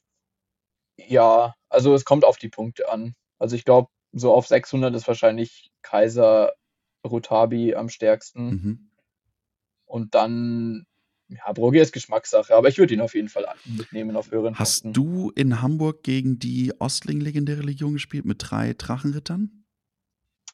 ja, 0.96 1.54
also 1.68 1.94
es 1.94 2.04
kommt 2.04 2.24
auf 2.24 2.36
die 2.36 2.48
Punkte 2.48 2.90
an. 2.90 3.14
Also 3.38 3.56
ich 3.56 3.64
glaube, 3.64 3.88
so 4.12 4.32
auf 4.32 4.46
600 4.46 4.94
ist 4.94 5.08
wahrscheinlich 5.08 5.70
Kaiser 5.82 6.52
Rutabi 7.06 7.74
am 7.74 7.88
stärksten. 7.88 8.44
Mhm. 8.48 8.90
Und 9.86 10.14
dann, 10.14 10.86
ja, 11.28 11.52
Brogier 11.52 11.82
ist 11.82 11.92
Geschmackssache, 11.92 12.54
aber 12.54 12.68
ich 12.68 12.78
würde 12.78 12.94
ihn 12.94 13.00
auf 13.00 13.14
jeden 13.14 13.28
Fall 13.28 13.46
mitnehmen 13.64 14.16
auf 14.16 14.30
höheren 14.30 14.58
Hast 14.58 14.82
Punkten. 14.82 15.02
du 15.02 15.30
in 15.30 15.62
Hamburg 15.62 16.02
gegen 16.02 16.38
die 16.38 16.72
Ostling-Legendäre 16.78 17.62
Legion 17.62 17.94
gespielt 17.94 18.24
mit 18.24 18.38
drei 18.40 18.74
Drachenrittern? 18.74 19.59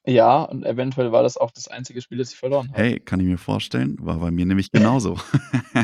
Ja, 0.06 0.42
und 0.42 0.64
eventuell 0.64 1.10
war 1.10 1.24
das 1.24 1.36
auch 1.36 1.50
das 1.50 1.66
einzige 1.66 2.00
Spiel, 2.00 2.18
das 2.18 2.30
ich 2.32 2.38
verloren 2.38 2.68
habe. 2.68 2.80
Hey, 2.80 3.00
kann 3.00 3.18
ich 3.18 3.26
mir 3.26 3.38
vorstellen, 3.38 3.96
war 4.00 4.18
bei 4.18 4.30
mir 4.30 4.46
nämlich 4.46 4.70
genauso. 4.70 5.18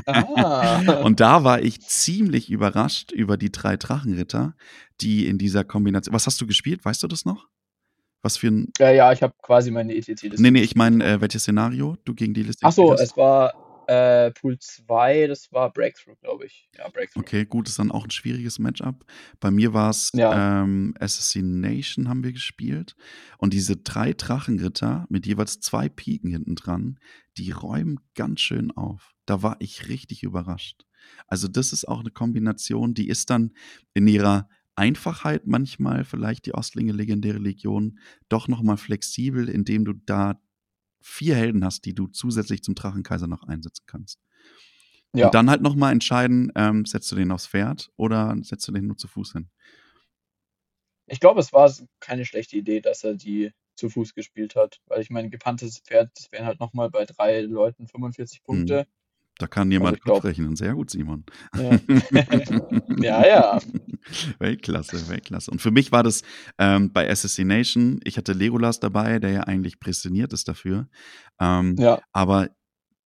ah. 0.06 0.80
Und 1.02 1.18
da 1.18 1.42
war 1.42 1.60
ich 1.60 1.80
ziemlich 1.80 2.48
überrascht 2.48 3.10
über 3.10 3.36
die 3.36 3.50
drei 3.50 3.76
Drachenritter, 3.76 4.54
die 5.00 5.26
in 5.26 5.38
dieser 5.38 5.64
Kombination. 5.64 6.14
Was 6.14 6.28
hast 6.28 6.40
du 6.40 6.46
gespielt? 6.46 6.84
Weißt 6.84 7.02
du 7.02 7.08
das 7.08 7.24
noch? 7.24 7.48
Was 8.22 8.36
für 8.36 8.46
ein. 8.46 8.72
Ja, 8.78 8.90
ja, 8.90 9.12
ich 9.12 9.24
habe 9.24 9.34
quasi 9.42 9.72
meine 9.72 9.92
ETC-Liste. 9.92 10.40
Nee, 10.40 10.52
nee, 10.52 10.62
ich 10.62 10.76
meine, 10.76 11.04
äh, 11.04 11.20
welches 11.20 11.42
Szenario 11.42 11.96
du 12.04 12.14
gegen 12.14 12.32
die 12.32 12.44
Liste 12.44 12.64
Achso, 12.64 12.94
es 12.94 13.16
war 13.16 13.52
äh, 13.86 14.30
Pool 14.32 14.58
2, 14.58 15.26
das 15.26 15.52
war 15.52 15.72
Breakthrough, 15.72 16.16
glaube 16.20 16.46
ich. 16.46 16.68
Ja, 16.76 16.88
Breakthrough. 16.88 17.20
Okay, 17.22 17.44
gut, 17.44 17.68
ist 17.68 17.78
dann 17.78 17.90
auch 17.90 18.04
ein 18.04 18.10
schwieriges 18.10 18.58
Matchup. 18.58 19.04
Bei 19.40 19.50
mir 19.50 19.72
war 19.74 19.90
es 19.90 20.10
ja. 20.14 20.62
ähm, 20.62 20.94
Assassination 20.98 22.08
haben 22.08 22.24
wir 22.24 22.32
gespielt. 22.32 22.94
Und 23.38 23.52
diese 23.52 23.76
drei 23.76 24.12
Drachenritter 24.12 25.06
mit 25.08 25.26
jeweils 25.26 25.60
zwei 25.60 25.88
Piken 25.88 26.30
hinten 26.30 26.54
dran, 26.54 26.98
die 27.36 27.50
räumen 27.50 27.98
ganz 28.14 28.40
schön 28.40 28.70
auf. 28.70 29.12
Da 29.26 29.42
war 29.42 29.56
ich 29.60 29.88
richtig 29.88 30.22
überrascht. 30.22 30.84
Also, 31.26 31.48
das 31.48 31.72
ist 31.72 31.86
auch 31.88 32.00
eine 32.00 32.10
Kombination, 32.10 32.94
die 32.94 33.08
ist 33.08 33.30
dann 33.30 33.52
in 33.94 34.06
ihrer 34.06 34.48
Einfachheit 34.74 35.46
manchmal 35.46 36.04
vielleicht 36.04 36.46
die 36.46 36.54
Ostlinge 36.54 36.92
Legendäre 36.92 37.38
Legion 37.38 37.98
doch 38.28 38.48
nochmal 38.48 38.76
flexibel, 38.76 39.48
indem 39.48 39.84
du 39.84 39.92
da 39.92 40.40
vier 41.02 41.36
Helden 41.36 41.64
hast, 41.64 41.84
die 41.84 41.94
du 41.94 42.08
zusätzlich 42.08 42.62
zum 42.62 42.74
Drachenkaiser 42.74 43.26
noch 43.26 43.42
einsetzen 43.44 43.84
kannst. 43.86 44.20
Ja. 45.14 45.26
Und 45.26 45.34
dann 45.34 45.50
halt 45.50 45.60
nochmal 45.60 45.92
entscheiden, 45.92 46.50
ähm, 46.54 46.84
setzt 46.84 47.10
du 47.12 47.16
den 47.16 47.30
aufs 47.32 47.46
Pferd 47.46 47.90
oder 47.96 48.34
setzt 48.42 48.66
du 48.66 48.72
den 48.72 48.86
nur 48.86 48.96
zu 48.96 49.08
Fuß 49.08 49.32
hin? 49.32 49.50
Ich 51.06 51.20
glaube, 51.20 51.40
es 51.40 51.52
war 51.52 51.70
keine 52.00 52.24
schlechte 52.24 52.56
Idee, 52.56 52.80
dass 52.80 53.04
er 53.04 53.14
die 53.14 53.52
zu 53.74 53.90
Fuß 53.90 54.14
gespielt 54.14 54.54
hat, 54.56 54.80
weil 54.86 55.00
ich 55.00 55.10
meine, 55.10 55.28
gepanntes 55.28 55.80
Pferd, 55.80 56.10
das 56.16 56.32
wären 56.32 56.46
halt 56.46 56.60
nochmal 56.60 56.90
bei 56.90 57.04
drei 57.04 57.40
Leuten 57.40 57.86
45 57.86 58.38
hm. 58.38 58.44
Punkte. 58.44 58.80
Hm. 58.80 58.86
Da 59.38 59.46
kann 59.46 59.70
jemand 59.70 59.98
also 60.00 60.14
Kopf 60.14 60.24
rechnen. 60.24 60.56
Sehr 60.56 60.74
gut, 60.74 60.90
Simon. 60.90 61.24
Ja, 61.56 61.70
ja. 63.02 63.26
ja. 63.26 63.60
Weltklasse, 64.38 65.08
Weltklasse. 65.08 65.50
Und 65.50 65.60
für 65.60 65.70
mich 65.70 65.92
war 65.92 66.02
das 66.02 66.22
ähm, 66.58 66.92
bei 66.92 67.08
Assassination, 67.10 68.00
ich 68.04 68.16
hatte 68.16 68.32
Legolas 68.32 68.80
dabei, 68.80 69.18
der 69.18 69.30
ja 69.30 69.40
eigentlich 69.42 69.80
prädestiniert 69.80 70.32
ist 70.32 70.48
dafür. 70.48 70.88
Ähm, 71.40 71.76
ja. 71.78 72.00
Aber 72.12 72.48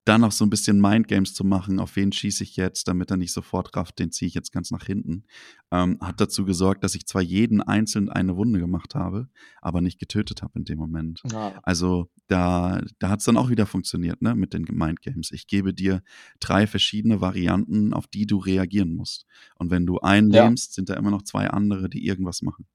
dann 0.06 0.20
noch 0.20 0.30
so 0.30 0.44
ein 0.44 0.50
bisschen 0.50 0.80
Mindgames 0.80 1.34
zu 1.34 1.44
machen, 1.44 1.80
auf 1.80 1.96
wen 1.96 2.12
schieße 2.12 2.44
ich 2.44 2.56
jetzt, 2.56 2.86
damit 2.86 3.10
er 3.10 3.16
nicht 3.16 3.32
sofort 3.32 3.76
rafft, 3.76 3.98
den 3.98 4.12
ziehe 4.12 4.28
ich 4.28 4.34
jetzt 4.34 4.52
ganz 4.52 4.70
nach 4.70 4.84
hinten, 4.84 5.24
ähm, 5.72 5.98
hat 6.00 6.20
dazu 6.20 6.44
gesorgt, 6.44 6.84
dass 6.84 6.94
ich 6.94 7.06
zwar 7.06 7.22
jeden 7.22 7.60
einzeln 7.60 8.08
eine 8.08 8.36
Wunde 8.36 8.60
gemacht 8.60 8.94
habe, 8.94 9.28
aber 9.60 9.80
nicht 9.80 9.98
getötet 9.98 10.42
habe 10.42 10.60
in 10.60 10.64
dem 10.64 10.78
Moment. 10.78 11.22
Ja. 11.32 11.58
Also 11.64 12.08
da, 12.28 12.80
da 13.00 13.08
hat 13.08 13.18
es 13.18 13.24
dann 13.24 13.36
auch 13.36 13.50
wieder 13.50 13.66
funktioniert, 13.66 14.22
ne, 14.22 14.36
mit 14.36 14.54
den 14.54 14.64
Mindgames. 14.70 15.32
Ich 15.32 15.48
gebe 15.48 15.74
dir 15.74 16.02
drei 16.38 16.68
verschiedene 16.68 17.20
Varianten, 17.20 17.92
auf 17.92 18.06
die 18.06 18.26
du 18.26 18.38
reagieren 18.38 18.94
musst. 18.94 19.26
Und 19.56 19.72
wenn 19.72 19.86
du 19.86 19.98
einen 19.98 20.30
ja. 20.30 20.44
lähmst, 20.44 20.74
sind 20.74 20.88
da 20.88 20.94
immer 20.94 21.10
noch 21.10 21.22
zwei 21.22 21.48
andere, 21.48 21.90
die 21.90 22.06
irgendwas 22.06 22.42
machen. 22.42 22.66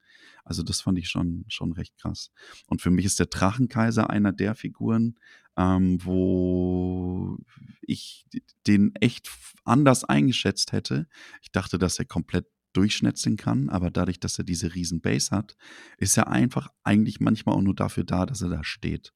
Also 0.44 0.64
das 0.64 0.82
fand 0.82 0.98
ich 0.98 1.10
schon, 1.10 1.46
schon 1.48 1.72
recht 1.74 1.98
krass. 1.98 2.32
Und 2.68 2.82
für 2.82 2.92
mich 2.92 3.06
ist 3.06 3.20
der 3.20 3.28
Drachenkaiser 3.28 4.10
einer 4.10 4.32
der 4.32 4.56
Figuren, 4.56 5.16
ähm, 5.58 6.00
wo 6.04 7.38
ich 7.82 8.26
den 8.68 8.94
echt 8.96 9.30
anders 9.64 10.04
eingeschätzt 10.04 10.72
hätte. 10.72 11.08
Ich 11.42 11.52
dachte, 11.52 11.78
dass 11.78 12.00
er 12.00 12.06
komplett 12.06 12.48
durchschnetzeln 12.74 13.38
kann, 13.38 13.70
aber 13.70 13.92
dadurch, 13.92 14.20
dass 14.20 14.38
er 14.38 14.46
diese 14.46 14.74
riesen 14.74 15.02
Base 15.02 15.32
hat, 15.32 15.58
ist 15.98 16.18
er 16.18 16.30
einfach 16.30 16.70
eigentlich 16.84 17.20
manchmal 17.20 17.56
auch 17.56 17.62
nur 17.62 17.76
dafür 17.76 18.04
da, 18.04 18.26
dass 18.26 18.42
er 18.42 18.50
da 18.50 18.64
steht. 18.64 19.14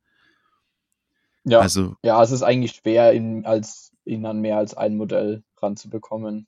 Ja, 1.45 1.59
also, 1.59 1.95
ja 2.03 2.21
es 2.21 2.31
ist 2.31 2.41
eigentlich 2.41 2.73
schwer, 2.73 3.13
ihn, 3.13 3.45
als, 3.45 3.93
ihn 4.03 4.25
an 4.25 4.41
mehr 4.41 4.57
als 4.57 4.73
ein 4.73 4.97
Modell 4.97 5.43
ranzubekommen. 5.61 6.47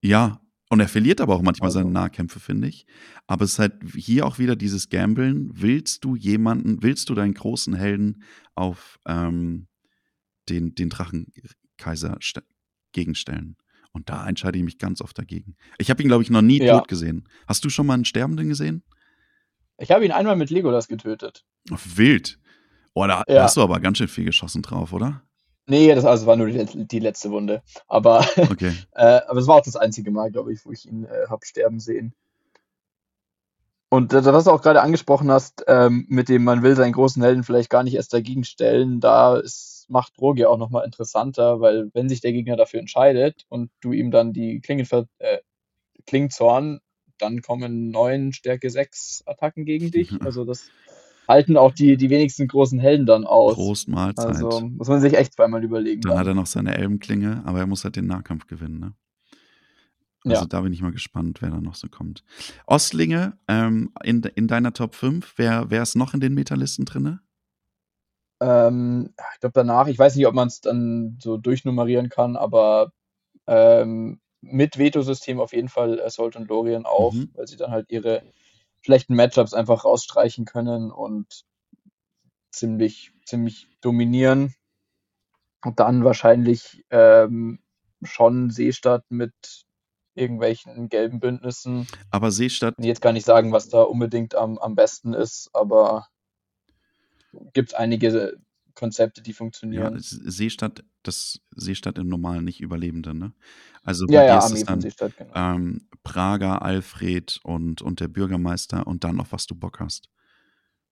Ja, 0.00 0.40
und 0.68 0.80
er 0.80 0.88
verliert 0.88 1.20
aber 1.20 1.34
auch 1.34 1.42
manchmal 1.42 1.68
also. 1.68 1.78
seine 1.78 1.90
Nahkämpfe, 1.90 2.40
finde 2.40 2.68
ich. 2.68 2.86
Aber 3.26 3.44
es 3.44 3.52
ist 3.52 3.58
halt 3.58 3.74
hier 3.94 4.26
auch 4.26 4.38
wieder 4.38 4.54
dieses 4.54 4.90
Gambeln. 4.90 5.50
Willst 5.52 6.04
du 6.04 6.14
jemanden, 6.14 6.82
willst 6.82 7.08
du 7.08 7.14
deinen 7.14 7.34
großen 7.34 7.74
Helden 7.74 8.22
auf 8.54 8.98
ähm, 9.06 9.68
den, 10.48 10.74
den 10.74 10.90
Drachenkaiser 10.90 12.18
gegenstellen? 12.92 13.56
Und 13.92 14.10
da 14.10 14.28
entscheide 14.28 14.58
ich 14.58 14.64
mich 14.64 14.78
ganz 14.78 15.00
oft 15.00 15.16
dagegen. 15.18 15.56
Ich 15.78 15.88
habe 15.88 16.02
ihn, 16.02 16.08
glaube 16.08 16.22
ich, 16.22 16.30
noch 16.30 16.42
nie 16.42 16.60
ja. 16.60 16.78
tot 16.78 16.88
gesehen. 16.88 17.26
Hast 17.46 17.64
du 17.64 17.70
schon 17.70 17.86
mal 17.86 17.94
einen 17.94 18.04
Sterbenden 18.04 18.48
gesehen? 18.48 18.84
Ich 19.78 19.90
habe 19.90 20.04
ihn 20.04 20.12
einmal 20.12 20.36
mit 20.36 20.50
Legolas 20.50 20.86
getötet. 20.86 21.46
Wild. 21.70 22.38
Oh, 22.94 23.06
da 23.06 23.22
ja. 23.26 23.42
hast 23.42 23.56
du 23.56 23.62
aber 23.62 23.80
ganz 23.80 23.98
schön 23.98 24.08
viel 24.08 24.24
geschossen 24.24 24.60
drauf, 24.60 24.92
oder? 24.92 25.22
Nee, 25.68 25.94
das 25.94 26.06
also 26.06 26.26
war 26.26 26.36
nur 26.36 26.46
die, 26.46 26.86
die 26.86 26.98
letzte 26.98 27.30
Wunde. 27.30 27.62
Aber, 27.86 28.26
okay. 28.36 28.72
äh, 28.94 29.20
aber 29.26 29.38
es 29.38 29.46
war 29.46 29.56
auch 29.56 29.62
das 29.64 29.76
einzige 29.76 30.10
Mal, 30.10 30.32
glaube 30.32 30.52
ich, 30.52 30.64
wo 30.64 30.72
ich 30.72 30.86
ihn 30.86 31.04
äh, 31.04 31.26
habe 31.28 31.44
sterben 31.44 31.78
sehen. 31.78 32.14
Und 33.90 34.12
äh, 34.14 34.24
was 34.24 34.44
du 34.44 34.50
auch 34.50 34.62
gerade 34.62 34.80
angesprochen 34.80 35.30
hast, 35.30 35.64
ähm, 35.66 36.06
mit 36.08 36.30
dem 36.30 36.42
man 36.42 36.62
will 36.62 36.74
seinen 36.74 36.92
großen 36.92 37.22
Helden 37.22 37.44
vielleicht 37.44 37.68
gar 37.68 37.82
nicht 37.82 37.94
erst 37.94 38.14
dagegen 38.14 38.44
stellen, 38.44 39.00
da 39.00 39.36
ist, 39.36 39.86
macht 39.88 40.18
Drogi 40.18 40.46
auch 40.46 40.58
nochmal 40.58 40.86
interessanter, 40.86 41.60
weil 41.60 41.90
wenn 41.92 42.08
sich 42.08 42.22
der 42.22 42.32
Gegner 42.32 42.56
dafür 42.56 42.80
entscheidet 42.80 43.44
und 43.50 43.70
du 43.80 43.92
ihm 43.92 44.10
dann 44.10 44.32
die 44.32 44.60
Klingen 44.60 44.86
äh, 45.18 45.38
Klingzorn, 46.06 46.80
dann 47.18 47.42
kommen 47.42 47.90
neun 47.90 48.32
Stärke 48.32 48.70
6 48.70 49.24
Attacken 49.26 49.64
gegen 49.66 49.90
dich. 49.90 50.12
Also 50.24 50.44
das 50.44 50.70
halten 51.28 51.56
auch 51.56 51.72
die, 51.72 51.96
die 51.96 52.10
wenigsten 52.10 52.48
großen 52.48 52.78
Helden 52.78 53.06
dann 53.06 53.24
aus. 53.24 53.54
Prost 53.54 53.88
Mahlzeit. 53.88 54.26
Also 54.26 54.60
muss 54.60 54.88
man 54.88 55.00
sich 55.00 55.14
echt 55.14 55.34
zweimal 55.34 55.62
überlegen. 55.62 56.00
Dann, 56.00 56.10
dann. 56.10 56.20
hat 56.20 56.26
er 56.26 56.34
noch 56.34 56.46
seine 56.46 56.76
Elbenklinge, 56.76 57.42
aber 57.44 57.60
er 57.60 57.66
muss 57.66 57.84
halt 57.84 57.96
den 57.96 58.06
Nahkampf 58.06 58.46
gewinnen, 58.46 58.80
ne? 58.80 58.94
Also 60.24 60.42
ja. 60.42 60.46
da 60.46 60.60
bin 60.62 60.72
ich 60.72 60.82
mal 60.82 60.90
gespannt, 60.90 61.40
wer 61.40 61.50
da 61.50 61.60
noch 61.60 61.76
so 61.76 61.88
kommt. 61.88 62.24
Ostlinge, 62.66 63.38
ähm, 63.46 63.92
in, 64.02 64.22
in 64.34 64.48
deiner 64.48 64.72
Top 64.72 64.94
5, 64.94 65.34
wer, 65.36 65.70
wer 65.70 65.82
ist 65.82 65.94
noch 65.94 66.12
in 66.12 66.20
den 66.20 66.34
Metalisten 66.34 66.84
drin? 66.84 67.20
Ähm, 68.40 69.14
ich 69.34 69.40
glaube 69.40 69.52
danach, 69.54 69.86
ich 69.86 69.98
weiß 69.98 70.16
nicht, 70.16 70.26
ob 70.26 70.34
man 70.34 70.48
es 70.48 70.60
dann 70.60 71.18
so 71.22 71.36
durchnummerieren 71.36 72.08
kann, 72.08 72.36
aber 72.36 72.92
ähm, 73.46 74.20
mit 74.40 74.78
Veto-System 74.78 75.40
auf 75.40 75.52
jeden 75.52 75.68
Fall 75.68 76.00
Assault 76.02 76.36
und 76.36 76.48
Lorien 76.48 76.84
auch, 76.84 77.12
mhm. 77.12 77.30
weil 77.34 77.46
sie 77.46 77.56
dann 77.56 77.70
halt 77.70 77.90
ihre 77.90 78.22
schlechten 78.88 79.14
Matchups 79.14 79.52
einfach 79.52 79.84
rausstreichen 79.84 80.46
können 80.46 80.90
und 80.90 81.44
ziemlich, 82.50 83.12
ziemlich 83.26 83.68
dominieren. 83.82 84.54
Und 85.62 85.78
dann 85.78 86.04
wahrscheinlich 86.04 86.86
ähm, 86.88 87.58
schon 88.02 88.48
Seestadt 88.48 89.04
mit 89.10 89.66
irgendwelchen 90.14 90.88
gelben 90.88 91.20
Bündnissen. 91.20 91.86
Aber 92.10 92.30
Seestadt. 92.30 92.76
Ich 92.78 92.86
jetzt 92.86 93.02
gar 93.02 93.12
nicht 93.12 93.26
sagen, 93.26 93.52
was 93.52 93.68
da 93.68 93.82
unbedingt 93.82 94.34
am, 94.34 94.56
am 94.56 94.74
besten 94.74 95.12
ist, 95.12 95.50
aber 95.52 96.08
gibt 97.52 97.72
es 97.72 97.74
einige 97.74 98.38
Konzepte, 98.78 99.22
die 99.22 99.32
Ja, 99.70 99.88
funktionieren. 99.88 99.94
es 99.94 100.10
Seestadt 100.10 100.84
das 101.02 101.40
Seestadt 101.54 101.98
im 101.98 102.08
Normalen, 102.08 102.44
nicht 102.44 102.60
Überlebende, 102.60 103.14
ne? 103.14 103.32
Also, 103.82 104.06
bei 104.06 104.14
Ja, 104.14 104.24
ja, 104.24 104.38
ist 104.38 104.52
es 104.52 104.64
dann, 104.64 104.80
Seestadt, 104.80 105.16
genau. 105.16 105.32
ähm, 105.34 105.88
Prager, 106.02 106.62
Alfred 106.62 107.40
und 107.44 107.82
und 107.82 108.00
der 108.00 108.08
Bürgermeister 108.08 108.86
und 108.86 109.04
dann 109.04 109.20
auf 109.20 109.32
was 109.32 109.46
du 109.46 109.54
Bock 109.54 109.80
hast. 109.80 110.08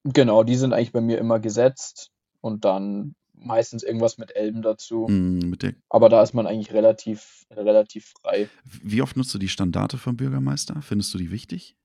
Genau, 0.04 0.44
die 0.44 0.56
sind 0.56 0.72
eigentlich 0.72 0.92
bei 0.92 1.00
mir 1.00 1.18
immer 1.18 1.40
gesetzt 1.40 2.10
und 2.40 2.64
dann 2.64 3.14
meistens 3.34 3.82
irgendwas 3.82 4.18
mit 4.18 4.34
Elben 4.36 4.62
dazu. 4.62 5.08
Mhm, 5.08 5.50
mit 5.50 5.62
Aber 5.88 6.08
da 6.08 6.22
ist 6.22 6.34
man 6.34 6.46
eigentlich 6.46 6.72
relativ 6.72 7.44
relativ 7.50 8.12
frei. 8.22 8.48
wie 8.82 9.02
oft 9.02 9.16
nutzt 9.16 9.34
du 9.34 9.38
die 9.38 9.48
Standarte 9.48 9.98
vom 9.98 10.16
Bürgermeister? 10.16 10.80
Findest 10.82 11.12
du 11.14 11.18
die 11.18 11.30
wichtig? 11.30 11.76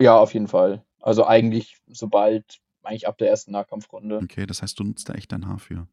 Ja, 0.00 0.18
auf 0.18 0.34
jeden 0.34 0.48
Fall. 0.48 0.84
Also, 1.00 1.26
eigentlich 1.26 1.78
sobald 1.86 2.58
eigentlich 2.84 3.08
ab 3.08 3.18
der 3.18 3.28
ersten 3.28 3.52
Nahkampfrunde. 3.52 4.20
Okay, 4.22 4.46
das 4.46 4.62
heißt, 4.62 4.78
du 4.78 4.84
nutzt 4.84 5.08
da 5.08 5.14
echt 5.14 5.32
dein 5.32 5.46
Haar 5.46 5.58
für. 5.58 5.86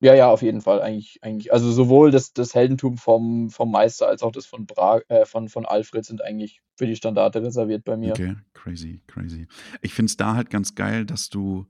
Ja, 0.00 0.14
ja, 0.14 0.28
auf 0.28 0.42
jeden 0.42 0.60
Fall. 0.60 0.82
Eigentlich 0.82 1.18
eigentlich 1.22 1.52
also, 1.52 1.70
sowohl 1.70 2.10
das 2.10 2.32
das 2.32 2.54
Heldentum 2.54 2.98
vom 2.98 3.48
vom 3.50 3.70
Meister 3.70 4.06
als 4.06 4.22
auch 4.22 4.32
das 4.32 4.44
von 4.44 4.66
Bra 4.66 5.00
äh, 5.08 5.24
von 5.24 5.48
von 5.48 5.64
Alfred 5.64 6.04
sind 6.04 6.22
eigentlich 6.22 6.60
für 6.76 6.86
die 6.86 6.96
Standarte 6.96 7.42
reserviert 7.42 7.84
bei 7.84 7.96
mir. 7.96 8.10
Okay, 8.10 8.34
crazy, 8.52 9.00
crazy. 9.06 9.46
Ich 9.80 9.94
finde 9.94 10.10
es 10.10 10.16
da 10.16 10.34
halt 10.34 10.50
ganz 10.50 10.74
geil, 10.74 11.06
dass 11.06 11.28
du, 11.30 11.66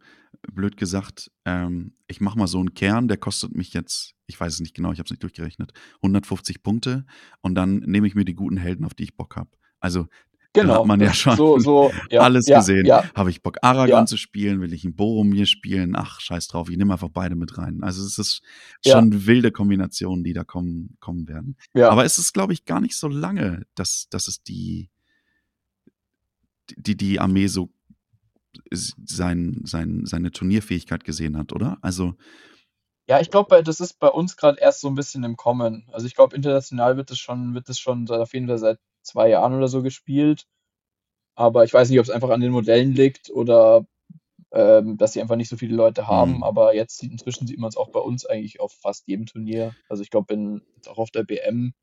blöd 0.52 0.76
gesagt, 0.76 1.30
ähm, 1.44 1.94
ich 2.06 2.20
mache 2.20 2.38
mal 2.38 2.46
so 2.46 2.58
einen 2.58 2.74
Kern, 2.74 3.08
der 3.08 3.16
kostet 3.16 3.54
mich 3.54 3.72
jetzt, 3.72 4.14
ich 4.26 4.38
weiß 4.38 4.54
es 4.54 4.60
nicht 4.60 4.74
genau, 4.74 4.92
ich 4.92 4.98
habe 4.98 5.06
es 5.06 5.10
nicht 5.10 5.22
durchgerechnet, 5.22 5.72
150 5.96 6.62
Punkte 6.62 7.04
und 7.42 7.54
dann 7.54 7.78
nehme 7.80 8.06
ich 8.06 8.14
mir 8.14 8.24
die 8.24 8.34
guten 8.34 8.56
Helden, 8.56 8.84
auf 8.84 8.94
die 8.94 9.04
ich 9.04 9.16
Bock 9.16 9.36
habe. 9.36 9.50
Also, 9.80 10.06
da 10.61 10.70
hat 10.70 10.84
Genau, 10.84 10.84
man 10.84 11.00
ja 11.00 11.12
schon 11.12 11.36
so 11.36 11.59
so 11.59 11.94
ja, 12.11 12.24
alles 12.24 12.46
ja, 12.46 12.52
gesehen. 12.52 12.90
ja, 12.90 13.11
Habe 13.14 13.30
ich 13.30 13.42
Bock, 13.42 13.59
Aragorn 13.62 14.07
ja, 14.07 14.07
zu 14.07 14.16
spielen? 14.16 14.61
Will 14.61 14.72
ich 14.72 14.84
'n 14.84 14.94
Boromir 14.96 15.46
spielen? 15.46 15.96
Ach, 15.96 16.20
scheiß 16.20 16.48
drauf, 16.48 16.70
ich 16.70 16.76
nehme 16.76 16.92
einfach 16.94 17.09
beide 17.11 17.34
mit 17.36 17.59
rein. 17.59 17.82
Also, 17.82 18.05
es 18.07 18.18
ist 18.18 18.42
schon 18.80 19.26
wilde 19.26 19.50
Kombinationen, 19.52 20.24
die 20.24 20.32
da 20.32 20.44
kommen 20.44 20.96
kommen 21.00 21.28
werden. 21.28 21.57
ja. 21.74 21.88
Aber 21.88 22.05
es 22.05 22.18
ist, 22.18 22.32
glaube 22.34 22.52
ich, 22.52 22.64
gar 22.66 22.80
nicht 22.80 22.96
so 22.96 23.09
lange, 23.09 23.64
dass 23.74 24.09
dass 24.11 24.28
es 24.28 24.42
die 24.44 24.88
die 26.76 26.96
die 26.96 27.20
Armee 27.20 27.46
so 27.46 27.70
sein 28.72 29.61
sein 29.64 30.07
seine 30.07 30.30
Turnierfähigkeit 30.32 31.05
gesehen 31.05 31.36
hat, 31.36 31.52
oder? 31.52 31.78
Also 31.82 32.14
Ja, 33.09 33.20
ich 33.20 33.30
glaube, 33.30 33.62
das 33.62 33.80
ist 33.80 33.98
bei 33.98 34.09
uns 34.09 34.36
grad 34.36 34.59
erst 34.59 34.80
so 34.80 34.88
'n 34.88 34.94
bisschen 34.94 35.24
im 35.24 35.36
Kommen. 35.36 35.86
Also, 35.92 36.07
ich 36.07 36.14
glaube, 36.14 36.34
international 36.36 36.96
wird 36.96 37.11
das 37.11 37.18
schon 37.18 37.55
wird 37.55 37.68
das 37.68 37.78
schon 37.78 38.09
auf 38.09 38.32
jeden 38.32 38.46
Fall 38.46 38.59
seit 38.59 38.78
2 39.05 39.30
Jahren 39.30 39.55
oder 39.57 39.68
so 39.68 39.82
gespielt. 39.82 40.46
Aber 41.36 41.64
ich 41.64 41.72
weiß 41.74 41.90
nicht, 41.90 42.00
ob's 42.00 42.11
einfach 42.11 42.30
an 42.30 42.40
den 42.40 42.52
Modellen 42.52 42.92
liegt 42.94 43.30
oder, 43.30 43.86
ähm, 44.52 44.98
dass 44.98 45.14
sie 45.14 45.22
einfach 45.22 45.36
nicht 45.36 45.50
so 45.50 45.57
viele 45.59 45.76
Leute 45.76 46.09
haben. 46.09 46.36
Mhm. 46.36 46.44
Aber 46.44 46.74
jetzt 46.74 47.02
inzwischen 47.05 47.46
sieht 47.48 47.59
man's 47.61 47.76
auch 47.78 47.90
bei 47.90 48.00
uns 48.00 48.26
eigentlich 48.26 48.61
auf 48.61 48.72
fast 48.74 49.09
jedem 49.09 49.26
Turnier. 49.26 49.76
Also, 49.88 50.02
ich 50.05 50.11
glaube, 50.11 50.62
auch 50.88 50.98
auf 50.98 51.11
der 51.12 51.24
BM 51.24 51.74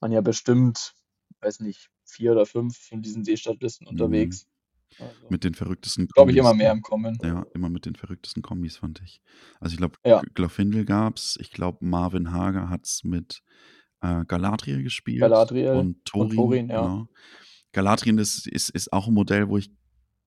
waren 0.00 0.12
ja 0.12 0.20
bestimmt, 0.22 0.94
weiß 1.42 1.60
nicht, 1.60 1.90
4 2.06 2.32
oder 2.32 2.46
5 2.46 2.78
von 2.78 3.02
diesen 3.02 3.24
Seestadtlisten 3.24 3.86
Mhm. 3.88 3.90
unterwegs. 3.90 4.46
Also 4.98 5.26
Mit 5.30 5.44
den 5.44 5.54
verrücktesten 5.54 6.08
glaube 6.14 6.32
ich, 6.32 6.36
Kombis, 6.36 6.38
immer 6.38 6.54
mehr 6.54 6.72
im 6.72 6.82
Kommen. 6.82 7.22
Ja, 7.22 7.46
immer 7.54 7.70
mit 7.70 7.86
den 7.86 7.96
verrücktesten 7.96 8.42
Kombis, 8.42 8.78
fand 8.78 9.02
ich. 9.02 9.22
Also, 9.60 9.74
ich 9.74 9.78
glaube, 9.78 9.98
Ja. 10.04 10.22
Glorfindel 10.34 10.84
gab's. 10.86 11.38
Ich 11.40 11.50
glaube, 11.52 11.84
Marvin 11.86 12.32
Hager 12.32 12.70
hat's 12.70 13.04
mit, 13.04 13.42
äh, 14.02 14.24
Galadriel 14.26 14.82
gespielt 14.82 15.20
Galadriel 15.20 15.68
und 15.70 16.04
und 16.16 16.32
Thorin, 16.32 16.34
Thorin, 16.34 16.68
ja. 16.70 16.94
genau. 16.94 17.08
Galadriel 17.72 18.18
ist 18.20 18.46
ist 18.48 18.70
ist 18.70 18.92
auch 18.92 19.08
'n 19.08 19.14
Modell, 19.14 19.48
wo 19.48 19.58
ich 19.58 19.70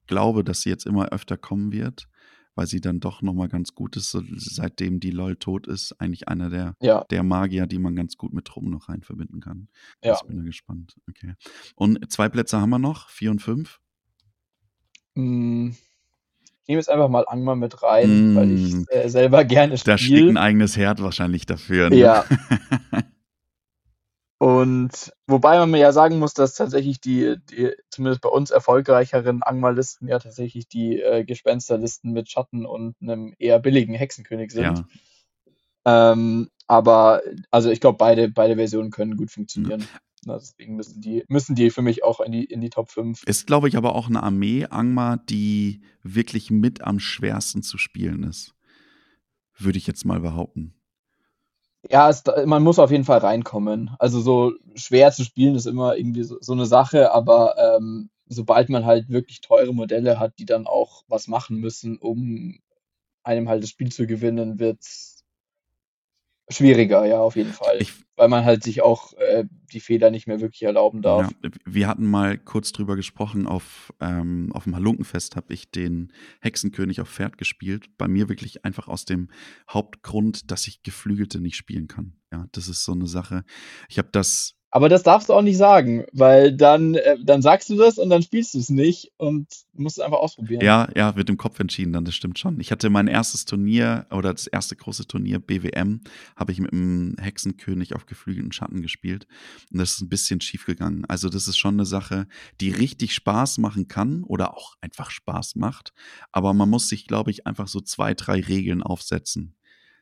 glaube, 0.08 0.44
dass 0.44 0.62
sie 0.62 0.70
jetzt 0.70 0.86
immer 0.86 1.08
öfter 1.10 1.36
kommen 1.38 1.72
wird, 1.72 2.08
weil 2.56 2.66
sie 2.68 2.80
dann 2.82 3.00
doch 3.00 3.22
noch 3.22 3.34
mal 3.34 3.48
ganz 3.48 3.74
gut 3.74 3.96
ist, 3.96 4.10
so 4.12 4.22
seitdem 4.36 5.00
die 5.00 5.10
LOL 5.12 5.36
tot 5.36 5.66
ist, 5.68 5.94
eigentlich 6.00 6.28
einer 6.28 6.50
der 6.50 6.76
Ja. 6.80 7.04
der 7.10 7.22
Magier, 7.24 7.66
die 7.68 7.78
man 7.80 7.96
ganz 7.96 8.16
gut 8.18 8.32
mit 8.34 8.46
Truppen 8.46 8.70
noch 8.70 8.88
rein 8.90 9.02
verbinden 9.02 9.40
kann. 9.40 9.68
Ja. 10.02 10.20
Ich 10.20 10.26
bin 10.26 10.36
da 10.38 10.42
gespannt. 10.44 10.96
Okay. 11.10 11.34
Und 11.76 12.10
2 12.12 12.28
Plätze 12.30 12.60
haben 12.60 12.70
wir 12.70 12.78
noch, 12.80 13.10
4 13.10 13.30
und 13.32 13.42
5? 13.42 13.78
Hm, 15.16 15.70
ich 16.62 16.68
nehme 16.68 16.80
jetzt 16.80 16.90
einfach 16.90 17.08
mal 17.08 17.24
Angmar 17.28 17.56
mit 17.56 17.82
rein, 17.82 18.28
weil 18.32 18.52
ich's, 18.52 18.74
Hm. 18.74 18.86
äh, 18.88 19.08
selber 19.08 19.44
gerne 19.44 19.78
Da 19.86 19.98
schlägt 19.98 20.30
'n 20.30 20.36
spiele. 20.36 20.38
eigenes 20.38 20.76
Herd 20.78 21.02
wahrscheinlich 21.02 21.44
dafür, 21.46 21.90
ne? 21.90 21.98
Ja. 21.98 22.24
Und 24.44 25.10
wobei 25.26 25.56
man 25.56 25.70
mir 25.70 25.78
ja 25.78 25.90
sagen 25.90 26.18
muss, 26.18 26.34
dass 26.34 26.54
tatsächlich 26.54 27.00
die 27.00 27.36
die 27.48 27.70
zumindest 27.88 28.20
bei 28.20 28.28
uns 28.28 28.50
erfolgreicheren 28.50 29.42
Angmar-Listen 29.42 30.06
ja 30.06 30.18
tatsächlich 30.18 30.68
die, 30.68 31.00
äh, 31.00 31.24
Gespensterlisten 31.24 32.12
mit 32.12 32.30
Schatten 32.30 32.66
und 32.66 32.94
'nem 33.00 33.32
eher 33.38 33.58
billigen 33.58 33.94
Hexenkönig 33.94 34.50
sind. 34.50 34.84
Ja. 35.86 36.12
Ähm, 36.12 36.50
aber 36.66 37.22
also, 37.50 37.70
ich 37.70 37.80
glaube, 37.80 37.98
beide 37.98 38.28
beide 38.30 38.56
Versionen 38.56 38.90
können 38.90 39.16
gut 39.16 39.30
funktionieren. 39.30 39.88
Ne, 40.26 40.38
deswegen 40.40 40.76
müssen 40.76 41.00
die 41.00 41.24
müssen 41.28 41.54
die 41.54 41.70
für 41.70 41.82
mich 41.82 42.04
auch 42.04 42.20
in 42.20 42.32
die 42.32 42.44
in 42.44 42.60
die 42.60 42.70
Top 42.70 42.90
5. 42.90 43.22
Ist, 43.26 43.46
glaube 43.46 43.68
ich, 43.68 43.76
aber 43.78 43.94
auch 43.94 44.10
'ne 44.10 44.22
Armee, 44.22 44.66
Angmar, 44.66 45.16
die 45.18 45.82
wirklich 46.02 46.50
mit 46.50 46.82
am 46.82 46.98
schwersten 47.00 47.62
zu 47.62 47.78
spielen 47.78 48.24
ist. 48.24 48.54
Würde 49.58 49.78
ich 49.78 49.86
jetzt 49.86 50.04
mal 50.04 50.20
behaupten. 50.20 50.74
Ja, 51.90 52.08
es 52.08 52.22
man 52.46 52.62
muss 52.62 52.78
auf 52.78 52.90
jeden 52.90 53.04
Fall 53.04 53.18
reinkommen. 53.18 53.90
Also, 53.98 54.20
so 54.20 54.52
schwer 54.74 55.12
zu 55.12 55.22
spielen 55.24 55.54
ist 55.54 55.66
immer 55.66 55.96
irgendwie 55.96 56.22
so 56.22 56.38
so 56.40 56.54
'ne 56.54 56.64
Sache, 56.66 57.12
aber, 57.12 57.56
ähm, 57.58 58.10
sobald 58.26 58.70
man 58.70 58.86
halt 58.86 59.10
wirklich 59.10 59.40
teure 59.42 59.74
Modelle 59.74 60.18
hat, 60.18 60.38
die 60.38 60.46
dann 60.46 60.66
auch 60.66 61.02
was 61.08 61.28
machen 61.28 61.58
müssen, 61.58 61.98
um 61.98 62.58
einem 63.24 63.48
halt 63.48 63.62
das 63.64 63.70
Spiel 63.70 63.92
zu 63.92 64.06
gewinnen, 64.06 64.58
wird's 64.60 65.13
schwieriger, 66.48 67.04
ja, 67.06 67.18
auf 67.20 67.36
jeden 67.36 67.52
Fall. 67.52 67.76
Ich 67.80 67.92
Weil 68.16 68.28
man 68.28 68.44
halt 68.44 68.62
sich 68.62 68.82
auch, 68.82 69.12
äh, 69.14 69.44
die 69.72 69.80
Fehler 69.80 70.10
nicht 70.10 70.26
mehr 70.28 70.40
wirklich 70.40 70.62
erlauben 70.62 71.02
darf. 71.02 71.30
Ja, 71.42 71.50
wir 71.64 71.88
hatten 71.88 72.06
mal 72.06 72.38
kurz 72.38 72.70
drüber 72.72 72.94
gesprochen, 72.96 73.46
auf 73.46 73.92
ähm, 74.00 74.52
auf'm 74.52 74.74
Halunkenfest 74.74 75.34
habe 75.36 75.52
ich 75.52 75.70
den 75.70 76.12
Hexenkönig 76.40 77.00
auf 77.00 77.08
Pferd 77.08 77.38
gespielt. 77.38 77.86
Bei 77.98 78.06
mir 78.06 78.28
wirklich 78.28 78.64
einfach 78.64 78.86
aus 78.88 79.04
dem 79.04 79.30
Hauptgrund, 79.68 80.50
dass 80.52 80.68
ich 80.68 80.82
Geflügelte 80.82 81.40
nicht 81.40 81.56
spielen 81.56 81.88
kann. 81.88 82.14
Ja, 82.32 82.46
das 82.52 82.68
ist 82.68 82.84
so 82.84 82.94
'ne 82.94 83.06
Sache. 83.08 83.44
Ich 83.88 83.98
habe 83.98 84.08
das 84.12 84.54
Aber 84.76 84.88
das 84.88 85.04
darfst 85.04 85.28
du 85.28 85.34
auch 85.34 85.42
nicht 85.42 85.56
sagen, 85.56 86.04
weil 86.12 86.50
dann 86.52 86.94
äh, 86.96 87.16
dann 87.22 87.42
sagst 87.42 87.70
du 87.70 87.76
das 87.76 87.96
und 87.96 88.10
dann 88.10 88.22
spielst 88.24 88.54
du's 88.54 88.70
nicht 88.70 89.12
und 89.18 89.46
musst 89.72 89.98
es 89.98 90.04
einfach 90.04 90.18
ausprobieren. 90.18 90.62
Ja, 90.64 90.88
ja, 90.96 91.14
wird 91.14 91.30
im 91.30 91.36
Kopf 91.36 91.60
entschieden 91.60 91.92
dann, 91.92 92.04
das 92.04 92.16
stimmt 92.16 92.40
schon. 92.40 92.58
Ich 92.58 92.72
hatte 92.72 92.90
mein 92.90 93.06
1. 93.06 93.44
Turnier 93.44 94.06
oder 94.10 94.32
das 94.32 94.48
erste 94.48 94.74
große 94.74 95.06
Turnier, 95.06 95.38
BWM, 95.38 96.00
habe 96.36 96.50
ich 96.52 96.58
mit 96.58 96.72
'm 96.72 97.14
Hexenkönig 97.20 97.94
auf 97.94 98.06
geflügelten 98.06 98.50
Schatten 98.52 98.82
gespielt 98.82 99.28
und 99.72 99.78
das 99.78 99.92
ist 99.94 100.02
'n 100.02 100.08
bisschen 100.08 100.40
schiefgegangen. 100.40 101.04
Also, 101.06 101.28
das 101.28 101.46
ist 101.46 101.56
schon 101.56 101.76
'ne 101.76 101.84
Sache, 101.86 102.26
die 102.60 102.70
richtig 102.70 103.14
Spaß 103.14 103.58
machen 103.58 103.86
kann 103.86 104.24
oder 104.24 104.56
auch 104.56 104.74
einfach 104.80 105.10
Spaß 105.10 105.54
macht. 105.56 105.92
Aber 106.32 106.52
man 106.52 106.68
muss 106.68 106.88
sich, 106.88 107.06
glaube 107.06 107.30
ich, 107.30 107.46
einfach 107.46 107.68
so 107.68 107.80
2, 107.80 108.14
3 108.14 108.40
Regeln 108.40 108.82
aufsetzen, 108.82 109.54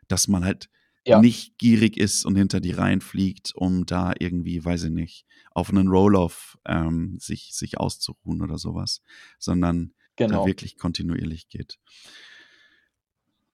dass 0.08 0.28
man 0.28 0.44
halt 0.44 0.68
Ja. 1.06 1.20
nicht 1.20 1.58
gierig 1.58 1.96
ist 1.98 2.24
und 2.24 2.36
hinter 2.36 2.60
die 2.60 2.72
Reihen 2.72 3.00
fliegt, 3.00 3.52
um 3.54 3.86
da 3.86 4.12
irgendwie, 4.18 4.64
weiß 4.64 4.84
ich 4.84 4.90
nicht, 4.90 5.26
auf 5.52 5.72
'nen 5.72 5.88
Roll-off, 5.88 6.58
ähm, 6.66 7.16
sich 7.20 7.50
sich 7.54 7.78
auszuruhen 7.78 8.42
oder 8.42 8.58
so 8.58 8.74
was, 8.74 9.02
sondern 9.38 9.94
da 10.26 10.44
Genau. 10.44 10.44
wirklich 10.44 10.76
kontinuierlich 10.78 11.48
geht. 11.48 11.76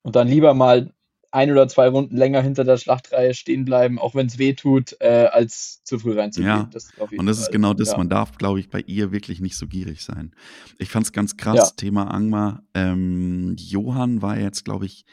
Und 0.05 0.17
dann 0.17 0.29
lieber 0.29 0.55
mal 0.55 0.93
1 1.31 1.51
oder 1.51 1.69
2 1.69 1.89
Runden 1.89 2.17
länger 2.17 2.41
hinter 2.43 2.65
der 2.65 2.79
Schlachtreihe 2.79 3.35
stehen 3.35 3.65
bleiben, 3.65 3.99
auch 3.99 4.15
wenn's 4.15 4.39
weh 4.39 4.55
tut, 4.55 4.97
äh, 5.01 5.29
als 5.31 5.83
zu 5.85 5.99
früh 5.99 6.19
reinzugehen. 6.19 6.67
Ja, 6.67 6.71
Das 6.71 6.93
und 7.17 7.27
das 7.27 7.39
ist 7.39 7.51
Fall, 7.51 7.51
genau 7.51 7.75
das. 7.75 7.97
ja. 7.97 7.97
Man 7.97 8.09
darf, 8.09 8.37
glaube 8.39 8.61
ich, 8.61 8.69
bei 8.71 8.81
ihr 8.81 9.11
wirklich 9.13 9.41
nicht 9.41 9.57
so 9.57 9.67
gierig 9.67 10.03
sein. 10.05 10.35
Ich 10.79 10.89
fand's 10.91 11.13
ganz 11.13 11.37
krass, 11.37 11.59
Ja. 11.59 11.73
Thema 11.75 12.11
Angmar. 12.13 12.63
Ähm, 12.75 13.55
Johann 13.59 14.23
war 14.23 14.39
jetzt, 14.39 14.65
glaube 14.65 14.87
ich, 14.87 15.05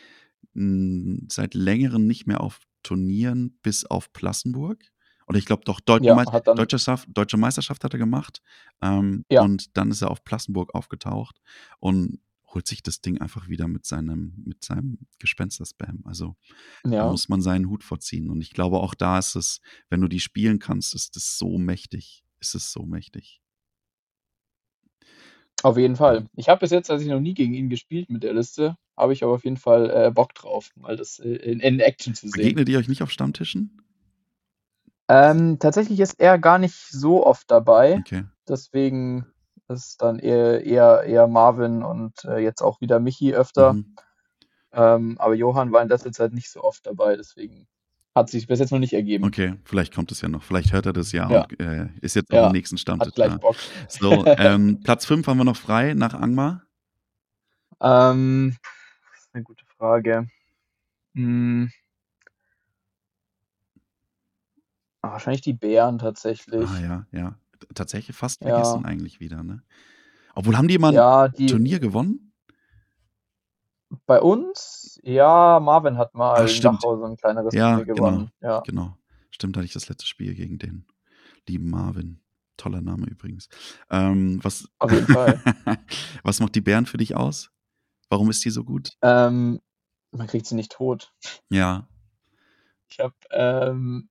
seit 1.29 1.53
Längerem 1.53 2.07
nicht 2.07 2.27
mehr 2.27 2.41
auf 2.41 2.59
Turnieren 2.83 3.57
bis 3.63 3.85
auf 3.85 4.13
Plassenburg. 4.13 4.83
Oder 5.27 5.39
ich 5.39 5.45
glaube 5.45 5.63
doch, 5.65 5.79
Deutsche 5.79 6.05
Ja, 6.05 6.15
Deutsche 6.55 6.77
Deutsche 7.07 7.37
Meisterschaft 7.37 7.83
hat 7.83 7.93
er 7.93 7.99
gemacht. 7.99 8.41
Ähm, 8.81 9.25
Ja. 9.29 9.41
und 9.41 9.75
dann 9.77 9.89
ist 9.91 10.01
er 10.03 10.11
auf 10.11 10.23
Plassenburg 10.23 10.75
aufgetaucht 10.75 11.41
und 11.79 12.19
holt 12.53 12.67
sich 12.67 12.83
das 12.83 13.01
Ding 13.01 13.19
einfach 13.19 13.49
wieder 13.49 13.67
mit 13.67 13.85
seinem 13.85 14.33
mit 14.45 14.63
seinem 14.63 14.99
Gespenster-Spam. 15.19 16.01
Also, 16.05 16.35
da 16.83 16.89
Ja. 16.91 17.11
muss 17.11 17.27
man 17.27 17.41
seinen 17.41 17.69
Hut 17.69 17.83
vor 17.83 17.99
ziehen. 17.99 18.29
Und 18.29 18.41
ich 18.41 18.51
glaube, 18.51 18.79
auch 18.79 18.93
da 18.93 19.17
ist 19.19 19.35
es 19.35 19.61
wenn 19.89 20.01
du 20.01 20.07
die 20.07 20.19
spielen 20.21 20.59
kannst, 20.59 20.93
ist 20.95 21.15
das 21.15 21.37
so 21.39 21.57
mächtig. 21.57 22.23
Ist 22.39 22.55
es 22.55 22.71
so 22.71 22.85
mächtig. 22.85 23.41
Auf 25.63 25.77
jeden. 25.77 25.95
Fall. 25.95 26.25
Ich 26.35 26.49
habe 26.49 26.59
bis 26.59 26.71
jetzt 26.71 26.87
tatsächlich 26.87 27.13
noch 27.13 27.21
nie 27.21 27.33
gegen 27.33 27.53
ihn 27.53 27.69
gespielt 27.69 28.09
mit 28.09 28.23
der 28.23 28.33
Liste, 28.33 28.77
habe 28.97 29.13
ich 29.13 29.23
aber 29.23 29.33
auf 29.33 29.43
jeden 29.43 29.57
Fall, 29.57 29.89
äh, 29.89 30.11
Bock 30.11 30.33
drauf, 30.35 30.69
mal 30.75 30.95
das, 30.95 31.19
äh, 31.19 31.35
in 31.35 31.59
in 31.59 31.79
Action 31.79 32.13
zu 32.13 32.27
sehen. 32.27 32.41
Begegnet 32.41 32.69
ihr 32.69 32.77
euch 32.77 32.87
nicht 32.87 33.01
auf 33.01 33.11
Stammtischen? 33.11 33.81
Ähm, 35.07 35.59
tatsächlich 35.59 35.99
ist 35.99 36.19
er 36.19 36.37
gar 36.39 36.57
nicht 36.57 36.87
so 36.89 37.25
oft 37.25 37.49
dabei. 37.49 37.97
Okay. 37.99 38.25
Deswegen 38.47 39.25
ist 39.67 40.01
dann 40.01 40.19
eher 40.19 40.63
eher 40.63 41.03
eher 41.03 41.27
Marvin 41.27 41.83
und, 41.83 42.23
äh, 42.25 42.37
jetzt 42.37 42.61
auch 42.61 42.81
wieder 42.81 42.99
Michi 42.99 43.33
öfter. 43.33 43.73
Mhm. 43.73 43.95
Ähm, 44.71 45.15
aber 45.19 45.33
Johann 45.35 45.71
war 45.71 45.81
in 45.81 45.89
letzter 45.89 46.11
Zeit 46.11 46.33
nicht 46.33 46.51
so 46.51 46.63
oft 46.63 46.85
dabei, 46.85 47.15
deswegen 47.15 47.67
hat 48.15 48.29
sich 48.29 48.47
bis 48.47 48.59
jetzt 48.59 48.71
noch 48.71 48.79
nicht 48.79 48.93
ergeben. 48.93 49.25
Okay, 49.25 49.55
vielleicht 49.65 49.93
kommt 49.93 50.11
es 50.11 50.21
ja 50.21 50.29
noch. 50.29 50.41
Vielleicht 50.41 50.71
hört 50.71 50.85
er 50.85 50.93
das 50.93 51.11
ja, 51.11 51.29
ja. 51.29 51.43
und 51.43 51.59
äh, 51.59 51.89
ist 51.99 52.15
jetzt 52.15 52.31
ja. 52.31 52.47
dem 52.47 52.53
nächsten 52.53 52.77
Stand. 52.77 53.01
Hat 53.01 53.13
gleich 53.13 53.35
Bock. 53.37 53.57
So, 53.89 54.25
ähm, 54.25 54.79
Platz 54.81 55.05
5 55.05 55.27
haben 55.27 55.37
wir 55.37 55.43
noch 55.43 55.57
frei 55.57 55.93
nach 55.93 56.13
Angmar. 56.13 56.63
Ähm, 57.81 58.55
das 59.11 59.25
ist 59.25 59.35
eine 59.35 59.43
gute 59.43 59.65
Frage. 59.77 60.27
Hm. 61.13 61.69
Ah, 65.01 65.11
wahrscheinlich 65.11 65.41
die 65.41 65.53
Bären 65.53 65.99
tatsächlich. 65.99 66.69
Ah 66.69 66.79
ja, 66.79 67.05
ja. 67.11 67.37
Tatsächlich 67.73 68.15
fast 68.15 68.41
vergessen 68.41 68.81
ja. 68.83 68.87
eigentlich 68.87 69.19
wieder, 69.19 69.43
ne? 69.43 69.61
Obwohl, 70.35 70.57
haben 70.57 70.67
die 70.67 70.77
mal 70.77 70.97
ein 70.97 71.33
die, 71.37 71.45
Turnier 71.45 71.79
gewonnen? 71.79 72.24
Bei 74.05 74.21
uns? 74.21 74.99
Ja, 75.03 75.59
Marvin 75.59 75.97
hat 75.97 76.13
mal 76.13 76.45
Ach, 76.45 76.55
in 76.55 76.61
Dachau 76.61 76.97
so 76.97 77.05
ein 77.05 77.17
kleineres 77.17 77.53
ja, 77.53 77.75
Turnier 77.75 77.93
gewonnen. 77.93 78.31
Genau, 78.39 78.53
ja, 78.53 78.59
genau. 78.61 78.97
Stimmt, 79.31 79.57
hatte 79.57 79.65
ich 79.65 79.73
das 79.73 79.89
letzte 79.89 80.07
Spiel 80.07 80.33
gegen 80.33 80.57
den 80.57 80.85
lieben 81.47 81.69
Marvin. 81.69 82.21
Toller 82.57 82.81
Name 82.81 83.05
übrigens. 83.07 83.49
Ähm, 83.89 84.39
was, 84.41 84.69
Auf 84.79 84.91
jeden 84.91 85.07
Fall. 85.07 85.41
was 86.23 86.39
macht 86.39 86.55
die 86.55 86.61
Bären 86.61 86.85
für 86.85 86.97
dich 86.97 87.15
aus? 87.15 87.51
Warum 88.09 88.29
ist 88.29 88.45
die 88.45 88.49
so 88.49 88.63
gut? 88.63 88.91
Ähm, 89.01 89.59
man 90.11 90.27
kriegt 90.27 90.45
sie 90.45 90.55
nicht 90.55 90.71
tot. 90.71 91.11
Ja. 91.49 91.87
Ich 92.87 92.99
habe 92.99 93.15
ähm, 93.31 94.09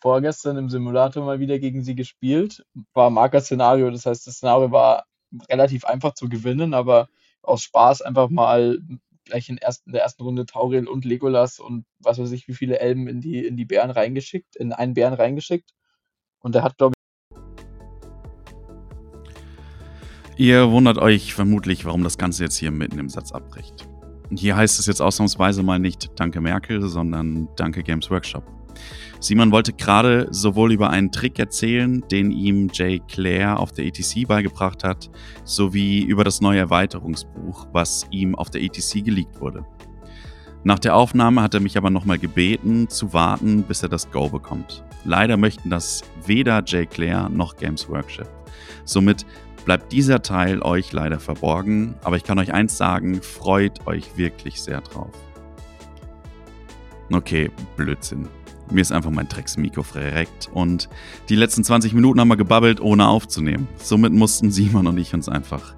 vorgestern 0.00 0.56
im 0.56 0.70
Simulator 0.70 1.24
mal 1.24 1.38
wieder 1.38 1.58
gegen 1.58 1.84
sie 1.84 1.94
gespielt. 1.94 2.66
War 2.94 3.10
Marker-Szenario, 3.10 3.90
das 3.90 4.06
heißt, 4.06 4.26
das 4.26 4.34
Szenario 4.34 4.72
war 4.72 5.04
relativ 5.48 5.84
einfach 5.84 6.14
zu 6.14 6.28
gewinnen, 6.28 6.74
aber 6.74 7.08
aus 7.42 7.62
Spaß 7.62 8.02
einfach 8.02 8.30
mal 8.30 8.78
gleich 9.24 9.48
in, 9.48 9.56
erst, 9.56 9.86
in 9.86 9.92
der 9.92 10.02
ersten 10.02 10.22
Runde 10.22 10.46
Tauril 10.46 10.86
und 10.86 11.04
Legolas 11.04 11.58
und 11.58 11.84
was 11.98 12.18
weiß 12.18 12.32
ich, 12.32 12.48
wie 12.48 12.54
viele 12.54 12.78
Elben 12.78 13.08
in 13.08 13.20
die, 13.20 13.44
in 13.44 13.56
die 13.56 13.64
Bären 13.64 13.90
reingeschickt, 13.90 14.56
in 14.56 14.72
einen 14.72 14.94
Bären 14.94 15.14
reingeschickt. 15.14 15.70
Und 16.40 16.54
der 16.54 16.62
hat, 16.62 16.76
glaube 16.76 16.94
ich. 16.94 17.04
Ihr 20.36 20.70
wundert 20.70 20.98
euch 20.98 21.32
vermutlich, 21.32 21.84
warum 21.84 22.02
das 22.02 22.18
Ganze 22.18 22.44
jetzt 22.44 22.56
hier 22.56 22.70
mitten 22.70 22.98
im 22.98 23.08
Satz 23.08 23.32
abbricht. 23.32 23.88
Hier 24.36 24.56
heißt 24.56 24.78
es 24.80 24.86
jetzt 24.86 25.00
ausnahmsweise 25.00 25.62
mal 25.62 25.78
nicht 25.78 26.10
Danke 26.16 26.40
Merkel, 26.40 26.82
sondern 26.88 27.48
Danke 27.56 27.82
Games 27.82 28.10
Workshop. 28.10 28.44
Simon 29.20 29.52
wollte 29.52 29.72
gerade 29.72 30.28
sowohl 30.30 30.72
über 30.72 30.90
einen 30.90 31.10
Trick 31.10 31.38
erzählen, 31.38 32.02
den 32.10 32.30
ihm 32.30 32.68
Jay 32.72 33.00
Clare 33.08 33.58
auf 33.58 33.72
der 33.72 33.86
ETC 33.86 34.26
beigebracht 34.28 34.84
hat, 34.84 35.10
sowie 35.44 36.02
über 36.02 36.24
das 36.24 36.40
neue 36.40 36.58
Erweiterungsbuch, 36.58 37.68
was 37.72 38.06
ihm 38.10 38.34
auf 38.34 38.50
der 38.50 38.62
ETC 38.62 39.04
geleakt 39.04 39.40
wurde. 39.40 39.64
Nach 40.62 40.78
der 40.78 40.96
Aufnahme 40.96 41.42
hat 41.42 41.54
er 41.54 41.60
mich 41.60 41.76
aber 41.76 41.90
nochmal 41.90 42.18
gebeten, 42.18 42.88
zu 42.88 43.12
warten, 43.12 43.64
bis 43.64 43.82
er 43.82 43.90
das 43.90 44.10
Go 44.10 44.28
bekommt. 44.28 44.82
Leider 45.04 45.36
möchten 45.36 45.68
das 45.68 46.02
weder 46.26 46.62
Jay 46.66 46.86
Clare 46.86 47.30
noch 47.30 47.56
Games 47.56 47.88
Workshop. 47.88 48.28
Somit 48.84 49.26
bleibt 49.64 49.92
dieser 49.92 50.22
Teil 50.22 50.62
euch 50.62 50.92
leider 50.92 51.20
verborgen, 51.20 51.94
aber 52.02 52.16
ich 52.16 52.24
kann 52.24 52.38
euch 52.38 52.52
eins 52.52 52.76
sagen, 52.76 53.20
freut 53.22 53.86
euch 53.86 54.16
wirklich 54.16 54.60
sehr 54.60 54.80
drauf. 54.80 55.12
Okay, 57.12 57.50
Blödsinn. 57.76 58.28
Mir 58.70 58.80
ist 58.80 58.92
einfach 58.92 59.10
mein 59.10 59.28
Drecksmikro 59.28 59.82
verreckt 59.82 60.48
und 60.52 60.88
die 61.28 61.36
letzten 61.36 61.64
20 61.64 61.92
Minuten 61.92 62.20
haben 62.20 62.28
wir 62.28 62.36
gebabbelt, 62.36 62.80
ohne 62.80 63.06
aufzunehmen. 63.06 63.68
Somit 63.76 64.12
mussten 64.12 64.50
Simon 64.50 64.86
und 64.86 64.98
ich 64.98 65.14
uns 65.14 65.28
einfach 65.28 65.74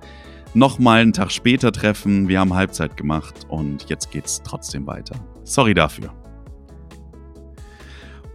nochmal 0.55 1.01
einen 1.01 1.13
Tag 1.13 1.33
später 1.33 1.73
treffen. 1.73 2.29
Wir 2.29 2.41
haben 2.41 2.55
Halbzeit 2.55 2.97
gemacht 2.97 3.47
und 3.49 3.89
jetzt 3.89 4.11
geht's 4.11 4.43
trotzdem 4.43 4.87
weiter. 4.87 5.17
Sorry 5.45 5.75
dafür. 5.75 6.13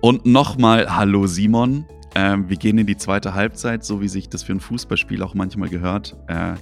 Und 0.02 0.26
nochmal 0.26 0.96
Hallo 0.96 1.28
Simon. 1.28 1.86
Ähm, 2.14 2.50
wir 2.50 2.58
gehen 2.58 2.78
in 2.78 2.88
die 2.88 2.98
zweite 2.98 3.34
Halbzeit, 3.34 3.86
so 3.86 4.02
wie 4.02 4.10
sich 4.10 4.28
das 4.28 4.44
für 4.44 4.52
ein 4.52 4.60
Fußballspiel 4.60 5.24
auch 5.24 5.34
manchmal 5.34 5.70
gehört. 5.70 6.18
Äh, 6.28 6.56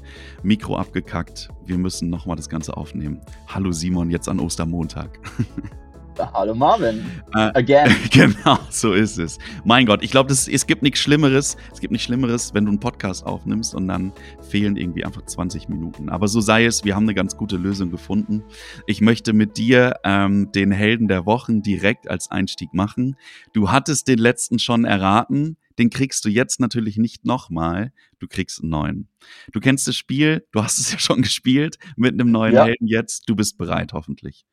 Mikro 0.43 0.77
abgekackt. 0.77 1.49
Wir 1.65 1.77
müssen 1.77 2.09
nochmal 2.09 2.35
das 2.35 2.49
Ganze 2.49 2.77
aufnehmen. 2.77 3.19
Hallo 3.47 3.71
Simon, 3.71 4.11
jetzt 4.11 4.29
an 4.29 4.39
Ostermontag. 4.39 5.19
Hallo 6.18 6.53
Marvin. 6.53 7.05
Äh, 7.34 7.51
Again. 7.53 7.95
Genau, 8.12 8.57
so 8.70 8.93
ist 8.93 9.18
es. 9.18 9.38
Mein 9.64 9.86
Gott, 9.86 10.03
ich 10.03 10.12
glaube, 10.12 10.32
es 10.32 10.68
gibt 10.68 10.84
nichts 10.84 10.99
Schlimmeres. 10.99 11.55
Es 11.72 11.80
gibt 11.80 11.91
nichts 11.91 12.05
Schlimmeres, 12.05 12.53
wenn 12.53 12.66
du 12.66 12.72
einen 12.72 12.80
Podcast 12.80 13.26
aufnimmst 13.26 13.76
und 13.76 13.88
dann 13.88 14.12
fehlen 14.41 14.76
irgendwie 14.76 15.05
einfach 15.05 15.26
20 15.26 15.70
Minuten. 15.70 16.10
Aber 16.10 16.28
so 16.28 16.41
sei 16.41 16.66
es, 16.66 16.84
wir 16.84 16.95
haben 16.95 17.03
eine 17.03 17.14
ganz 17.14 17.38
gute 17.38 17.57
Lösung 17.57 17.91
gefunden. 17.91 18.43
Ich 18.88 19.01
möchte 19.01 19.34
mit 19.34 19.57
dir 19.57 19.95
ähm, 20.03 20.51
den 20.51 20.72
Helden 20.72 21.07
der 21.07 21.26
Wochen 21.26 21.62
direkt 21.62 22.10
als 22.10 22.32
Einstieg 22.32 22.74
machen. 22.74 23.16
Du 23.53 23.72
hattest 23.72 24.07
den 24.07 24.20
letzten 24.20 24.60
schon 24.60 24.86
erraten. 24.86 25.57
Den 25.78 25.89
kriegst 25.89 26.26
du 26.26 26.30
jetzt 26.30 26.60
natürlich 26.60 26.97
nicht 26.97 27.26
nochmal. 27.26 27.93
Du 28.20 28.28
kriegst 28.28 28.62
einen 28.62 28.72
neuen. 28.72 29.07
Du 29.53 29.62
kennst 29.62 29.88
das 29.88 29.95
Spiel, 29.95 30.45
du 30.51 30.62
hast 30.62 30.78
es 30.80 30.91
ja 30.91 30.99
schon 30.99 31.22
gespielt 31.22 31.78
mit 31.95 32.14
einem 32.14 32.32
neuen 32.32 32.55
ja. 32.55 32.66
Helden 32.66 32.88
jetzt. 32.88 33.30
Du 33.30 33.36
bist 33.36 33.57
bereit, 33.57 33.93
hoffentlich. 33.93 34.45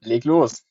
Leg 0.00 0.24
los. 0.24 0.64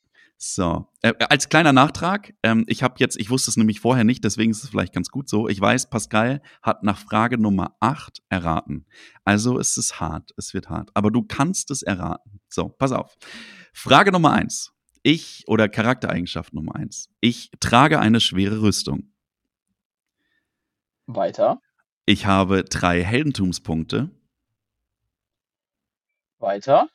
So, 0.43 0.87
äh, 1.03 1.13
als 1.29 1.49
kleiner 1.49 1.71
Nachtrag, 1.71 2.33
ähm, 2.41 2.63
ich 2.65 2.81
habe 2.81 2.95
jetzt, 2.97 3.15
ich 3.19 3.29
wusste 3.29 3.51
es 3.51 3.57
nämlich 3.57 3.79
vorher 3.79 4.03
nicht, 4.03 4.23
deswegen 4.23 4.49
ist 4.49 4.63
es 4.63 4.71
vielleicht 4.71 4.91
ganz 4.91 5.09
gut 5.09 5.29
so. 5.29 5.47
Ich 5.47 5.61
weiß, 5.61 5.91
Pascal 5.91 6.41
hat 6.63 6.81
nach 6.81 6.97
Frage 6.97 7.37
Nummer 7.37 7.75
8 7.79 8.23
erraten. 8.27 8.87
Also 9.23 9.59
es 9.59 9.77
ist 9.77 9.99
hart, 9.99 10.31
es 10.37 10.55
wird 10.55 10.67
hart. 10.67 10.89
Aber 10.95 11.11
du 11.11 11.21
kannst 11.21 11.69
es 11.69 11.83
erraten. 11.83 12.39
So, 12.49 12.69
pass 12.69 12.91
auf. 12.91 13.19
Frage 13.71 14.11
Nummer 14.11 14.31
1. 14.31 14.73
Ich 15.03 15.43
oder 15.45 15.69
Charaktereigenschaft 15.69 16.55
Nummer 16.55 16.73
1. 16.73 17.11
Ich 17.19 17.51
trage 17.59 17.99
eine 17.99 18.19
schwere 18.19 18.63
Rüstung. 18.63 19.13
Weiter. 21.05 21.61
Ich 22.07 22.25
habe 22.25 22.63
drei 22.63 23.03
Heldentumspunkte. 23.03 24.09
Weiter. 26.39 26.89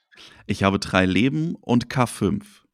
Ich 0.48 0.64
habe 0.64 0.80
drei 0.80 1.06
Leben 1.06 1.54
und 1.54 1.86
K5. 1.86 2.65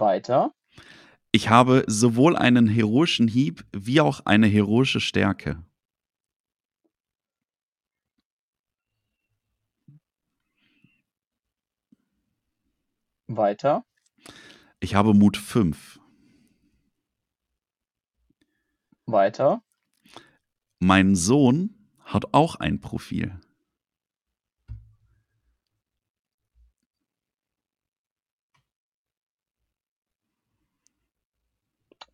Weiter. 0.00 0.54
Ich 1.32 1.48
habe 1.48 1.84
sowohl 1.86 2.36
einen 2.36 2.68
heroischen 2.68 3.28
Hieb 3.28 3.64
wie 3.72 4.00
auch 4.00 4.20
eine 4.24 4.46
heroische 4.46 5.00
Stärke. 5.00 5.64
Weiter. 13.26 13.84
Ich 14.80 14.94
habe 14.94 15.14
Mut 15.14 15.36
5. 15.36 15.98
Weiter. 19.06 19.62
Mein 20.78 21.14
Sohn 21.14 21.90
hat 22.00 22.32
auch 22.32 22.56
ein 22.56 22.80
Profil. 22.80 23.40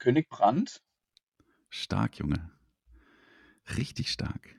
König 0.00 0.28
Brand. 0.28 0.82
Stark, 1.68 2.18
Junge. 2.18 2.50
Richtig 3.76 4.10
stark. 4.10 4.56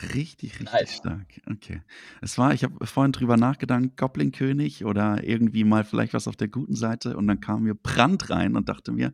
Richtig, 0.00 0.58
richtig 0.58 0.72
Nice. 0.72 0.96
stark. 0.96 1.40
Okay. 1.50 1.82
Es 2.22 2.38
war, 2.38 2.54
ich 2.54 2.64
habe 2.64 2.86
vorhin 2.86 3.12
drüber 3.12 3.36
nachgedacht, 3.36 3.96
Goblin-König 3.96 4.84
oder 4.84 5.22
irgendwie 5.22 5.64
mal 5.64 5.84
vielleicht 5.84 6.14
was 6.14 6.26
auf 6.26 6.36
der 6.36 6.48
guten 6.48 6.74
Seite 6.74 7.16
und 7.16 7.26
dann 7.26 7.40
kam 7.40 7.64
mir 7.64 7.74
Brand 7.74 8.30
rein 8.30 8.56
und 8.56 8.68
dachte 8.68 8.92
mir, 8.92 9.12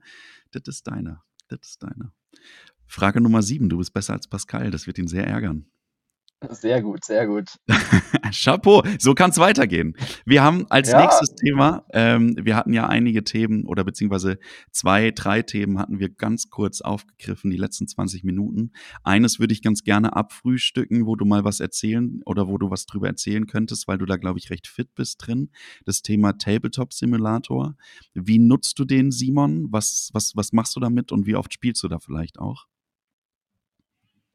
das 0.53 0.63
ist 0.67 0.87
deiner. 0.87 1.25
Das 1.49 1.61
ist 1.63 1.83
deiner. 1.83 2.13
Frage 2.87 3.21
Nummer 3.21 3.43
sieben. 3.43 3.69
Du 3.69 3.79
bist 3.79 3.93
besser 3.93 4.13
als 4.13 4.29
Pascal. 4.29 4.71
Das 4.71 4.87
wird 4.87 4.99
ihn 4.99 5.09
sehr 5.09 5.27
ärgern. 5.27 5.67
Sehr 6.51 6.83
gut, 6.83 7.05
sehr 7.05 7.27
gut. 7.27 7.59
Chapeau, 8.31 8.85
so 9.01 9.15
kann 9.15 9.31
es 9.31 9.39
weitergehen. 9.39 9.97
Wir 10.25 10.45
haben 10.45 10.67
als 10.71 10.93
ja. 10.93 11.03
nächstes 11.03 11.35
Thema, 11.35 11.85
ähm, 11.93 12.37
wir 12.41 12.55
hatten 12.55 12.73
ja 12.73 12.87
einige 12.87 13.25
Themen 13.25 13.65
oder 13.65 13.83
beziehungsweise 13.83 14.39
zwei, 14.71 15.11
drei 15.11 15.43
Themen 15.43 15.81
hatten 15.81 15.99
wir 15.99 16.11
ganz 16.11 16.49
kurz 16.49 16.81
aufgegriffen, 16.81 17.51
die 17.51 17.57
letzten 17.57 17.89
20 17.89 18.23
Minuten. 18.23 18.71
Eines 19.03 19.41
würde 19.41 19.53
ich 19.53 19.63
ganz 19.63 19.83
gerne 19.83 20.15
abfrühstücken, 20.15 21.07
wo 21.07 21.17
du 21.17 21.25
mal 21.25 21.43
was 21.43 21.59
erzählen 21.59 22.23
oder 22.25 22.47
wo 22.47 22.57
du 22.57 22.71
was 22.71 22.87
drüber 22.87 23.09
erzählen 23.09 23.49
könntest, 23.49 23.89
weil 23.89 23.99
du 23.99 24.07
da, 24.07 24.17
glaube 24.17 24.39
ich, 24.39 24.51
recht 24.51 24.69
fit 24.69 24.95
bist 24.95 25.27
drin. 25.27 25.51
Das 25.87 26.03
Thema 26.03 26.39
Tabletop 26.39 26.93
Simulator. 26.93 27.75
Wie 28.15 28.39
nutzt 28.39 28.79
du 28.79 28.85
den, 28.85 29.11
Simon? 29.11 29.67
Was, 29.73 30.11
was, 30.13 30.37
was 30.37 30.53
machst 30.53 30.77
du 30.77 30.81
damit 30.81 31.11
und 31.11 31.27
wie 31.27 31.35
oft 31.35 31.53
spielst 31.53 31.83
du 31.83 31.89
da 31.89 31.99
vielleicht 31.99 32.39
auch? 32.39 32.69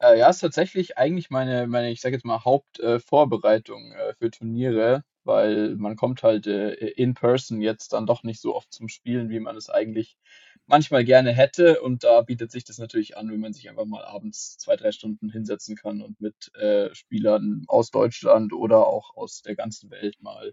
Äh, 0.04 0.18
ja, 0.18 0.28
ist 0.28 0.40
tatsächlich 0.40 0.98
eigentlich 0.98 1.30
meine, 1.30 1.66
meine 1.66 1.90
ich 1.90 2.00
sage 2.00 2.16
jetzt 2.16 2.26
mal, 2.26 2.44
Hauptvorbereitung 2.44 3.92
äh, 3.92 4.10
äh, 4.10 4.14
für 4.18 4.30
Turniere, 4.30 5.02
weil 5.24 5.76
man 5.76 5.96
kommt 5.96 6.22
halt 6.22 6.46
äh, 6.46 6.72
in 6.74 7.14
person 7.14 7.62
jetzt 7.62 7.94
dann 7.94 8.04
doch 8.04 8.22
nicht 8.22 8.40
so 8.40 8.54
oft 8.54 8.72
zum 8.72 8.88
Spielen, 8.88 9.30
wie 9.30 9.40
man 9.40 9.56
es 9.56 9.70
eigentlich 9.70 10.18
manchmal 10.66 11.04
gerne 11.04 11.32
hätte. 11.32 11.80
Und 11.80 12.04
da 12.04 12.20
bietet 12.20 12.52
sich 12.52 12.64
das 12.64 12.76
natürlich 12.76 13.16
an, 13.16 13.30
wenn 13.30 13.40
man 13.40 13.54
sich 13.54 13.70
einfach 13.70 13.86
mal 13.86 14.04
abends 14.04 14.58
zwei, 14.58 14.76
drei 14.76 14.92
Stunden 14.92 15.30
hinsetzen 15.30 15.74
kann 15.74 16.02
und 16.02 16.20
mit 16.20 16.54
äh, 16.54 16.94
Spielern 16.94 17.64
aus 17.68 17.90
Deutschland 17.90 18.52
oder 18.52 18.86
auch 18.86 19.16
aus 19.16 19.40
der 19.40 19.56
ganzen 19.56 19.90
Welt 19.90 20.20
mal 20.20 20.52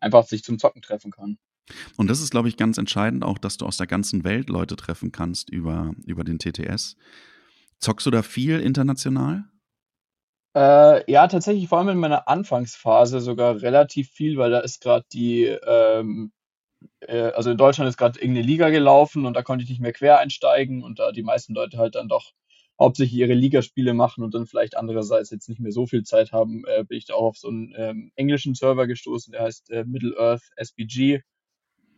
einfach 0.00 0.26
sich 0.26 0.44
zum 0.44 0.58
Zocken 0.58 0.82
treffen 0.82 1.10
kann. 1.10 1.38
Und 1.96 2.08
das 2.08 2.20
ist, 2.20 2.30
glaube 2.30 2.48
ich, 2.48 2.58
ganz 2.58 2.76
entscheidend 2.76 3.24
auch, 3.24 3.38
dass 3.38 3.56
du 3.56 3.64
aus 3.64 3.78
der 3.78 3.86
ganzen 3.86 4.24
Welt 4.24 4.50
Leute 4.50 4.76
treffen 4.76 5.10
kannst 5.10 5.48
über, 5.48 5.92
über 6.04 6.24
den 6.24 6.38
TTS. 6.38 6.96
Zockst 7.80 8.06
du 8.06 8.10
da 8.10 8.22
viel 8.22 8.60
international? 8.60 9.44
Äh, 10.54 11.10
ja, 11.10 11.28
tatsächlich 11.28 11.68
vor 11.68 11.78
allem 11.78 11.88
in 11.90 11.98
meiner 11.98 12.28
Anfangsphase 12.28 13.20
sogar 13.20 13.62
relativ 13.62 14.10
viel, 14.10 14.36
weil 14.36 14.50
da 14.50 14.60
ist 14.60 14.82
gerade 14.82 15.06
die, 15.12 15.44
ähm, 15.44 16.32
äh, 17.00 17.30
also 17.30 17.50
in 17.50 17.56
Deutschland 17.56 17.88
ist 17.88 17.96
gerade 17.96 18.18
irgendeine 18.18 18.46
Liga 18.46 18.70
gelaufen 18.70 19.26
und 19.26 19.34
da 19.34 19.42
konnte 19.42 19.62
ich 19.62 19.70
nicht 19.70 19.80
mehr 19.80 19.92
quer 19.92 20.18
einsteigen 20.18 20.82
und 20.82 20.98
da 20.98 21.12
die 21.12 21.22
meisten 21.22 21.54
Leute 21.54 21.78
halt 21.78 21.94
dann 21.94 22.08
doch 22.08 22.32
hauptsächlich 22.80 23.18
ihre 23.18 23.34
Ligaspiele 23.34 23.94
machen 23.94 24.24
und 24.24 24.34
dann 24.34 24.46
vielleicht 24.46 24.76
andererseits 24.76 25.30
jetzt 25.30 25.48
nicht 25.48 25.60
mehr 25.60 25.72
so 25.72 25.86
viel 25.86 26.02
Zeit 26.02 26.32
haben, 26.32 26.64
äh, 26.66 26.84
bin 26.84 26.98
ich 26.98 27.04
da 27.04 27.14
auch 27.14 27.26
auf 27.26 27.36
so 27.36 27.48
einen 27.48 27.72
ähm, 27.76 28.12
englischen 28.16 28.54
Server 28.54 28.86
gestoßen, 28.86 29.32
der 29.32 29.42
heißt 29.42 29.70
äh, 29.70 29.84
Middle 29.84 30.18
Earth 30.18 30.50
SPG. 30.56 31.20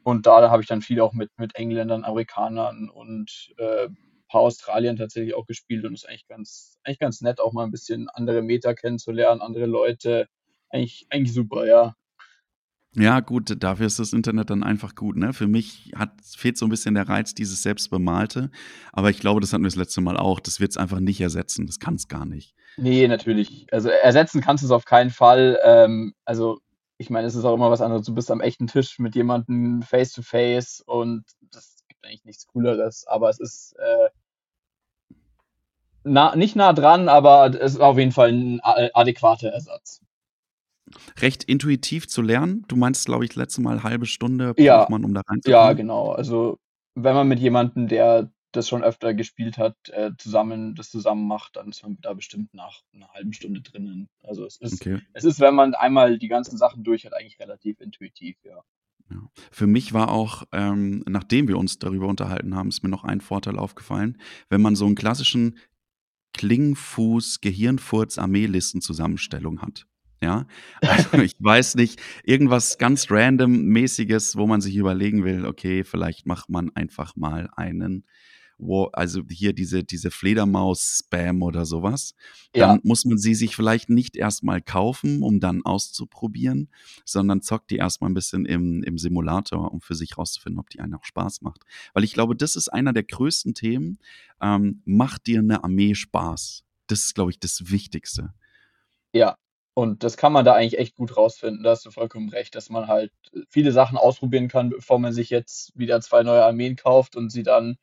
Und 0.02 0.26
da, 0.26 0.40
da 0.40 0.50
habe 0.50 0.62
ich 0.62 0.68
dann 0.68 0.82
viel 0.82 1.00
auch 1.00 1.12
mit, 1.12 1.30
mit 1.38 1.54
Engländern, 1.54 2.04
Amerikanern 2.04 2.90
und 2.90 3.54
äh, 3.58 3.88
paar 4.32 4.40
Australien 4.40 4.96
tatsächlich 4.96 5.34
auch 5.34 5.46
gespielt 5.46 5.84
und 5.84 5.94
ist 5.94 6.08
eigentlich 6.08 6.26
ganz, 6.26 6.78
eigentlich 6.82 6.98
ganz 6.98 7.20
nett, 7.20 7.38
auch 7.38 7.52
mal 7.52 7.64
ein 7.64 7.70
bisschen 7.70 8.08
andere 8.08 8.42
Meta 8.42 8.74
kennenzulernen, 8.74 9.42
andere 9.42 9.66
Leute. 9.66 10.26
Eigentlich, 10.70 11.06
eigentlich 11.10 11.34
super, 11.34 11.66
ja. 11.66 11.94
Ja, 12.94 13.20
gut, 13.20 13.62
dafür 13.62 13.86
ist 13.86 13.98
das 13.98 14.12
Internet 14.12 14.50
dann 14.50 14.62
einfach 14.62 14.94
gut. 14.94 15.16
Ne? 15.16 15.32
Für 15.32 15.46
mich 15.46 15.92
hat, 15.96 16.10
fehlt 16.24 16.58
so 16.58 16.66
ein 16.66 16.70
bisschen 16.70 16.94
der 16.94 17.08
Reiz, 17.08 17.34
dieses 17.34 17.62
Selbstbemalte. 17.62 18.50
Aber 18.92 19.08
ich 19.08 19.18
glaube, 19.18 19.40
das 19.40 19.52
hatten 19.52 19.62
wir 19.62 19.68
das 19.68 19.76
letzte 19.76 20.02
Mal 20.02 20.18
auch. 20.18 20.40
Das 20.40 20.60
wird 20.60 20.72
es 20.72 20.76
einfach 20.76 21.00
nicht 21.00 21.20
ersetzen. 21.20 21.66
Das 21.66 21.78
kann 21.78 21.94
es 21.94 22.08
gar 22.08 22.26
nicht. 22.26 22.54
Nee, 22.76 23.08
natürlich. 23.08 23.66
Also 23.72 23.88
ersetzen 23.88 24.42
kannst 24.42 24.62
du 24.62 24.66
es 24.66 24.72
auf 24.72 24.84
keinen 24.84 25.10
Fall. 25.10 25.58
Ähm, 25.64 26.12
also 26.26 26.60
ich 26.98 27.08
meine, 27.08 27.26
es 27.26 27.34
ist 27.34 27.44
auch 27.44 27.54
immer 27.54 27.70
was 27.70 27.80
anderes. 27.80 28.04
Du 28.04 28.14
bist 28.14 28.30
am 28.30 28.40
echten 28.40 28.66
Tisch 28.66 28.98
mit 28.98 29.14
jemandem 29.14 29.82
face 29.82 30.12
to 30.12 30.20
face 30.22 30.82
und 30.84 31.24
das 31.50 31.84
gibt 31.88 32.04
eigentlich 32.04 32.24
nichts 32.24 32.46
Cooleres. 32.46 33.06
Aber 33.06 33.30
es 33.30 33.40
ist 33.40 33.74
äh, 33.78 34.10
na, 36.04 36.36
nicht 36.36 36.56
nah 36.56 36.72
dran, 36.72 37.08
aber 37.08 37.54
es 37.60 37.74
ist 37.74 37.80
auf 37.80 37.98
jeden 37.98 38.12
Fall 38.12 38.30
ein 38.32 38.60
adäquater 38.62 39.48
Ersatz. 39.48 40.00
Recht 41.20 41.44
intuitiv 41.44 42.08
zu 42.08 42.22
lernen. 42.22 42.64
Du 42.68 42.76
meinst, 42.76 43.06
glaube 43.06 43.24
ich, 43.24 43.34
letzte 43.34 43.62
Mal 43.62 43.82
halbe 43.82 44.06
Stunde 44.06 44.54
braucht 44.54 44.58
ja, 44.58 44.86
man, 44.88 45.04
um 45.04 45.14
da 45.14 45.22
reinzukommen. 45.26 45.66
Ja, 45.66 45.72
genau. 45.72 46.12
Also 46.12 46.58
wenn 46.94 47.14
man 47.14 47.28
mit 47.28 47.38
jemandem, 47.38 47.88
der 47.88 48.30
das 48.52 48.68
schon 48.68 48.84
öfter 48.84 49.14
gespielt 49.14 49.56
hat, 49.56 49.76
äh, 49.88 50.10
zusammen 50.18 50.74
das 50.74 50.90
zusammen 50.90 51.26
macht, 51.26 51.56
dann 51.56 51.70
ist 51.70 51.82
man 51.82 51.96
da 52.02 52.12
bestimmt 52.12 52.52
nach 52.52 52.82
einer 52.94 53.08
halben 53.08 53.32
Stunde 53.32 53.62
drinnen. 53.62 54.08
Also 54.22 54.44
es 54.44 54.58
ist, 54.58 54.74
okay. 54.82 55.00
es 55.14 55.24
ist, 55.24 55.40
wenn 55.40 55.54
man 55.54 55.74
einmal 55.74 56.18
die 56.18 56.28
ganzen 56.28 56.58
Sachen 56.58 56.84
durch 56.84 57.06
hat, 57.06 57.14
eigentlich 57.14 57.40
relativ 57.40 57.80
intuitiv, 57.80 58.36
ja. 58.44 58.62
Ja. 59.10 59.18
Für 59.50 59.66
mich 59.66 59.92
war 59.92 60.10
auch, 60.10 60.44
ähm, 60.52 61.04
nachdem 61.06 61.48
wir 61.48 61.58
uns 61.58 61.78
darüber 61.78 62.06
unterhalten 62.06 62.54
haben, 62.54 62.68
ist 62.68 62.82
mir 62.82 62.88
noch 62.88 63.04
ein 63.04 63.20
Vorteil 63.20 63.58
aufgefallen. 63.58 64.18
Wenn 64.48 64.62
man 64.62 64.76
so 64.76 64.86
einen 64.86 64.94
klassischen 64.94 65.58
Klingfuß, 66.32 67.40
Gehirnfurz, 67.40 68.18
Armeelisten-Zusammenstellung 68.18 69.62
hat. 69.62 69.86
Ja, 70.22 70.46
also 70.80 71.18
ich 71.18 71.34
weiß 71.40 71.74
nicht, 71.74 72.00
irgendwas 72.22 72.78
ganz 72.78 73.10
random-mäßiges, 73.10 74.36
wo 74.36 74.46
man 74.46 74.60
sich 74.60 74.76
überlegen 74.76 75.24
will, 75.24 75.44
okay, 75.46 75.82
vielleicht 75.82 76.26
macht 76.26 76.48
man 76.48 76.70
einfach 76.76 77.16
mal 77.16 77.50
einen 77.56 78.04
also 78.92 79.22
hier 79.30 79.52
diese, 79.52 79.84
diese 79.84 80.10
Fledermaus-Spam 80.10 81.42
oder 81.42 81.64
sowas, 81.66 82.14
dann 82.52 82.76
ja. 82.76 82.80
muss 82.82 83.04
man 83.04 83.18
sie 83.18 83.34
sich 83.34 83.56
vielleicht 83.56 83.90
nicht 83.90 84.16
erstmal 84.16 84.60
kaufen, 84.60 85.22
um 85.22 85.40
dann 85.40 85.64
auszuprobieren, 85.64 86.68
sondern 87.04 87.42
zockt 87.42 87.70
die 87.70 87.76
erstmal 87.76 88.10
ein 88.10 88.14
bisschen 88.14 88.46
im, 88.46 88.82
im 88.82 88.98
Simulator, 88.98 89.72
um 89.72 89.80
für 89.80 89.94
sich 89.94 90.16
rauszufinden, 90.18 90.60
ob 90.60 90.70
die 90.70 90.80
einen 90.80 90.94
auch 90.94 91.04
Spaß 91.04 91.42
macht. 91.42 91.62
Weil 91.94 92.04
ich 92.04 92.14
glaube, 92.14 92.36
das 92.36 92.56
ist 92.56 92.68
einer 92.68 92.92
der 92.92 93.04
größten 93.04 93.54
Themen. 93.54 93.98
Ähm, 94.40 94.82
macht 94.84 95.26
dir 95.26 95.40
eine 95.40 95.64
Armee 95.64 95.94
Spaß? 95.94 96.64
Das 96.86 97.04
ist, 97.04 97.14
glaube 97.14 97.30
ich, 97.30 97.40
das 97.40 97.70
Wichtigste. 97.70 98.32
Ja, 99.12 99.36
und 99.74 100.04
das 100.04 100.16
kann 100.16 100.32
man 100.32 100.44
da 100.44 100.54
eigentlich 100.54 100.78
echt 100.78 100.96
gut 100.96 101.16
rausfinden. 101.16 101.62
Da 101.62 101.70
hast 101.70 101.86
du 101.86 101.90
vollkommen 101.90 102.28
recht, 102.28 102.54
dass 102.54 102.68
man 102.68 102.88
halt 102.88 103.10
viele 103.48 103.72
Sachen 103.72 103.96
ausprobieren 103.96 104.48
kann, 104.48 104.70
bevor 104.70 104.98
man 104.98 105.12
sich 105.12 105.30
jetzt 105.30 105.72
wieder 105.78 106.00
zwei 106.02 106.22
neue 106.22 106.44
Armeen 106.44 106.76
kauft 106.76 107.16
und 107.16 107.30
sie 107.30 107.42
dann 107.42 107.76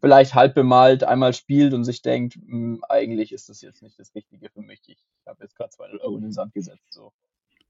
vielleicht 0.00 0.34
halb 0.34 0.54
bemalt 0.54 1.04
einmal 1.04 1.32
spielt 1.32 1.74
und 1.74 1.84
sich 1.84 2.02
denkt, 2.02 2.34
hm, 2.34 2.82
eigentlich 2.88 3.32
ist 3.32 3.48
das 3.48 3.60
jetzt 3.60 3.82
nicht 3.82 3.98
das 3.98 4.14
Richtige 4.14 4.50
für 4.50 4.62
mich. 4.62 4.80
Ich 4.86 4.98
habe 5.26 5.42
jetzt 5.42 5.56
gerade 5.56 5.70
200 5.70 6.00
Euro 6.02 6.16
in 6.16 6.22
den 6.22 6.32
Sand 6.32 6.54
gesetzt. 6.54 6.92
So. 6.92 7.12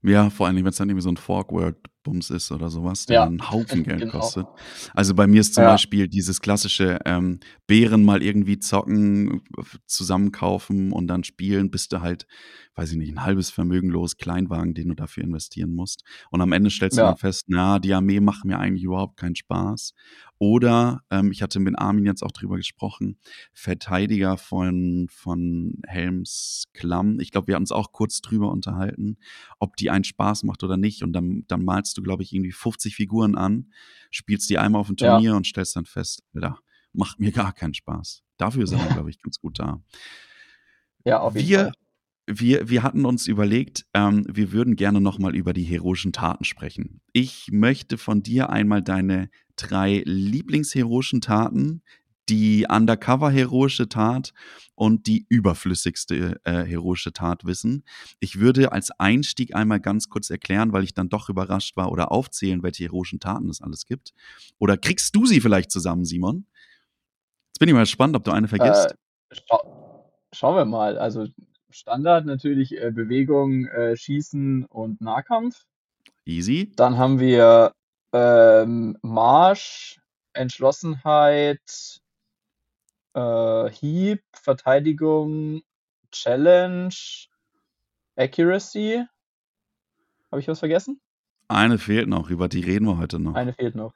Ja, 0.01 0.29
vor 0.29 0.47
allem, 0.47 0.57
wenn 0.57 0.67
es 0.67 0.77
dann 0.77 0.89
irgendwie 0.89 1.03
so 1.03 1.11
ein 1.11 1.17
Forkword-Bums 2.07 2.29
ist 2.29 2.51
oder 2.51 2.69
sowas, 2.69 3.05
der 3.05 3.15
ja. 3.15 3.25
einen 3.25 3.51
Haufen 3.51 3.83
Geld 3.83 3.99
genau. 3.99 4.19
kostet. 4.19 4.47
Also 4.93 5.13
bei 5.13 5.27
mir 5.27 5.41
ist 5.41 5.53
zum 5.53 5.63
ja. 5.63 5.71
Beispiel 5.71 6.07
dieses 6.07 6.41
klassische 6.41 6.99
ähm, 7.05 7.39
Bären 7.67 8.03
mal 8.03 8.23
irgendwie 8.23 8.59
zocken, 8.59 9.41
zusammenkaufen 9.85 10.91
und 10.91 11.07
dann 11.07 11.23
spielen, 11.23 11.69
bist 11.69 11.93
du 11.93 12.01
halt, 12.01 12.25
weiß 12.75 12.91
ich 12.91 12.97
nicht, 12.97 13.11
ein 13.11 13.23
halbes 13.23 13.49
Vermögen 13.49 13.89
los, 13.89 14.17
Kleinwagen, 14.17 14.73
den 14.73 14.89
du 14.89 14.95
dafür 14.95 15.23
investieren 15.23 15.73
musst. 15.73 16.03
Und 16.31 16.41
am 16.41 16.51
Ende 16.51 16.69
stellst 16.69 16.97
ja. 16.97 17.03
du 17.03 17.09
dann 17.09 17.17
fest, 17.17 17.45
na, 17.47 17.79
die 17.79 17.93
Armee 17.93 18.19
macht 18.19 18.45
mir 18.45 18.59
eigentlich 18.59 18.83
überhaupt 18.83 19.17
keinen 19.17 19.35
Spaß. 19.35 19.93
Oder, 20.39 21.01
ähm, 21.09 21.31
ich 21.31 21.41
hatte 21.41 21.59
mit 21.59 21.77
Armin 21.79 22.05
jetzt 22.05 22.21
auch 22.21 22.31
drüber 22.31 22.57
gesprochen, 22.57 23.17
Verteidiger 23.53 24.37
von, 24.37 25.07
von 25.09 25.81
Helms 25.87 26.65
Klamm. 26.73 27.19
Ich 27.19 27.31
glaube, 27.31 27.47
wir 27.47 27.55
hatten 27.55 27.63
uns 27.63 27.71
auch 27.71 27.91
kurz 27.91 28.21
drüber 28.21 28.51
unterhalten, 28.51 29.17
ob 29.59 29.75
die 29.77 29.89
einen 29.89 30.03
Spaß 30.03 30.43
macht 30.43 30.63
oder 30.63 30.77
nicht. 30.77 31.01
Und 31.01 31.13
dann, 31.13 31.43
dann 31.47 31.63
malst 31.65 31.96
du, 31.97 32.01
glaube 32.01 32.23
ich, 32.23 32.33
irgendwie 32.33 32.51
50 32.51 32.95
Figuren 32.95 33.35
an, 33.35 33.71
spielst 34.11 34.49
die 34.49 34.57
einmal 34.57 34.81
auf 34.81 34.87
dem 34.87 34.97
Turnier 34.97 35.31
ja. 35.31 35.37
und 35.37 35.47
stellst 35.47 35.75
dann 35.75 35.85
fest, 35.85 36.23
Alter, 36.33 36.59
macht 36.93 37.19
mir 37.19 37.31
gar 37.31 37.53
keinen 37.53 37.73
Spaß. 37.73 38.23
Dafür 38.37 38.67
sind 38.67 38.79
wir, 38.79 38.89
glaube 38.93 39.09
ich, 39.09 39.21
ganz 39.21 39.39
gut 39.39 39.59
da. 39.59 39.81
Ja, 41.05 41.19
auf 41.19 41.35
jeden 41.35 41.47
wir, 41.47 41.59
Fall. 41.59 41.71
Wir, 42.29 42.69
wir 42.69 42.83
hatten 42.83 43.05
uns 43.05 43.27
überlegt, 43.27 43.85
ähm, 43.93 44.25
wir 44.29 44.51
würden 44.51 44.75
gerne 44.75 44.99
nochmal 44.99 45.33
über 45.33 45.53
die 45.53 45.63
heroischen 45.63 46.11
Taten 46.11 46.43
sprechen. 46.43 46.99
Ich 47.13 47.47
möchte 47.51 47.97
von 47.97 48.21
dir 48.21 48.49
einmal 48.49 48.81
deine 48.81 49.29
drei 49.55 50.03
Lieblingsheroischen 50.05 51.21
Taten, 51.21 51.83
die 52.29 52.65
Undercover-heroische 52.69 53.89
Tat 53.89 54.33
und 54.75 55.07
die 55.07 55.25
überflüssigste 55.29 56.39
äh, 56.43 56.63
heroische 56.63 57.13
Tat 57.13 57.45
wissen. 57.45 57.83
Ich 58.19 58.39
würde 58.39 58.71
als 58.71 58.91
Einstieg 58.99 59.55
einmal 59.55 59.79
ganz 59.79 60.09
kurz 60.09 60.29
erklären, 60.29 60.73
weil 60.73 60.83
ich 60.83 60.93
dann 60.93 61.09
doch 61.09 61.29
überrascht 61.29 61.77
war 61.77 61.91
oder 61.91 62.11
aufzählen, 62.11 62.63
welche 62.63 62.83
heroischen 62.83 63.19
Taten 63.19 63.49
es 63.49 63.61
alles 63.61 63.85
gibt. 63.85 64.13
Oder 64.59 64.77
kriegst 64.77 65.15
du 65.15 65.25
sie 65.25 65.41
vielleicht 65.41 65.71
zusammen, 65.71 66.05
Simon? 66.05 66.45
Jetzt 67.49 67.59
bin 67.59 67.69
ich 67.69 67.73
mal 67.73 67.81
gespannt, 67.81 68.15
ob 68.15 68.23
du 68.23 68.31
eine 68.31 68.47
vergisst. 68.47 68.95
Äh, 69.31 69.35
scha 69.35 69.59
schauen 70.31 70.55
wir 70.55 70.65
mal. 70.65 70.97
Also 70.97 71.27
Standard 71.69 72.25
natürlich 72.25 72.77
äh, 72.79 72.91
Bewegung, 72.91 73.65
äh, 73.65 73.95
Schießen 73.97 74.65
und 74.65 75.01
Nahkampf. 75.01 75.65
Easy. 76.25 76.71
Dann 76.75 76.97
haben 76.97 77.19
wir 77.19 77.71
ähm, 78.13 78.97
Marsch, 79.01 79.99
Entschlossenheit, 80.33 82.01
äh, 83.17 83.71
Hieb, 83.71 84.23
Verteidigung, 84.33 85.63
Challenge, 86.11 86.93
Accuracy. 88.15 89.03
Habe 90.31 90.39
ich 90.39 90.47
was 90.47 90.59
vergessen? 90.59 91.01
Eine 91.47 91.77
fehlt 91.79 92.07
noch, 92.07 92.29
über 92.29 92.47
die 92.47 92.61
reden 92.61 92.85
wir 92.85 92.97
heute 92.97 93.19
noch. 93.19 93.35
Eine 93.35 93.53
fehlt 93.53 93.75
noch. 93.75 93.93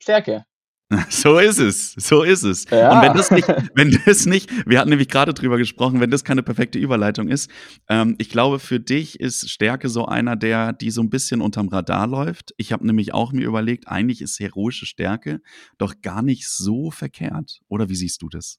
Stärke. 0.00 0.46
So 1.10 1.38
ist 1.38 1.58
es, 1.58 1.92
so 1.92 2.22
ist 2.22 2.44
es. 2.44 2.64
Ja. 2.70 2.96
Und 2.96 3.02
wenn 3.02 3.14
das 3.14 3.30
nicht, 3.30 3.48
wenn 3.74 3.98
das 4.06 4.26
nicht, 4.26 4.50
wir 4.66 4.78
hatten 4.78 4.88
nämlich 4.88 5.08
gerade 5.08 5.34
drüber 5.34 5.58
gesprochen, 5.58 6.00
wenn 6.00 6.10
das 6.10 6.24
keine 6.24 6.42
perfekte 6.42 6.78
Überleitung 6.78 7.28
ist, 7.28 7.50
ähm, 7.88 8.14
ich 8.18 8.30
glaube, 8.30 8.58
für 8.58 8.80
dich 8.80 9.20
ist 9.20 9.50
Stärke 9.50 9.88
so 9.88 10.06
einer, 10.06 10.36
der, 10.36 10.72
die 10.72 10.90
so 10.90 11.02
ein 11.02 11.10
bisschen 11.10 11.42
unterm 11.42 11.68
Radar 11.68 12.06
läuft. 12.06 12.54
Ich 12.56 12.72
habe 12.72 12.86
nämlich 12.86 13.12
auch 13.12 13.32
mir 13.32 13.46
überlegt, 13.46 13.88
eigentlich 13.88 14.22
ist 14.22 14.40
heroische 14.40 14.86
Stärke 14.86 15.40
doch 15.76 16.00
gar 16.00 16.22
nicht 16.22 16.48
so 16.48 16.90
verkehrt. 16.90 17.60
Oder 17.68 17.88
wie 17.88 17.96
siehst 17.96 18.22
du 18.22 18.28
das? 18.28 18.58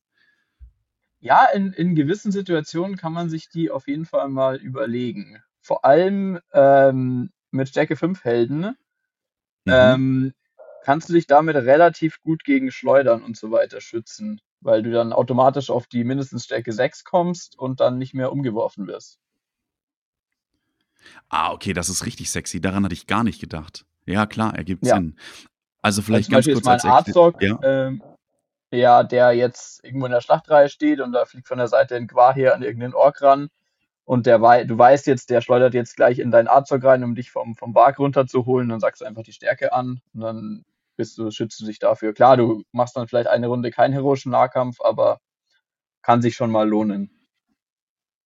Ja, 1.21 1.45
in, 1.53 1.73
in 1.73 1.95
gewissen 1.95 2.31
Situationen 2.31 2.95
kann 2.95 3.11
man 3.11 3.29
sich 3.29 3.49
die 3.49 3.71
auf 3.71 3.87
jeden 3.87 4.05
Fall 4.05 4.29
mal 4.29 4.57
überlegen. 4.57 5.41
Vor 5.61 5.83
allem 5.83 6.39
ähm, 6.53 7.31
mit 7.51 7.67
Stärke 7.69 7.95
5 7.95 8.23
Helden. 8.23 8.77
Mhm. 9.65 9.73
Ähm, 9.73 10.33
kannst 10.83 11.09
du 11.09 11.13
dich 11.13 11.27
damit 11.27 11.55
relativ 11.55 12.21
gut 12.21 12.43
gegen 12.43 12.71
Schleudern 12.71 13.23
und 13.23 13.37
so 13.37 13.51
weiter 13.51 13.81
schützen, 13.81 14.41
weil 14.61 14.83
du 14.83 14.91
dann 14.91 15.13
automatisch 15.13 15.69
auf 15.69 15.87
die 15.87 16.03
mindestens 16.03 16.45
Stärke 16.45 16.71
6 16.71 17.03
kommst 17.03 17.57
und 17.57 17.79
dann 17.79 17.97
nicht 17.97 18.13
mehr 18.13 18.31
umgeworfen 18.31 18.87
wirst. 18.87 19.19
Ah, 21.29 21.51
okay, 21.51 21.73
das 21.73 21.89
ist 21.89 22.05
richtig 22.05 22.29
sexy. 22.29 22.59
Daran 22.59 22.83
hatte 22.83 22.93
ich 22.93 23.07
gar 23.07 23.23
nicht 23.23 23.39
gedacht. 23.39 23.85
Ja, 24.05 24.25
klar, 24.25 24.55
ergibt 24.55 24.85
ja. 24.85 24.95
Sinn. 24.95 25.17
Also 25.81 26.01
vielleicht 26.01 26.33
also 26.33 26.51
ganz 26.51 26.61
kurz 26.61 26.67
als 26.67 26.85
Arzog, 26.85 27.41
ja. 27.41 27.57
Ähm, 27.63 28.03
ja, 28.71 29.03
der 29.03 29.31
jetzt 29.31 29.83
irgendwo 29.83 30.05
in 30.05 30.11
der 30.11 30.21
Schlachtreihe 30.21 30.69
steht 30.69 30.99
und 30.99 31.11
da 31.11 31.25
fliegt 31.25 31.47
von 31.47 31.57
der 31.57 31.67
Seite 31.67 31.95
ein 31.95 32.07
Quahir 32.07 32.53
an 32.53 32.61
irgendeinen 32.61 32.93
Ork 32.93 33.21
ran 33.21 33.49
und 34.09 34.25
der 34.25 34.41
wei 34.41 34.63
du 34.63 34.75
weißt 34.75 35.05
jetzt, 35.05 35.29
der 35.29 35.39
schleudert 35.39 35.75
jetzt 35.75 35.95
gleich 35.95 36.17
in 36.17 36.31
deinen 36.31 36.47
Arzog 36.47 36.83
rein, 36.83 37.03
um 37.03 37.13
dich 37.13 37.29
vom, 37.29 37.55
vom 37.55 37.73
Bark 37.73 37.99
runterzuholen, 37.99 38.67
dann 38.67 38.79
sagst 38.79 39.01
du 39.01 39.05
einfach 39.05 39.21
die 39.21 39.33
Stärke 39.33 39.71
an 39.71 40.01
und 40.15 40.21
dann 40.21 40.65
bist 40.97 41.19
du, 41.19 41.29
schützt 41.29 41.61
du 41.61 41.65
dich 41.67 41.77
dafür. 41.77 42.11
Klar, 42.13 42.35
du 42.35 42.63
machst 42.71 42.97
dann 42.97 43.07
vielleicht 43.07 43.29
eine 43.29 43.45
Runde 43.45 43.69
keinen 43.69 43.93
heroischen 43.93 44.31
Nahkampf, 44.31 44.81
aber 44.81 45.19
kann 46.01 46.23
sich 46.23 46.33
schon 46.33 46.49
mal 46.49 46.67
lohnen. 46.67 47.11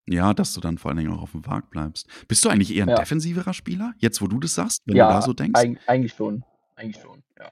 Ja, 0.08 0.34
dass 0.34 0.54
du 0.54 0.62
dann 0.62 0.78
vor 0.78 0.90
allen 0.90 1.00
Dingen 1.00 1.12
auch 1.12 1.22
auf 1.22 1.32
dem 1.32 1.46
Wag 1.46 1.70
bleibst. 1.70 2.08
Bist 2.30 2.46
du 2.46 2.50
eigentlich 2.50 2.74
eher 2.74 2.86
ein 2.86 2.90
ja. 2.90 2.96
defensiverer 2.96 3.54
Spieler, 3.54 3.94
jetzt 3.98 4.22
wo 4.22 4.28
du 4.28 4.40
das 4.40 4.56
sagst, 4.56 4.84
wenn 4.86 4.96
ja, 4.96 5.08
du 5.08 5.14
da 5.16 5.22
so 5.22 5.34
denkst? 5.34 5.60
Eig 5.60 5.80
eigentlich 5.86 6.14
schon. 6.14 6.46
Eigentlich 6.78 7.02
schon, 7.02 7.24
ja. 7.38 7.52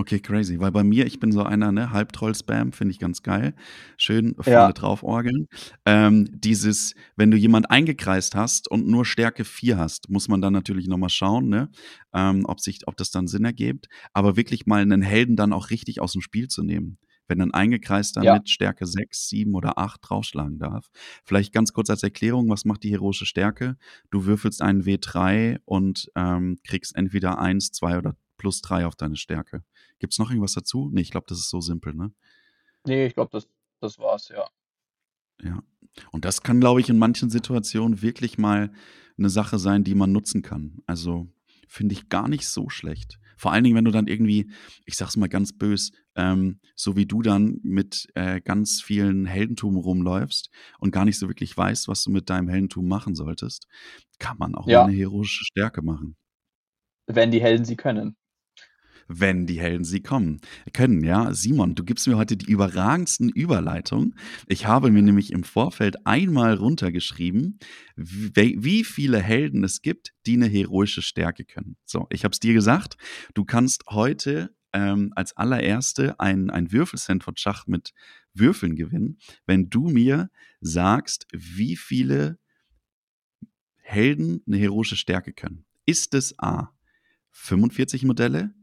Okay, 0.00 0.18
crazy. 0.18 0.58
Weil 0.58 0.72
bei 0.72 0.82
mir, 0.82 1.04
ich 1.04 1.20
bin 1.20 1.30
so 1.30 1.42
einer, 1.42 1.72
ne, 1.72 1.92
Halbtroll-Spam, 1.92 2.72
finde 2.72 2.92
ich 2.92 2.98
ganz 2.98 3.22
geil. 3.22 3.52
Schön 3.98 4.34
vorne 4.40 4.50
ja. 4.50 4.72
drauf 4.72 5.02
orgeln. 5.02 5.46
Ähm, 5.84 6.26
dieses, 6.32 6.94
wenn 7.16 7.30
du 7.30 7.36
jemand 7.36 7.70
eingekreist 7.70 8.34
hast 8.34 8.70
und 8.70 8.88
nur 8.88 9.04
Stärke 9.04 9.44
4 9.44 9.76
hast, 9.76 10.08
muss 10.08 10.26
man 10.26 10.40
dann 10.40 10.54
natürlich 10.54 10.88
nochmal 10.88 11.10
schauen, 11.10 11.50
ne, 11.50 11.68
ähm, 12.14 12.46
ob, 12.46 12.60
sich, 12.60 12.88
ob 12.88 12.96
das 12.96 13.10
dann 13.10 13.26
Sinn 13.26 13.44
ergibt. 13.44 13.88
Aber 14.14 14.38
wirklich 14.38 14.64
mal 14.64 14.80
einen 14.80 15.02
Helden 15.02 15.36
dann 15.36 15.52
auch 15.52 15.68
richtig 15.68 16.00
aus 16.00 16.12
dem 16.12 16.22
Spiel 16.22 16.48
zu 16.48 16.62
nehmen 16.62 16.96
wenn 17.26 17.40
ein 17.42 17.54
Eingekreister 17.54 18.24
ja. 18.24 18.34
mit 18.34 18.50
Stärke 18.50 18.86
6, 18.86 19.28
7 19.28 19.54
oder 19.54 19.78
8 19.78 20.00
draufschlagen 20.02 20.58
darf. 20.58 20.90
Vielleicht 21.24 21.52
ganz 21.52 21.72
kurz 21.72 21.88
als 21.88 22.02
Erklärung, 22.02 22.50
was 22.50 22.64
macht 22.64 22.82
die 22.82 22.90
heroische 22.90 23.24
Stärke? 23.24 23.76
Du 24.10 24.24
würfelst 24.24 24.62
einen 24.62 24.82
W3 24.82 25.60
und 25.64 26.10
ähm, 26.16 26.58
kriegst 26.64 26.96
entweder 26.96 27.38
1, 27.38 27.70
2 27.70 27.98
oder 27.98 28.16
plus 28.40 28.62
3 28.62 28.86
auf 28.86 28.96
deine 28.96 29.16
Stärke. 29.16 29.62
Gibt 30.00 30.14
es 30.14 30.18
noch 30.18 30.30
irgendwas 30.30 30.54
dazu? 30.54 30.90
Nee, 30.92 31.02
ich 31.02 31.10
glaube, 31.10 31.26
das 31.28 31.38
ist 31.38 31.50
so 31.50 31.60
simpel, 31.60 31.94
ne? 31.94 32.12
Nee, 32.86 33.06
ich 33.06 33.14
glaube, 33.14 33.30
das, 33.30 33.46
das 33.80 33.98
war's, 33.98 34.28
ja. 34.28 34.48
Ja. 35.42 35.62
Und 36.10 36.24
das 36.24 36.42
kann, 36.42 36.60
glaube 36.60 36.80
ich, 36.80 36.88
in 36.88 36.98
manchen 36.98 37.30
Situationen 37.30 38.02
wirklich 38.02 38.38
mal 38.38 38.72
eine 39.18 39.30
Sache 39.30 39.58
sein, 39.58 39.84
die 39.84 39.94
man 39.94 40.12
nutzen 40.12 40.42
kann. 40.42 40.78
Also 40.86 41.28
finde 41.68 41.92
ich 41.92 42.08
gar 42.08 42.28
nicht 42.28 42.48
so 42.48 42.68
schlecht. 42.70 43.18
Vor 43.36 43.52
allen 43.52 43.64
Dingen, 43.64 43.76
wenn 43.76 43.84
du 43.84 43.90
dann 43.90 44.06
irgendwie, 44.06 44.50
ich 44.84 44.96
sag's 44.96 45.16
mal 45.16 45.28
ganz 45.28 45.56
bös, 45.56 45.92
ähm, 46.14 46.60
so 46.74 46.96
wie 46.96 47.06
du 47.06 47.22
dann 47.22 47.58
mit 47.62 48.08
äh, 48.14 48.40
ganz 48.40 48.82
vielen 48.82 49.26
Heldentum 49.26 49.76
rumläufst 49.76 50.50
und 50.78 50.90
gar 50.90 51.04
nicht 51.04 51.18
so 51.18 51.28
wirklich 51.28 51.56
weißt, 51.56 51.88
was 51.88 52.04
du 52.04 52.10
mit 52.10 52.28
deinem 52.30 52.48
Heldentum 52.48 52.86
machen 52.88 53.14
solltest, 53.14 53.66
kann 54.18 54.36
man 54.38 54.54
auch 54.54 54.66
ja. 54.66 54.84
eine 54.84 54.92
heroische 54.92 55.44
Stärke 55.44 55.82
machen. 55.82 56.16
Wenn 57.06 57.30
die 57.30 57.40
Helden 57.40 57.64
sie 57.64 57.76
können 57.76 58.16
wenn 59.12 59.46
die 59.46 59.58
Helden 59.58 59.84
sie 59.84 60.00
kommen 60.00 60.40
können. 60.72 61.02
Ja, 61.02 61.34
Simon, 61.34 61.74
du 61.74 61.84
gibst 61.84 62.06
mir 62.06 62.16
heute 62.16 62.36
die 62.36 62.46
überragendsten 62.50 63.28
Überleitungen. 63.28 64.14
Ich 64.46 64.66
habe 64.66 64.90
mir 64.92 65.02
nämlich 65.02 65.32
im 65.32 65.42
Vorfeld 65.42 66.06
einmal 66.06 66.54
runtergeschrieben, 66.54 67.58
wie, 67.96 68.84
viele 68.84 69.20
Helden 69.20 69.64
es 69.64 69.82
gibt, 69.82 70.12
die 70.26 70.34
eine 70.34 70.46
heroische 70.46 71.02
Stärke 71.02 71.44
können. 71.44 71.76
So, 71.84 72.06
ich 72.10 72.22
habe 72.22 72.32
es 72.32 72.38
dir 72.38 72.54
gesagt. 72.54 72.96
Du 73.34 73.44
kannst 73.44 73.84
heute 73.88 74.54
ähm, 74.72 75.12
als 75.16 75.36
allererste 75.36 76.18
ein, 76.20 76.48
ein 76.48 76.70
Würfel-Sandwich-Schach 76.70 77.66
mit 77.66 77.92
Würfeln 78.32 78.76
gewinnen, 78.76 79.18
wenn 79.44 79.70
du 79.70 79.88
mir 79.88 80.30
sagst, 80.60 81.26
wie 81.32 81.76
viele 81.76 82.38
Helden 83.74 84.42
eine 84.46 84.56
heroische 84.56 84.96
Stärke 84.96 85.32
können. 85.32 85.64
Ist 85.84 86.14
es 86.14 86.38
A 86.38 86.72
45 87.32 88.04
Modelle, 88.04 88.54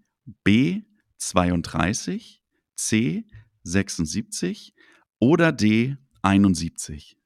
B 0.44 0.84
32, 1.18 2.44
C 2.76 3.26
76 3.64 4.74
oder 5.20 5.52
D 5.52 5.98
71? 6.22 7.18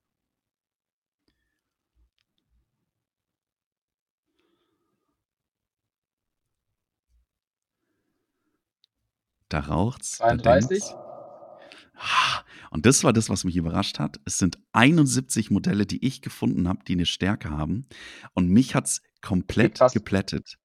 Da 9.49 9.59
raucht's. 9.59 10.17
32. 10.17 10.81
Ah, 11.95 12.43
und 12.69 12.85
das 12.85 13.03
war 13.03 13.11
das, 13.11 13.29
was 13.29 13.43
mich 13.43 13.57
überrascht 13.57 13.99
hat. 13.99 14.19
Es 14.23 14.37
sind 14.37 14.57
71 14.71 15.51
Modelle, 15.51 15.85
die 15.85 16.05
ich 16.05 16.21
gefunden 16.21 16.69
habe, 16.69 16.83
die 16.87 16.93
eine 16.93 17.05
Stärke 17.05 17.49
haben. 17.49 17.85
Und 18.33 18.47
mich 18.47 18.75
hat 18.75 18.85
es 18.85 19.01
komplett 19.21 19.79
geplättet. 19.91 20.57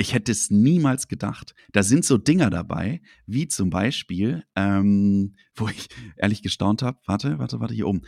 Ich 0.00 0.14
hätte 0.14 0.30
es 0.30 0.50
niemals 0.50 1.08
gedacht. 1.08 1.54
Da 1.72 1.82
sind 1.82 2.04
so 2.04 2.18
Dinger 2.18 2.50
dabei, 2.50 3.02
wie 3.26 3.48
zum 3.48 3.68
Beispiel, 3.68 4.44
ähm, 4.54 5.34
wo 5.56 5.68
ich 5.68 5.88
ehrlich 6.16 6.40
gestaunt 6.42 6.82
habe, 6.82 7.00
warte, 7.06 7.40
warte, 7.40 7.58
warte, 7.58 7.74
hier 7.74 7.88
oben. 7.88 8.02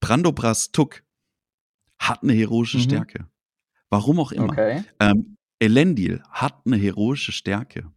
Brandobras 0.00 0.72
Tuck 0.72 1.04
hat 2.00 2.24
eine 2.24 2.32
heroische 2.32 2.78
mhm. 2.78 2.82
Stärke. 2.82 3.28
Warum 3.88 4.18
auch 4.18 4.32
immer. 4.32 4.50
Okay. 4.50 4.82
Ähm, 4.98 5.36
Elendil 5.60 6.24
hat 6.28 6.62
eine 6.66 6.76
heroische 6.76 7.30
Stärke. 7.30 7.92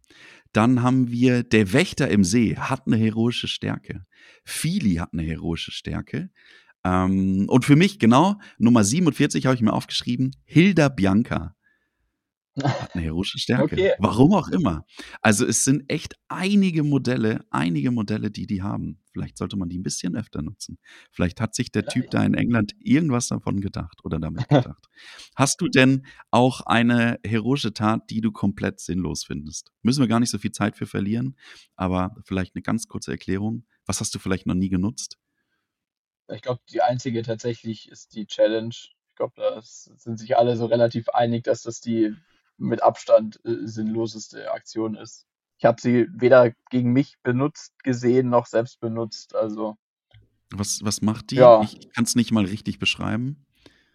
Dann 0.52 0.84
haben 0.84 1.10
wir 1.10 1.42
Der 1.42 1.72
Wächter 1.72 2.08
im 2.08 2.22
See 2.22 2.56
hat 2.56 2.86
eine 2.86 2.96
heroische 2.96 3.48
Stärke. 3.48 4.06
Fili 4.44 4.94
hat 4.94 5.12
eine 5.12 5.24
heroische 5.24 5.72
Stärke. 5.72 6.30
Ähm, 6.84 7.46
und 7.48 7.64
für 7.64 7.74
mich, 7.74 7.98
genau, 7.98 8.36
Nummer 8.58 8.84
47 8.84 9.46
habe 9.46 9.56
ich 9.56 9.62
mir 9.62 9.72
aufgeschrieben, 9.72 10.30
Hilda 10.44 10.88
Bianca 10.88 11.55
hat 12.62 12.94
eine 12.94 13.04
heroische 13.04 13.38
Stärke. 13.38 13.74
Okay. 13.74 13.92
Warum 13.98 14.32
auch 14.34 14.48
immer. 14.48 14.84
Also 15.22 15.46
es 15.46 15.64
sind 15.64 15.90
echt 15.90 16.14
einige 16.28 16.82
Modelle, 16.82 17.44
einige 17.50 17.90
Modelle, 17.90 18.30
die 18.30 18.46
die 18.46 18.62
haben. 18.62 19.00
Vielleicht 19.12 19.38
sollte 19.38 19.56
man 19.56 19.68
die 19.68 19.78
ein 19.78 19.82
bisschen 19.82 20.16
öfter 20.16 20.42
nutzen. 20.42 20.78
Vielleicht 21.10 21.40
hat 21.40 21.54
sich 21.54 21.70
der 21.72 21.86
Typ 21.86 22.10
da 22.10 22.22
in 22.24 22.34
England 22.34 22.72
irgendwas 22.78 23.28
davon 23.28 23.60
gedacht 23.60 24.00
oder 24.04 24.18
damit 24.18 24.48
gedacht. 24.48 24.86
Hast 25.34 25.60
du 25.60 25.68
denn 25.68 26.06
auch 26.30 26.60
eine 26.62 27.18
heroische 27.24 27.72
Tat, 27.72 28.10
die 28.10 28.20
du 28.20 28.32
komplett 28.32 28.80
sinnlos 28.80 29.24
findest? 29.24 29.72
Müssen 29.82 30.00
wir 30.00 30.08
gar 30.08 30.20
nicht 30.20 30.30
so 30.30 30.38
viel 30.38 30.52
Zeit 30.52 30.76
für 30.76 30.86
verlieren, 30.86 31.36
aber 31.76 32.14
vielleicht 32.24 32.54
eine 32.54 32.62
ganz 32.62 32.88
kurze 32.88 33.12
Erklärung. 33.12 33.64
Was 33.86 34.00
hast 34.00 34.14
du 34.14 34.18
vielleicht 34.18 34.46
noch 34.46 34.54
nie 34.54 34.68
genutzt? 34.68 35.18
Ich 36.28 36.42
glaube, 36.42 36.60
die 36.70 36.82
einzige 36.82 37.22
tatsächlich 37.22 37.88
ist 37.88 38.14
die 38.14 38.26
Challenge. 38.26 38.74
Ich 38.74 39.14
glaube, 39.14 39.34
da 39.36 39.60
sind 39.62 40.18
sich 40.18 40.36
alle 40.36 40.56
so 40.56 40.66
relativ 40.66 41.08
einig, 41.10 41.44
dass 41.44 41.62
das 41.62 41.80
die 41.80 42.14
mit 42.58 42.82
Abstand 42.82 43.40
äh, 43.44 43.66
sinnloseste 43.66 44.50
Aktion 44.52 44.94
ist. 44.94 45.26
Ich 45.58 45.64
habe 45.64 45.80
sie 45.80 46.06
weder 46.12 46.52
gegen 46.70 46.92
mich 46.92 47.16
benutzt 47.22 47.72
gesehen 47.82 48.28
noch 48.28 48.46
selbst 48.46 48.80
benutzt. 48.80 49.34
Also 49.34 49.76
was, 50.50 50.80
was 50.84 51.02
macht 51.02 51.30
die? 51.30 51.36
Ja. 51.36 51.62
Ich 51.62 51.92
kann 51.92 52.04
es 52.04 52.14
nicht 52.14 52.30
mal 52.30 52.44
richtig 52.44 52.78
beschreiben. 52.78 53.46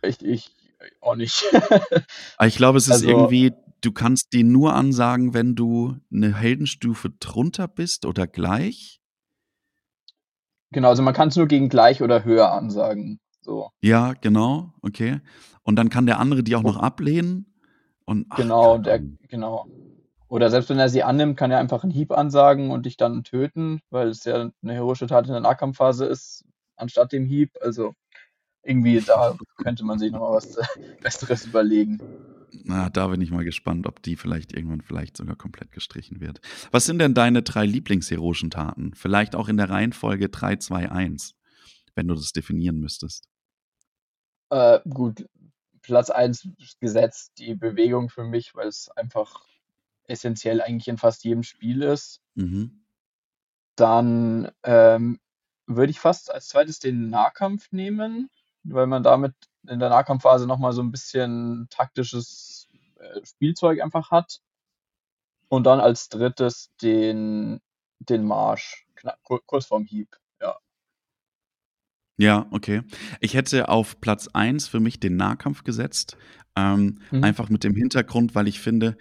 Ich, 0.01 0.23
ich 0.23 0.55
auch 0.99 1.15
nicht. 1.15 1.43
Aber 2.37 2.47
ich 2.47 2.55
glaube, 2.55 2.77
es 2.77 2.87
ist 2.87 2.93
also, 2.93 3.07
irgendwie, 3.07 3.53
du 3.81 3.91
kannst 3.91 4.33
die 4.33 4.43
nur 4.43 4.73
ansagen, 4.75 5.33
wenn 5.33 5.55
du 5.55 5.97
eine 6.11 6.35
Heldenstufe 6.35 7.09
drunter 7.09 7.67
bist 7.67 8.05
oder 8.05 8.27
gleich. 8.27 8.99
Genau, 10.71 10.89
also 10.89 11.03
man 11.03 11.13
kann 11.13 11.29
es 11.29 11.35
nur 11.35 11.47
gegen 11.47 11.69
gleich 11.69 12.01
oder 12.01 12.23
höher 12.23 12.51
ansagen. 12.51 13.19
So. 13.41 13.69
Ja, 13.81 14.13
genau, 14.13 14.73
okay. 14.81 15.19
Und 15.63 15.75
dann 15.75 15.89
kann 15.89 16.05
der 16.05 16.19
andere 16.19 16.43
die 16.43 16.55
auch 16.55 16.63
noch 16.63 16.77
ablehnen 16.77 17.50
und, 18.11 18.27
ach, 18.29 18.37
genau, 18.37 18.77
der, 18.77 18.99
genau. 19.27 19.67
Oder 20.27 20.49
selbst 20.49 20.69
wenn 20.69 20.79
er 20.79 20.89
sie 20.89 21.03
annimmt, 21.03 21.37
kann 21.37 21.51
er 21.51 21.59
einfach 21.59 21.83
einen 21.83 21.91
Hieb 21.91 22.11
ansagen 22.11 22.71
und 22.71 22.85
dich 22.85 22.97
dann 22.97 23.23
töten, 23.23 23.81
weil 23.89 24.09
es 24.09 24.23
ja 24.23 24.49
eine 24.61 24.73
heroische 24.73 25.07
Tat 25.07 25.25
in 25.25 25.31
der 25.31 25.41
Nahkampfphase 25.41 26.05
ist, 26.05 26.45
anstatt 26.75 27.11
dem 27.11 27.25
Hieb. 27.25 27.51
Also 27.61 27.93
irgendwie 28.63 29.01
da 29.01 29.37
könnte 29.57 29.83
man 29.83 29.99
sich 29.99 30.11
nochmal 30.11 30.33
was 30.33 30.57
Besseres 31.01 31.45
überlegen. 31.45 31.99
Na, 32.63 32.89
da 32.89 33.07
bin 33.07 33.21
ich 33.21 33.31
mal 33.31 33.45
gespannt, 33.45 33.87
ob 33.87 34.01
die 34.03 34.15
vielleicht 34.15 34.53
irgendwann 34.53 34.81
vielleicht 34.81 35.17
sogar 35.17 35.35
komplett 35.35 35.71
gestrichen 35.71 36.19
wird. 36.19 36.41
Was 36.71 36.85
sind 36.85 36.99
denn 36.99 37.13
deine 37.13 37.43
drei 37.43 37.65
Lieblingsheroischen 37.65 38.49
Taten? 38.51 38.93
Vielleicht 38.93 39.35
auch 39.35 39.47
in 39.47 39.57
der 39.57 39.69
Reihenfolge 39.69 40.29
3, 40.29 40.57
2, 40.57 40.91
1, 40.91 41.33
wenn 41.95 42.07
du 42.07 42.15
das 42.15 42.33
definieren 42.33 42.79
müsstest. 42.79 43.29
Äh, 44.49 44.79
gut, 44.89 45.25
Platz 45.81 46.09
1 46.09 46.47
gesetzt, 46.79 47.33
die 47.37 47.55
Bewegung 47.55 48.09
für 48.09 48.23
mich, 48.23 48.55
weil 48.55 48.67
es 48.67 48.89
einfach 48.89 49.45
essentiell 50.05 50.61
eigentlich 50.61 50.87
in 50.87 50.97
fast 50.97 51.23
jedem 51.23 51.43
Spiel 51.43 51.81
ist. 51.81 52.21
Mhm. 52.35 52.83
Dann 53.75 54.51
ähm, 54.63 55.19
würde 55.65 55.91
ich 55.91 55.99
fast 55.99 56.31
als 56.31 56.49
zweites 56.49 56.79
den 56.79 57.09
Nahkampf 57.09 57.71
nehmen, 57.71 58.29
weil 58.63 58.87
man 58.87 59.03
damit 59.03 59.33
in 59.67 59.79
der 59.79 59.89
Nahkampfphase 59.89 60.47
nochmal 60.47 60.73
so 60.73 60.81
ein 60.81 60.91
bisschen 60.91 61.67
taktisches 61.69 62.67
äh, 62.99 63.25
Spielzeug 63.25 63.81
einfach 63.81 64.11
hat. 64.11 64.41
Und 65.47 65.65
dann 65.65 65.79
als 65.79 66.09
drittes 66.09 66.71
den, 66.81 67.61
den 67.99 68.23
Marsch, 68.23 68.87
kurz 69.23 69.65
vorm 69.65 69.85
Hieb. 69.85 70.17
Ja, 72.21 72.45
okay. 72.51 72.83
Ich 73.19 73.33
hätte 73.33 73.67
auf 73.67 73.99
Platz 73.99 74.27
1 74.27 74.67
für 74.67 74.79
mich 74.79 74.99
den 74.99 75.15
Nahkampf 75.15 75.63
gesetzt. 75.63 76.17
Ähm, 76.55 76.99
mhm. 77.09 77.23
Einfach 77.23 77.49
mit 77.49 77.63
dem 77.63 77.75
Hintergrund, 77.75 78.35
weil 78.35 78.47
ich 78.47 78.59
finde, 78.59 78.95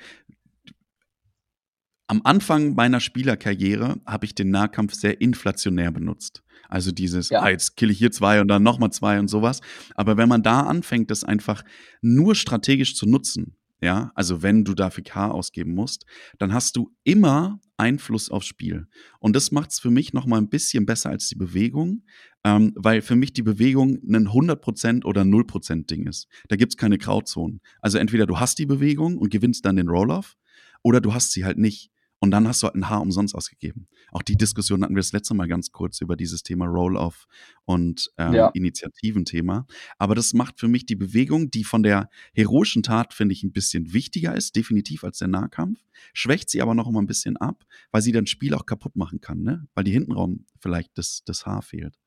Am 2.11 2.23
Anfang 2.25 2.75
meiner 2.75 2.99
Spielerkarriere 2.99 4.01
habe 4.05 4.25
ich 4.25 4.35
den 4.35 4.51
Nahkampf 4.51 4.95
sehr 4.95 5.21
inflationär 5.21 5.93
benutzt. 5.93 6.43
Also 6.69 6.91
dieses, 6.91 7.29
ja. 7.29 7.41
ah, 7.41 7.51
jetzt 7.51 7.77
kill 7.77 7.89
ich 7.89 7.99
hier 7.99 8.11
zwei 8.11 8.41
und 8.41 8.49
dann 8.49 8.65
nochmal 8.65 8.91
zwei 8.91 9.21
und 9.21 9.29
sowas. 9.29 9.61
Aber 9.95 10.17
wenn 10.17 10.29
man 10.29 10.43
da 10.43 10.63
anfängt, 10.63 11.13
das 11.13 11.23
einfach 11.23 11.63
nur 12.01 12.35
strategisch 12.35 12.97
zu 12.97 13.07
nutzen, 13.07 13.55
ja, 13.81 14.13
also 14.15 14.43
wenn 14.43 14.65
du 14.65 14.75
dafür 14.75 15.05
K 15.05 15.29
ausgeben 15.29 15.75
musst, 15.75 16.05
dann 16.39 16.53
hast 16.53 16.77
du 16.77 16.95
immer 17.05 17.61
Einfluss 17.79 18.31
aufs 18.31 18.47
Spiel. 18.47 18.87
Und 19.21 19.35
das 19.35 19.53
macht 19.53 19.71
es 19.71 19.81
für 19.81 19.91
mich 19.91 20.13
noch 20.13 20.27
mal 20.27 20.39
ein 20.39 20.51
bisschen 20.51 20.85
besser 20.85 21.11
als 21.11 21.29
die 21.29 21.37
Bewegung, 21.37 22.05
ähm, 22.45 22.73
weil 22.77 23.01
für 23.01 23.17
mich 23.17 23.33
die 23.33 23.43
Bewegung 23.43 23.99
ein 24.07 24.29
100% 24.29 25.05
oder 25.05 25.23
0% 25.23 25.87
Ding 25.87 26.07
ist. 26.07 26.29
Da 26.49 26.57
gibt 26.57 26.73
es 26.73 26.77
keine 26.77 26.99
Grauzonen. 26.99 27.61
Also 27.81 27.99
entweder 27.99 28.27
du 28.27 28.39
hast 28.39 28.59
die 28.59 28.67
Bewegung 28.67 29.17
und 29.17 29.31
gewinnst 29.31 29.65
dann 29.65 29.77
den 29.77 29.89
Roll-Off 29.89 30.37
oder 30.83 31.01
du 31.01 31.15
hast 31.15 31.33
sie 31.33 31.45
halt 31.45 31.59
nicht. 31.59 31.91
Und 32.23 32.33
dann 32.33 32.47
hast 32.47 32.63
du 32.63 32.67
halt 32.67 32.77
ein 32.77 32.91
Haar 32.91 33.01
umsonst 33.01 33.35
ausgegeben. 33.35 33.89
Auch 34.13 34.23
die 34.23 34.37
Diskussion 34.37 34.83
hatten 34.83 34.95
wir 34.95 35.01
das 35.01 35.13
letzte 35.13 35.33
Mal 35.33 35.49
ganz 35.49 35.73
kurz 35.73 36.03
über 36.03 36.17
dieses 36.17 36.43
Thema 36.43 36.67
Roll-Off 36.67 37.27
und 37.65 38.13
ähm, 38.19 38.35
ja. 38.35 38.49
Initiativenthema. 38.49 39.67
Aber 39.97 40.15
das 40.15 40.35
macht 40.35 40.61
für 40.61 40.69
mich 40.69 40.85
die 40.85 40.97
Bewegung, 40.97 41.51
die 41.51 41.65
von 41.65 41.83
der 41.83 42.11
heroischen 42.35 42.83
Tat, 42.83 43.15
finde 43.15 43.33
ich, 43.33 43.43
ein 43.43 43.53
bisschen 43.53 43.95
wichtiger 43.95 44.35
ist, 44.35 44.55
definitiv 44.55 45.03
als 45.03 45.17
der 45.17 45.29
Nahkampf, 45.29 45.81
schwächt 46.13 46.51
sie 46.51 46.61
aber 46.61 46.75
noch 46.75 46.87
immer 46.87 47.01
ein 47.01 47.07
bisschen 47.07 47.39
ab, 47.39 47.65
weil 47.91 48.03
sie 48.03 48.13
dann 48.13 48.27
Spiel 48.27 48.53
auch 48.53 48.67
kaputt 48.67 48.97
machen 48.97 49.23
kann, 49.23 49.43
ne? 49.43 49.67
Weil 49.75 49.85
die 49.85 49.93
Hintenraum 49.93 50.45
vielleicht 50.61 50.99
das, 50.99 51.23
das 51.25 51.47
Haar 51.47 51.63
fehlt. 51.63 51.99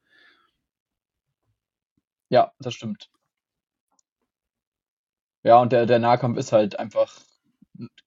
Ja, 2.29 2.51
das 2.59 2.75
stimmt. 2.75 3.09
Ja, 5.43 5.59
und 5.59 5.73
der, 5.73 5.87
der 5.87 5.99
Nahkampf 5.99 6.37
ist 6.37 6.51
halt 6.51 6.79
einfach 6.79 7.19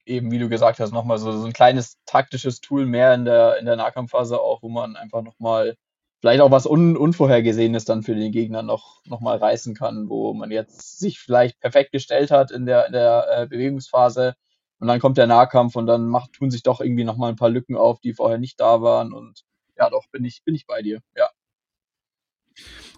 eben, 0.04 0.30
wie 0.30 0.38
du 0.38 0.48
gesagt 0.48 0.80
hast, 0.80 0.92
nochmal 0.92 1.18
so, 1.18 1.32
so 1.32 1.46
ein 1.46 1.52
kleines 1.52 1.98
taktisches 2.06 2.60
Tool 2.60 2.86
mehr 2.86 3.14
in 3.14 3.24
der, 3.24 3.58
in 3.58 3.66
der 3.66 3.76
Nahkampfphase 3.76 4.40
auch, 4.40 4.62
wo 4.62 4.68
man 4.68 4.96
einfach 4.96 5.22
nochmal 5.22 5.76
vielleicht 6.20 6.40
auch 6.40 6.50
was 6.50 6.66
Un 6.66 6.96
Unvorhergesehenes 6.96 7.84
dann 7.84 8.02
für 8.02 8.14
den 8.14 8.32
Gegner 8.32 8.62
noch, 8.62 9.02
noch 9.06 9.20
mal 9.20 9.36
reißen 9.36 9.74
kann, 9.74 10.08
wo 10.08 10.32
man 10.34 10.50
jetzt 10.50 10.98
sich 10.98 11.18
vielleicht 11.18 11.60
perfekt 11.60 11.92
gestellt 11.92 12.30
hat 12.30 12.50
in 12.50 12.66
der, 12.66 12.86
in 12.86 12.92
der 12.92 13.26
äh, 13.30 13.46
Bewegungsphase 13.46 14.34
und 14.78 14.88
dann 14.88 15.00
kommt 15.00 15.18
der 15.18 15.26
Nahkampf 15.26 15.76
und 15.76 15.86
dann 15.86 16.06
macht, 16.08 16.32
tun 16.32 16.50
sich 16.50 16.62
doch 16.62 16.80
irgendwie 16.80 17.04
nochmal 17.04 17.30
ein 17.30 17.36
paar 17.36 17.50
Lücken 17.50 17.76
auf, 17.76 18.00
die 18.00 18.14
vorher 18.14 18.38
nicht 18.38 18.60
da 18.60 18.82
waren 18.82 19.12
und 19.12 19.42
ja, 19.78 19.90
doch, 19.90 20.04
bin 20.10 20.24
ich, 20.24 20.42
bin 20.44 20.54
ich 20.54 20.66
bei 20.66 20.82
dir, 20.82 21.00
ja. 21.16 21.28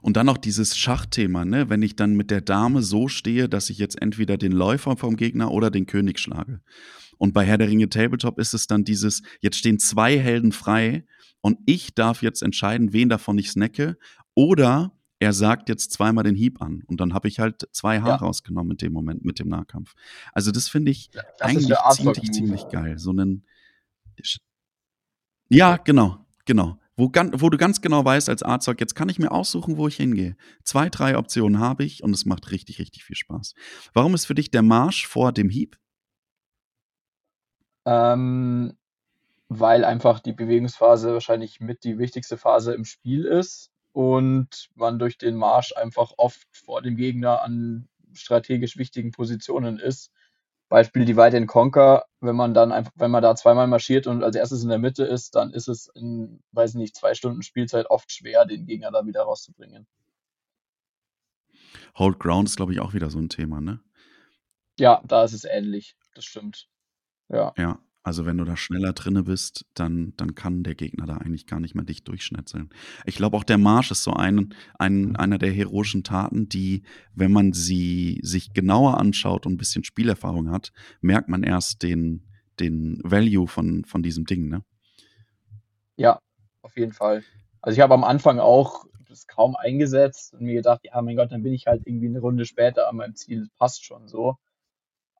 Und 0.03 0.16
dann 0.16 0.26
noch 0.26 0.38
dieses 0.38 0.76
Schachthema, 0.76 1.44
ne? 1.44 1.68
wenn 1.68 1.82
ich 1.82 1.96
dann 1.96 2.14
mit 2.14 2.30
der 2.30 2.40
Dame 2.40 2.82
so 2.82 3.09
stehe, 3.09 3.49
dass 3.49 3.70
ich 3.70 3.78
jetzt 3.78 4.01
entweder 4.01 4.36
den 4.36 4.53
Läufer 4.53 4.96
vom 4.96 5.16
Gegner 5.16 5.51
oder 5.51 5.70
den 5.70 5.86
König 5.86 6.18
schlage. 6.18 6.61
Und 7.18 7.34
bei 7.34 7.44
Herr 7.44 7.59
der 7.59 7.68
Ringe 7.68 7.88
Tabletop 7.88 8.38
ist 8.38 8.55
es 8.55 8.66
dann 8.66 8.84
dieses, 8.84 9.22
jetzt 9.40 9.57
stehen 9.57 9.78
zwei 9.78 10.18
Helden 10.18 10.53
frei 10.53 11.05
und 11.40 11.59
ich 11.66 11.94
darf 11.94 12.22
jetzt 12.22 12.42
entscheiden, 12.42 12.92
wen 12.92 13.09
davon 13.09 13.38
ich 13.38 13.51
snacke. 13.51 13.99
Oder 14.34 14.92
er 15.18 15.32
sagt 15.32 15.68
jetzt 15.68 15.92
zweimal 15.92 16.22
den 16.22 16.36
Hieb 16.36 16.62
an 16.62 16.82
und 16.86 17.01
dann 17.01 17.12
habe 17.12 17.26
ich 17.26 17.40
halt 17.40 17.68
zwei 17.72 18.01
Haare 18.01 18.11
ja. 18.11 18.16
rausgenommen 18.16 18.72
in 18.72 18.76
dem 18.76 18.92
Moment 18.92 19.24
mit 19.24 19.40
dem 19.40 19.49
Nahkampf. 19.49 19.94
Also 20.32 20.53
das 20.53 20.68
finde 20.68 20.92
ich 20.92 21.11
ja, 21.12 21.22
eigentlich 21.40 21.76
ziemlich, 21.90 22.30
ziemlich 22.30 22.68
geil. 22.68 22.99
So 22.99 23.11
einen 23.11 23.44
Ja, 25.49 25.76
genau, 25.76 26.24
genau. 26.44 26.78
Wo, 26.99 27.12
wo, 27.14 27.49
du 27.49 27.57
ganz 27.57 27.80
genau 27.80 28.05
weißt 28.05 28.28
als 28.28 28.42
Arzog, 28.42 28.80
jetzt 28.80 28.96
kann 28.96 29.09
ich 29.09 29.20
mir 29.20 29.30
aussuchen, 29.30 29.76
wo 29.76 29.86
ich 29.86 29.94
hingehe. 29.94 30.36
Zwei, 30.64 30.88
drei 30.88 31.16
Optionen 31.16 31.61
habe 31.61 31.84
ich 31.84 32.03
und 32.03 32.12
es 32.12 32.26
macht 32.26 32.51
richtig, 32.51 32.80
richtig 32.80 33.05
viel 33.05 33.14
Spaß. 33.14 33.55
Warum 33.92 34.14
ist 34.14 34.26
für 34.26 34.34
dich 34.34 34.51
der 34.51 34.62
Marsch 34.62 35.07
vor 35.07 35.30
dem 35.30 35.49
Hieb? 35.49 35.78
Ähm, 37.86 38.76
weil 39.49 39.84
einfach 39.84 40.18
die 40.18 40.32
Bewegungsphase 40.32 41.12
wahrscheinlich 41.12 41.61
mit 41.61 41.84
die 41.84 41.99
wichtigste 41.99 42.36
Phase 42.36 42.74
im 42.74 42.84
Spiel 42.84 43.24
ist 43.24 43.70
und 43.92 44.68
man 44.74 44.99
durch 44.99 45.18
den 45.18 45.36
Marsch 45.36 45.72
einfach 45.76 46.14
oft 46.16 46.49
vor 46.53 46.82
dem 46.82 46.96
Gegner 46.96 47.42
an 47.42 47.88
strategisch 48.12 48.76
wichtigen 48.76 49.12
Positionen 49.12 49.78
ist 49.78 50.11
Beispiel 50.69 51.05
Divide 51.05 51.37
and 51.37 51.49
Conquer, 51.49 52.05
wenn 52.21 52.37
man 52.37 52.53
dann 52.53 52.73
einfach, 52.73 52.93
wenn 52.97 53.11
man 53.11 53.23
da 53.23 53.35
zweimal 53.35 53.66
marschiert 53.66 54.07
und 54.07 54.23
als 54.23 54.37
erstes 54.37 54.62
in 54.62 54.69
der 54.69 54.79
Mitte 54.79 55.05
ist, 55.05 55.35
dann 55.35 55.53
ist 55.53 55.69
es 55.69 55.89
in, 55.95 56.43
weiß 56.53 56.75
nicht, 56.75 56.97
zwei 56.97 57.14
Stunden 57.14 57.43
Spielzeit 57.43 57.89
oft 57.91 58.12
schwer, 58.12 58.45
den 58.45 58.66
Gegner 58.66 58.91
da 58.91 59.07
wieder 59.07 59.23
rauszubringen. 59.23 59.87
Hold 61.97 62.21
Ground 62.21 62.49
ist, 62.49 62.57
glaube 62.57 62.73
ich, 62.73 62.81
auch 62.81 62.93
wieder 62.93 63.11
so 63.11 63.19
ein 63.19 63.29
Thema, 63.29 63.61
ne? 63.61 63.81
Ja, 64.79 65.03
da 65.05 65.25
ist 65.25 65.33
es 65.33 65.45
ähnlich. 65.45 65.97
Das 66.14 66.25
stimmt. 66.25 66.69
Ja. 67.29 67.53
Ja. 67.57 67.81
Also 68.09 68.25
wenn 68.25 68.39
du 68.39 68.45
da 68.45 68.57
schneller 68.57 68.95
drinne 68.95 69.25
bist, 69.25 69.67
dann, 69.75 70.15
dann 70.17 70.35
kann 70.35 70.63
der 70.63 70.75
Gegner 70.75 71.05
da 71.05 71.19
eigentlich 71.19 71.47
gar 71.47 71.61
nicht 71.61 71.75
mehr 71.75 71.85
dich 71.85 72.05
durchschnetzeln. 72.05 72.71
Ich 73.05 73.17
glaube 73.17 73.37
auch 73.37 73.45
der 73.45 73.59
Marsch 73.59 73.91
ist 73.91 74.03
so 74.03 74.15
ein, 74.15 74.55
ein, 74.79 75.15
einer 75.17 75.37
der 75.37 75.53
heroischen 75.53 76.05
Taten, 76.05 76.49
die, 76.49 76.85
wenn 77.15 77.33
man 77.33 77.53
sie 77.53 78.19
sich 78.23 78.55
genauer 78.55 78.97
anschaut 78.97 79.45
und 79.45 79.53
ein 79.53 79.57
bisschen 79.59 79.85
Spielerfahrung 79.85 80.51
hat, 80.51 80.73
merkt 81.03 81.29
man 81.29 81.43
erst 81.43 81.83
den, 81.83 82.25
den 82.59 82.99
Value 83.05 83.47
von, 83.47 83.85
von 83.85 84.03
diesem 84.03 84.25
Ding, 84.25 84.49
ne? 84.49 84.65
Ja, 85.97 86.19
auf 86.63 86.79
jeden 86.79 86.95
Fall. 86.95 87.25
Also 87.61 87.77
ich 87.77 87.83
habe 87.83 87.93
am 87.93 88.05
Anfang 88.05 88.39
auch 88.39 88.87
das 89.07 89.27
kaum 89.27 89.55
eingesetzt 89.55 90.33
und 90.33 90.41
mir 90.41 90.55
gedacht, 90.55 90.81
ja 90.83 91.03
mein 91.03 91.17
Gott, 91.17 91.31
dann 91.31 91.43
bin 91.43 91.53
ich 91.53 91.67
halt 91.67 91.83
irgendwie 91.85 92.07
eine 92.07 92.21
Runde 92.21 92.47
später 92.47 92.89
an 92.89 92.97
meinem 92.97 93.17
Ziel, 93.17 93.49
passt 93.59 93.85
schon 93.85 94.09
so. 94.09 94.39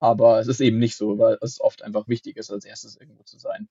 Aber 0.01 0.41
es 0.41 0.49
ist 0.49 0.61
eben 0.61 0.79
nicht 0.79 0.97
so, 0.97 1.19
weil 1.19 1.39
es 1.41 1.61
oft 1.61 1.83
einfach 1.83 2.09
wichtig 2.09 2.37
ist, 2.37 2.51
als 2.51 2.65
erstes 2.65 2.97
irgendwo 2.97 3.23
zu 3.25 3.39
sein. 3.39 3.69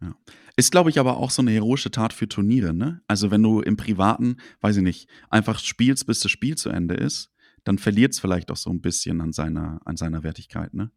Ja. 0.00 0.14
Ist, 0.56 0.72
glaube 0.72 0.90
ich, 0.90 0.98
aber 0.98 1.16
auch 1.16 1.30
so 1.30 1.42
eine 1.42 1.52
heroische 1.52 1.90
Tat 1.90 2.12
für 2.12 2.28
Turniere, 2.28 2.74
ne? 2.74 3.02
Also, 3.06 3.30
wenn 3.30 3.42
du 3.42 3.60
im 3.60 3.76
Privaten, 3.76 4.36
weiß 4.60 4.76
ich 4.76 4.82
nicht, 4.82 5.08
einfach 5.30 5.58
spielst, 5.58 6.06
bis 6.06 6.20
das 6.20 6.30
Spiel 6.30 6.56
zu 6.56 6.70
Ende 6.70 6.94
ist, 6.94 7.30
dann 7.64 7.78
verliert 7.78 8.12
es 8.12 8.20
vielleicht 8.20 8.50
auch 8.50 8.56
so 8.56 8.70
ein 8.70 8.80
bisschen 8.80 9.20
an 9.20 9.32
seiner, 9.32 9.80
an 9.84 9.96
seiner 9.96 10.22
Wertigkeit, 10.22 10.74
ne? 10.74 10.90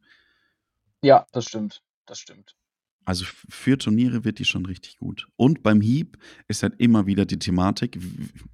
Ja, 1.01 1.25
das 1.31 1.45
stimmt. 1.45 1.81
Das 2.05 2.19
stimmt. 2.19 2.55
Also 3.05 3.25
für 3.49 3.77
Turniere 3.77 4.23
wird 4.23 4.37
die 4.37 4.45
schon 4.45 4.65
richtig 4.65 4.97
gut. 4.97 5.27
Und 5.35 5.63
beim 5.63 5.81
Hieb 5.81 6.17
ist 6.47 6.61
halt 6.61 6.75
immer 6.77 7.07
wieder 7.07 7.25
die 7.25 7.39
Thematik, 7.39 7.97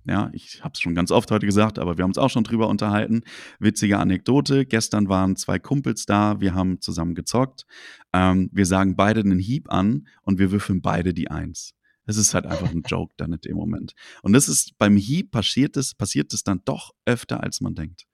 ja, 0.05 0.29
ich 0.33 0.63
habe 0.63 0.73
es 0.73 0.79
schon 0.79 0.95
ganz 0.95 1.11
oft 1.11 1.29
heute 1.31 1.45
gesagt, 1.45 1.77
aber 1.77 1.97
wir 1.97 2.03
haben 2.03 2.11
uns 2.11 2.17
auch 2.17 2.29
schon 2.29 2.45
drüber 2.45 2.69
unterhalten. 2.69 3.23
Witzige 3.59 3.99
Anekdote, 3.99 4.65
gestern 4.65 5.09
waren 5.09 5.35
zwei 5.35 5.59
Kumpels 5.59 6.05
da, 6.05 6.39
wir 6.39 6.53
haben 6.53 6.79
zusammen 6.79 7.15
gezockt. 7.15 7.65
Ähm, 8.13 8.49
wir 8.53 8.65
sagen 8.65 8.95
beide 8.95 9.19
einen 9.19 9.39
Hieb 9.39 9.71
an 9.71 10.07
und 10.21 10.39
wir 10.39 10.51
würfeln 10.51 10.81
beide 10.81 11.13
die 11.13 11.29
Eins. 11.29 11.73
Das 12.05 12.17
ist 12.17 12.33
halt 12.33 12.45
einfach 12.45 12.71
ein 12.71 12.83
Joke 12.87 13.13
dann 13.17 13.33
in 13.33 13.41
dem 13.41 13.57
Moment. 13.57 13.93
Und 14.21 14.33
das 14.33 14.47
ist 14.47 14.77
beim 14.77 14.95
Hieb 14.95 15.31
passiert 15.31 15.75
es, 15.75 15.95
passiert 15.95 16.33
es 16.33 16.43
dann 16.43 16.61
doch 16.63 16.91
öfter, 17.05 17.43
als 17.43 17.61
man 17.61 17.75
denkt. 17.75 18.05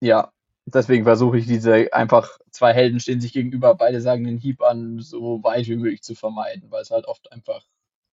Ja, 0.00 0.32
deswegen 0.74 1.04
versuche 1.04 1.38
ich 1.38 1.46
diese 1.46 1.92
einfach 1.92 2.38
zwei 2.50 2.72
Helden 2.72 3.00
stehen 3.00 3.20
sich 3.20 3.32
gegenüber, 3.32 3.74
beide 3.74 4.00
sagen 4.00 4.24
den 4.24 4.38
Hieb 4.38 4.62
an, 4.62 4.98
so 5.00 5.42
weit 5.42 5.68
wie 5.68 5.76
möglich 5.76 6.02
zu 6.02 6.14
vermeiden, 6.14 6.70
weil 6.70 6.82
es 6.82 6.90
halt 6.90 7.06
oft 7.06 7.30
einfach, 7.32 7.64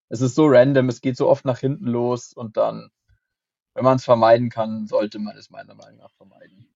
es 0.09 0.21
ist 0.21 0.35
so 0.35 0.45
random, 0.47 0.89
es 0.89 1.01
geht 1.01 1.17
so 1.17 1.27
oft 1.27 1.45
nach 1.45 1.59
hinten 1.59 1.87
los 1.87 2.33
und 2.33 2.57
dann, 2.57 2.89
wenn 3.73 3.83
man 3.83 3.97
es 3.97 4.05
vermeiden 4.05 4.49
kann, 4.49 4.85
sollte 4.87 5.19
man 5.19 5.35
es 5.35 5.49
meiner 5.49 5.73
Meinung 5.73 5.97
nach 5.97 6.13
vermeiden. 6.13 6.67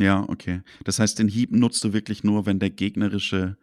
Ja, 0.00 0.28
okay. 0.28 0.62
Das 0.84 0.98
heißt, 0.98 1.18
den 1.18 1.28
Hieb 1.28 1.52
nutzt 1.52 1.82
du 1.84 1.92
wirklich 1.92 2.24
nur, 2.24 2.44
wenn 2.44 2.58
der 2.58 2.70
gegnerische, 2.70 3.56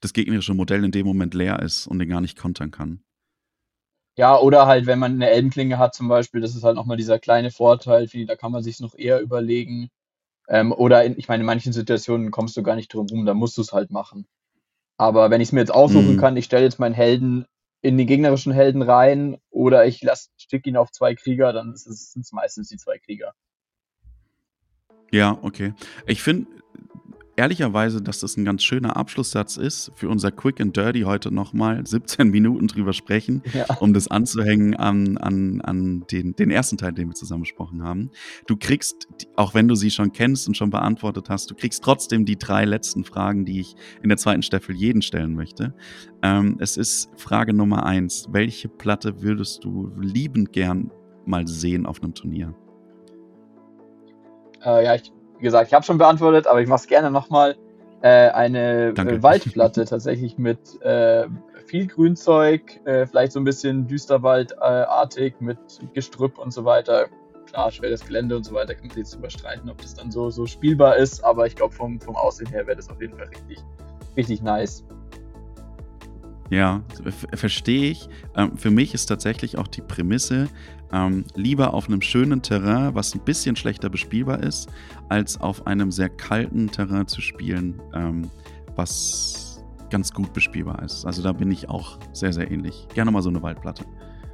das 0.00 0.12
gegnerische 0.12 0.54
Modell 0.54 0.84
in 0.84 0.90
dem 0.90 1.06
Moment 1.06 1.34
leer 1.34 1.60
ist 1.60 1.86
und 1.86 1.98
den 1.98 2.08
gar 2.08 2.20
nicht 2.20 2.38
kontern 2.38 2.70
kann. 2.70 3.04
Ja, 4.18 4.38
oder 4.38 4.66
halt, 4.66 4.86
wenn 4.86 4.98
man 4.98 5.12
eine 5.12 5.28
Elbenklinge 5.28 5.78
hat 5.78 5.94
zum 5.94 6.08
Beispiel, 6.08 6.40
das 6.40 6.56
ist 6.56 6.64
halt 6.64 6.74
nochmal 6.74 6.96
dieser 6.96 7.18
kleine 7.18 7.50
Vorteil, 7.50 8.08
da 8.26 8.34
kann 8.34 8.50
man 8.50 8.62
sich 8.62 8.80
noch 8.80 8.94
eher 8.96 9.20
überlegen, 9.20 9.90
ähm, 10.48 10.72
oder 10.72 11.04
in, 11.04 11.18
ich 11.18 11.28
meine, 11.28 11.42
in 11.42 11.46
manchen 11.46 11.72
Situationen 11.72 12.30
kommst 12.30 12.56
du 12.56 12.62
gar 12.62 12.76
nicht 12.76 12.92
drum 12.92 13.06
rum, 13.10 13.26
da 13.26 13.34
musst 13.34 13.56
du 13.56 13.62
es 13.62 13.72
halt 13.72 13.90
machen. 13.90 14.26
Aber 14.96 15.30
wenn 15.30 15.40
ich 15.40 15.48
es 15.48 15.52
mir 15.52 15.60
jetzt 15.60 15.74
aussuchen 15.74 16.14
mhm. 16.14 16.20
kann, 16.20 16.36
ich 16.36 16.46
stelle 16.46 16.64
jetzt 16.64 16.78
meinen 16.78 16.94
Helden 16.94 17.46
in 17.82 17.98
den 17.98 18.06
gegnerischen 18.06 18.52
Helden 18.52 18.82
rein 18.82 19.38
oder 19.50 19.86
ich 19.86 20.04
stücke 20.36 20.68
ihn 20.68 20.76
auf 20.76 20.90
zwei 20.90 21.14
Krieger, 21.14 21.52
dann 21.52 21.76
sind 21.76 22.22
es 22.22 22.32
meistens 22.32 22.68
die 22.68 22.78
zwei 22.78 22.98
Krieger. 22.98 23.34
Ja, 25.12 25.38
okay. 25.42 25.72
Ich 26.06 26.22
finde, 26.22 26.46
ehrlicherweise, 27.36 28.02
dass 28.02 28.20
das 28.20 28.36
ein 28.36 28.44
ganz 28.44 28.64
schöner 28.64 28.96
Abschlusssatz 28.96 29.56
ist 29.56 29.92
für 29.94 30.08
unser 30.08 30.32
Quick 30.32 30.60
and 30.60 30.76
Dirty 30.76 31.02
heute 31.02 31.30
nochmal 31.30 31.86
17 31.86 32.28
Minuten 32.30 32.66
drüber 32.66 32.92
sprechen, 32.92 33.42
ja. 33.52 33.66
um 33.80 33.92
das 33.92 34.08
anzuhängen 34.08 34.74
an, 34.74 35.18
an, 35.18 35.60
an 35.60 36.04
den, 36.10 36.34
den 36.34 36.50
ersten 36.50 36.78
Teil, 36.78 36.92
den 36.92 37.08
wir 37.08 37.14
zusammen 37.14 37.42
besprochen 37.42 37.82
haben. 37.82 38.10
Du 38.46 38.56
kriegst, 38.56 39.06
auch 39.36 39.54
wenn 39.54 39.68
du 39.68 39.74
sie 39.74 39.90
schon 39.90 40.12
kennst 40.12 40.48
und 40.48 40.56
schon 40.56 40.70
beantwortet 40.70 41.28
hast, 41.28 41.50
du 41.50 41.54
kriegst 41.54 41.84
trotzdem 41.84 42.24
die 42.24 42.36
drei 42.36 42.64
letzten 42.64 43.04
Fragen, 43.04 43.44
die 43.44 43.60
ich 43.60 43.76
in 44.02 44.08
der 44.08 44.18
zweiten 44.18 44.42
Staffel 44.42 44.74
jeden 44.74 45.02
stellen 45.02 45.34
möchte. 45.34 45.74
Ähm, 46.22 46.56
es 46.58 46.76
ist 46.76 47.10
Frage 47.16 47.52
Nummer 47.52 47.84
eins. 47.84 48.26
Welche 48.30 48.68
Platte 48.68 49.22
würdest 49.22 49.62
du 49.64 49.92
liebend 50.00 50.52
gern 50.52 50.90
mal 51.26 51.46
sehen 51.46 51.86
auf 51.86 52.02
einem 52.02 52.14
Turnier? 52.14 52.54
Äh, 54.64 54.84
ja, 54.84 54.94
ich 54.94 55.12
wie 55.38 55.44
gesagt, 55.44 55.68
ich 55.68 55.74
habe 55.74 55.84
schon 55.84 55.98
beantwortet, 55.98 56.46
aber 56.46 56.60
ich 56.60 56.68
mache 56.68 56.80
es 56.80 56.86
gerne 56.86 57.10
nochmal. 57.10 57.56
Äh, 58.02 58.30
eine 58.30 58.92
Danke. 58.92 59.22
Waldplatte 59.22 59.84
tatsächlich 59.84 60.38
mit 60.38 60.80
äh, 60.82 61.26
viel 61.66 61.86
Grünzeug, 61.86 62.80
äh, 62.84 63.06
vielleicht 63.06 63.32
so 63.32 63.40
ein 63.40 63.44
bisschen 63.44 63.86
Düsterwaldartig 63.86 65.34
mit 65.40 65.58
Gestrüpp 65.94 66.38
und 66.38 66.52
so 66.52 66.64
weiter. 66.64 67.06
Klar, 67.46 67.70
schweres 67.70 68.04
Gelände 68.04 68.36
und 68.36 68.44
so 68.44 68.54
weiter, 68.54 68.74
kann 68.74 68.86
man 68.86 68.90
sich 68.90 69.04
jetzt 69.04 69.14
überstreiten, 69.14 69.70
ob 69.70 69.80
das 69.80 69.94
dann 69.94 70.10
so, 70.10 70.30
so 70.30 70.46
spielbar 70.46 70.96
ist, 70.96 71.24
aber 71.24 71.46
ich 71.46 71.56
glaube, 71.56 71.74
vom, 71.74 72.00
vom 72.00 72.16
Aussehen 72.16 72.48
her 72.48 72.66
wäre 72.66 72.76
das 72.76 72.90
auf 72.90 73.00
jeden 73.00 73.16
Fall 73.16 73.28
richtig, 73.28 73.58
richtig 74.16 74.42
nice. 74.42 74.84
Ja, 76.50 76.82
verstehe 77.34 77.90
ich. 77.90 78.08
Ähm, 78.36 78.56
für 78.56 78.70
mich 78.70 78.94
ist 78.94 79.06
tatsächlich 79.06 79.58
auch 79.58 79.66
die 79.66 79.82
Prämisse, 79.82 80.48
ähm, 80.92 81.24
lieber 81.34 81.74
auf 81.74 81.88
einem 81.88 82.00
schönen 82.00 82.42
Terrain, 82.42 82.94
was 82.94 83.14
ein 83.14 83.20
bisschen 83.20 83.56
schlechter 83.56 83.90
bespielbar 83.90 84.42
ist, 84.42 84.68
als 85.08 85.40
auf 85.40 85.66
einem 85.66 85.90
sehr 85.90 86.08
kalten 86.08 86.70
Terrain 86.70 87.08
zu 87.08 87.20
spielen, 87.20 87.80
ähm, 87.94 88.30
was 88.76 89.64
ganz 89.90 90.12
gut 90.12 90.32
bespielbar 90.32 90.82
ist. 90.82 91.04
Also 91.04 91.22
da 91.22 91.32
bin 91.32 91.50
ich 91.50 91.68
auch 91.68 91.98
sehr, 92.12 92.32
sehr 92.32 92.50
ähnlich. 92.50 92.86
Gerne 92.94 93.10
mal 93.10 93.22
so 93.22 93.28
eine 93.28 93.42
Waldplatte. 93.42 93.84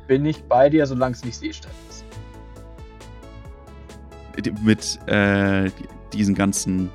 Bin 0.07 0.27
ich 0.27 0.43
bei 0.45 0.69
dir, 0.69 0.87
solange 0.87 1.15
es 1.15 1.25
nicht 1.25 1.37
Seestadt 1.37 1.73
ist. 1.89 2.05
Mit 4.63 4.99
äh, 5.09 5.71
diesen 6.13 6.35
ganzen 6.35 6.91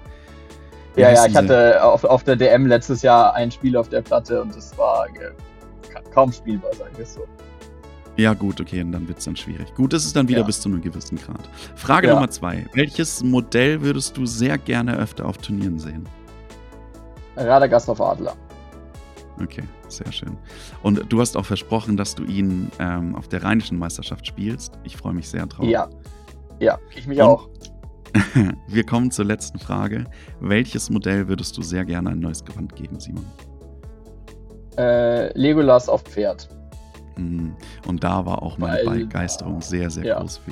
ja, 0.98 1.12
ja, 1.12 1.26
ich 1.26 1.36
hatte 1.36 1.84
auf, 1.84 2.04
auf 2.04 2.24
der 2.24 2.36
DM 2.36 2.66
letztes 2.66 3.02
Jahr 3.02 3.34
ein 3.36 3.52
Spiel 3.52 3.78
auf 3.78 3.90
der 3.90 4.02
Platte 4.02 4.42
und 4.42 4.56
es 4.56 4.78
war 4.78 5.08
kaum 6.14 6.32
spielbar, 6.32 6.74
sagen 6.74 6.96
wir 6.98 7.04
es 7.04 7.14
so. 7.14 7.28
Ja, 8.18 8.34
gut, 8.34 8.60
okay, 8.60 8.82
und 8.82 8.92
dann 8.92 9.08
wird 9.08 9.20
es 9.20 9.26
dann 9.26 9.36
schwierig. 9.36 9.74
Gut, 9.76 9.94
das 9.94 10.04
ist 10.04 10.16
dann 10.16 10.28
wieder 10.28 10.40
ja. 10.40 10.46
bis 10.46 10.60
zu 10.60 10.70
einem 10.70 10.82
gewissen 10.82 11.20
Grad. 11.20 11.48
Frage 11.76 12.08
ja. 12.08 12.16
Nummer 12.16 12.30
zwei. 12.32 12.66
Welches 12.74 13.24
Modell 13.24 13.82
würdest 13.82 14.18
du 14.18 14.26
sehr 14.26 14.58
gerne 14.58 14.98
öfter 14.98 15.26
auf 15.26 15.38
Turnieren 15.38 15.78
sehen? 15.78 16.10
Radagast 17.36 17.88
auf 17.90 18.02
Adler. 18.02 18.34
Okay, 19.40 19.64
sehr 19.88 20.12
schön. 20.12 20.36
Und 20.82 21.06
du 21.10 21.22
hast 21.22 21.38
auch 21.38 21.46
versprochen, 21.46 21.96
dass 21.96 22.16
du 22.16 22.24
ihn 22.24 22.72
ähm, 22.80 23.16
auf 23.16 23.28
der 23.28 23.44
Rheinischen 23.44 23.78
Meisterschaft 23.78 24.26
spielst. 24.26 24.80
Ich 24.84 24.98
freue 24.98 25.14
mich 25.14 25.30
sehr 25.30 25.46
drauf. 25.46 25.68
Ja, 25.68 25.88
ja, 26.60 26.80
ich 26.96 27.06
mich 27.06 27.20
und 27.20 27.26
auch. 27.26 27.50
Wir 28.68 28.86
kommen 28.86 29.12
zur 29.12 29.26
letzten 29.26 29.60
Frage. 29.60 30.06
Welches 30.40 30.90
Modell 30.90 31.28
würdest 31.28 31.58
du 31.58 31.62
sehr 31.62 31.86
gerne 31.86 32.12
ein 32.12 32.20
neues 32.20 32.44
Gewand 32.44 32.76
geben, 32.76 33.00
Simon? 33.00 33.26
Äh, 34.78 35.38
Legolas 35.38 35.90
auf 35.90 36.04
Pferd. 36.04 36.50
Mhm. 37.18 37.56
Und 37.88 38.04
da 38.04 38.26
war 38.26 38.42
auch 38.44 38.58
meine 38.58 38.86
Weil, 38.86 39.00
Begeisterung 39.00 39.62
sehr, 39.62 39.90
sehr 39.90 40.06
ja. 40.06 40.20
groß 40.20 40.38
für. 40.38 40.52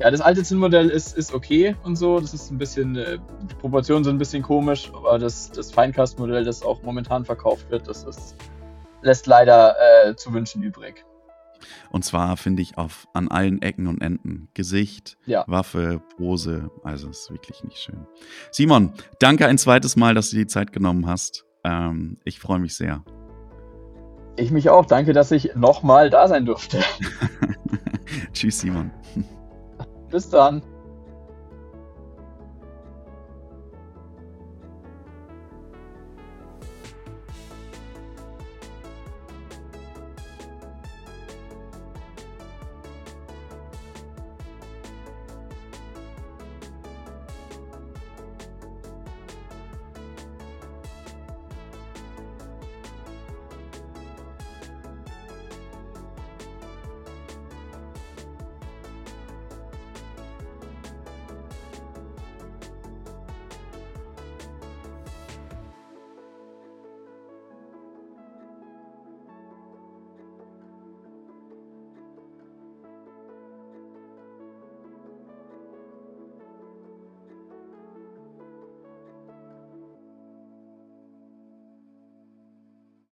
Ja, 0.00 0.10
das 0.10 0.22
alte 0.22 0.42
Zinnmodell 0.42 0.88
ist, 0.88 1.16
ist 1.16 1.34
okay 1.34 1.76
und 1.84 1.96
so. 1.96 2.18
Das 2.20 2.32
ist 2.32 2.50
ein 2.50 2.56
bisschen, 2.56 2.96
äh, 2.96 3.18
die 3.42 3.54
Proportionen 3.56 4.02
sind 4.02 4.16
ein 4.16 4.18
bisschen 4.18 4.42
komisch, 4.42 4.90
aber 4.94 5.18
das, 5.18 5.50
das 5.50 5.70
Feincast-Modell, 5.70 6.44
das 6.44 6.62
auch 6.62 6.82
momentan 6.82 7.24
verkauft 7.24 7.70
wird, 7.70 7.86
das 7.86 8.04
ist, 8.04 8.34
lässt 9.02 9.26
leider 9.26 9.74
äh, 10.06 10.16
zu 10.16 10.32
wünschen 10.32 10.62
übrig. 10.62 11.04
Und 11.90 12.04
zwar 12.04 12.36
finde 12.36 12.62
ich 12.62 12.78
auf 12.78 13.06
an 13.14 13.28
allen 13.28 13.62
Ecken 13.62 13.86
und 13.86 14.00
Enden. 14.00 14.48
Gesicht, 14.54 15.18
ja. 15.26 15.44
Waffe, 15.46 16.02
Pose. 16.16 16.70
Also 16.84 17.08
ist 17.08 17.30
wirklich 17.30 17.62
nicht 17.64 17.78
schön. 17.78 18.06
Simon, 18.50 18.92
danke 19.18 19.46
ein 19.46 19.58
zweites 19.58 19.96
Mal, 19.96 20.14
dass 20.14 20.30
du 20.30 20.36
die 20.36 20.46
Zeit 20.46 20.72
genommen 20.72 21.06
hast. 21.06 21.44
Ähm, 21.64 22.18
ich 22.24 22.40
freue 22.40 22.58
mich 22.58 22.74
sehr. 22.76 23.04
Ich 24.36 24.50
mich 24.50 24.70
auch. 24.70 24.86
Danke, 24.86 25.12
dass 25.12 25.30
ich 25.30 25.54
nochmal 25.54 26.08
da 26.08 26.26
sein 26.28 26.46
durfte. 26.46 26.80
Tschüss, 28.32 28.60
Simon. 28.60 28.90
Bis 30.10 30.28
dann. 30.28 30.62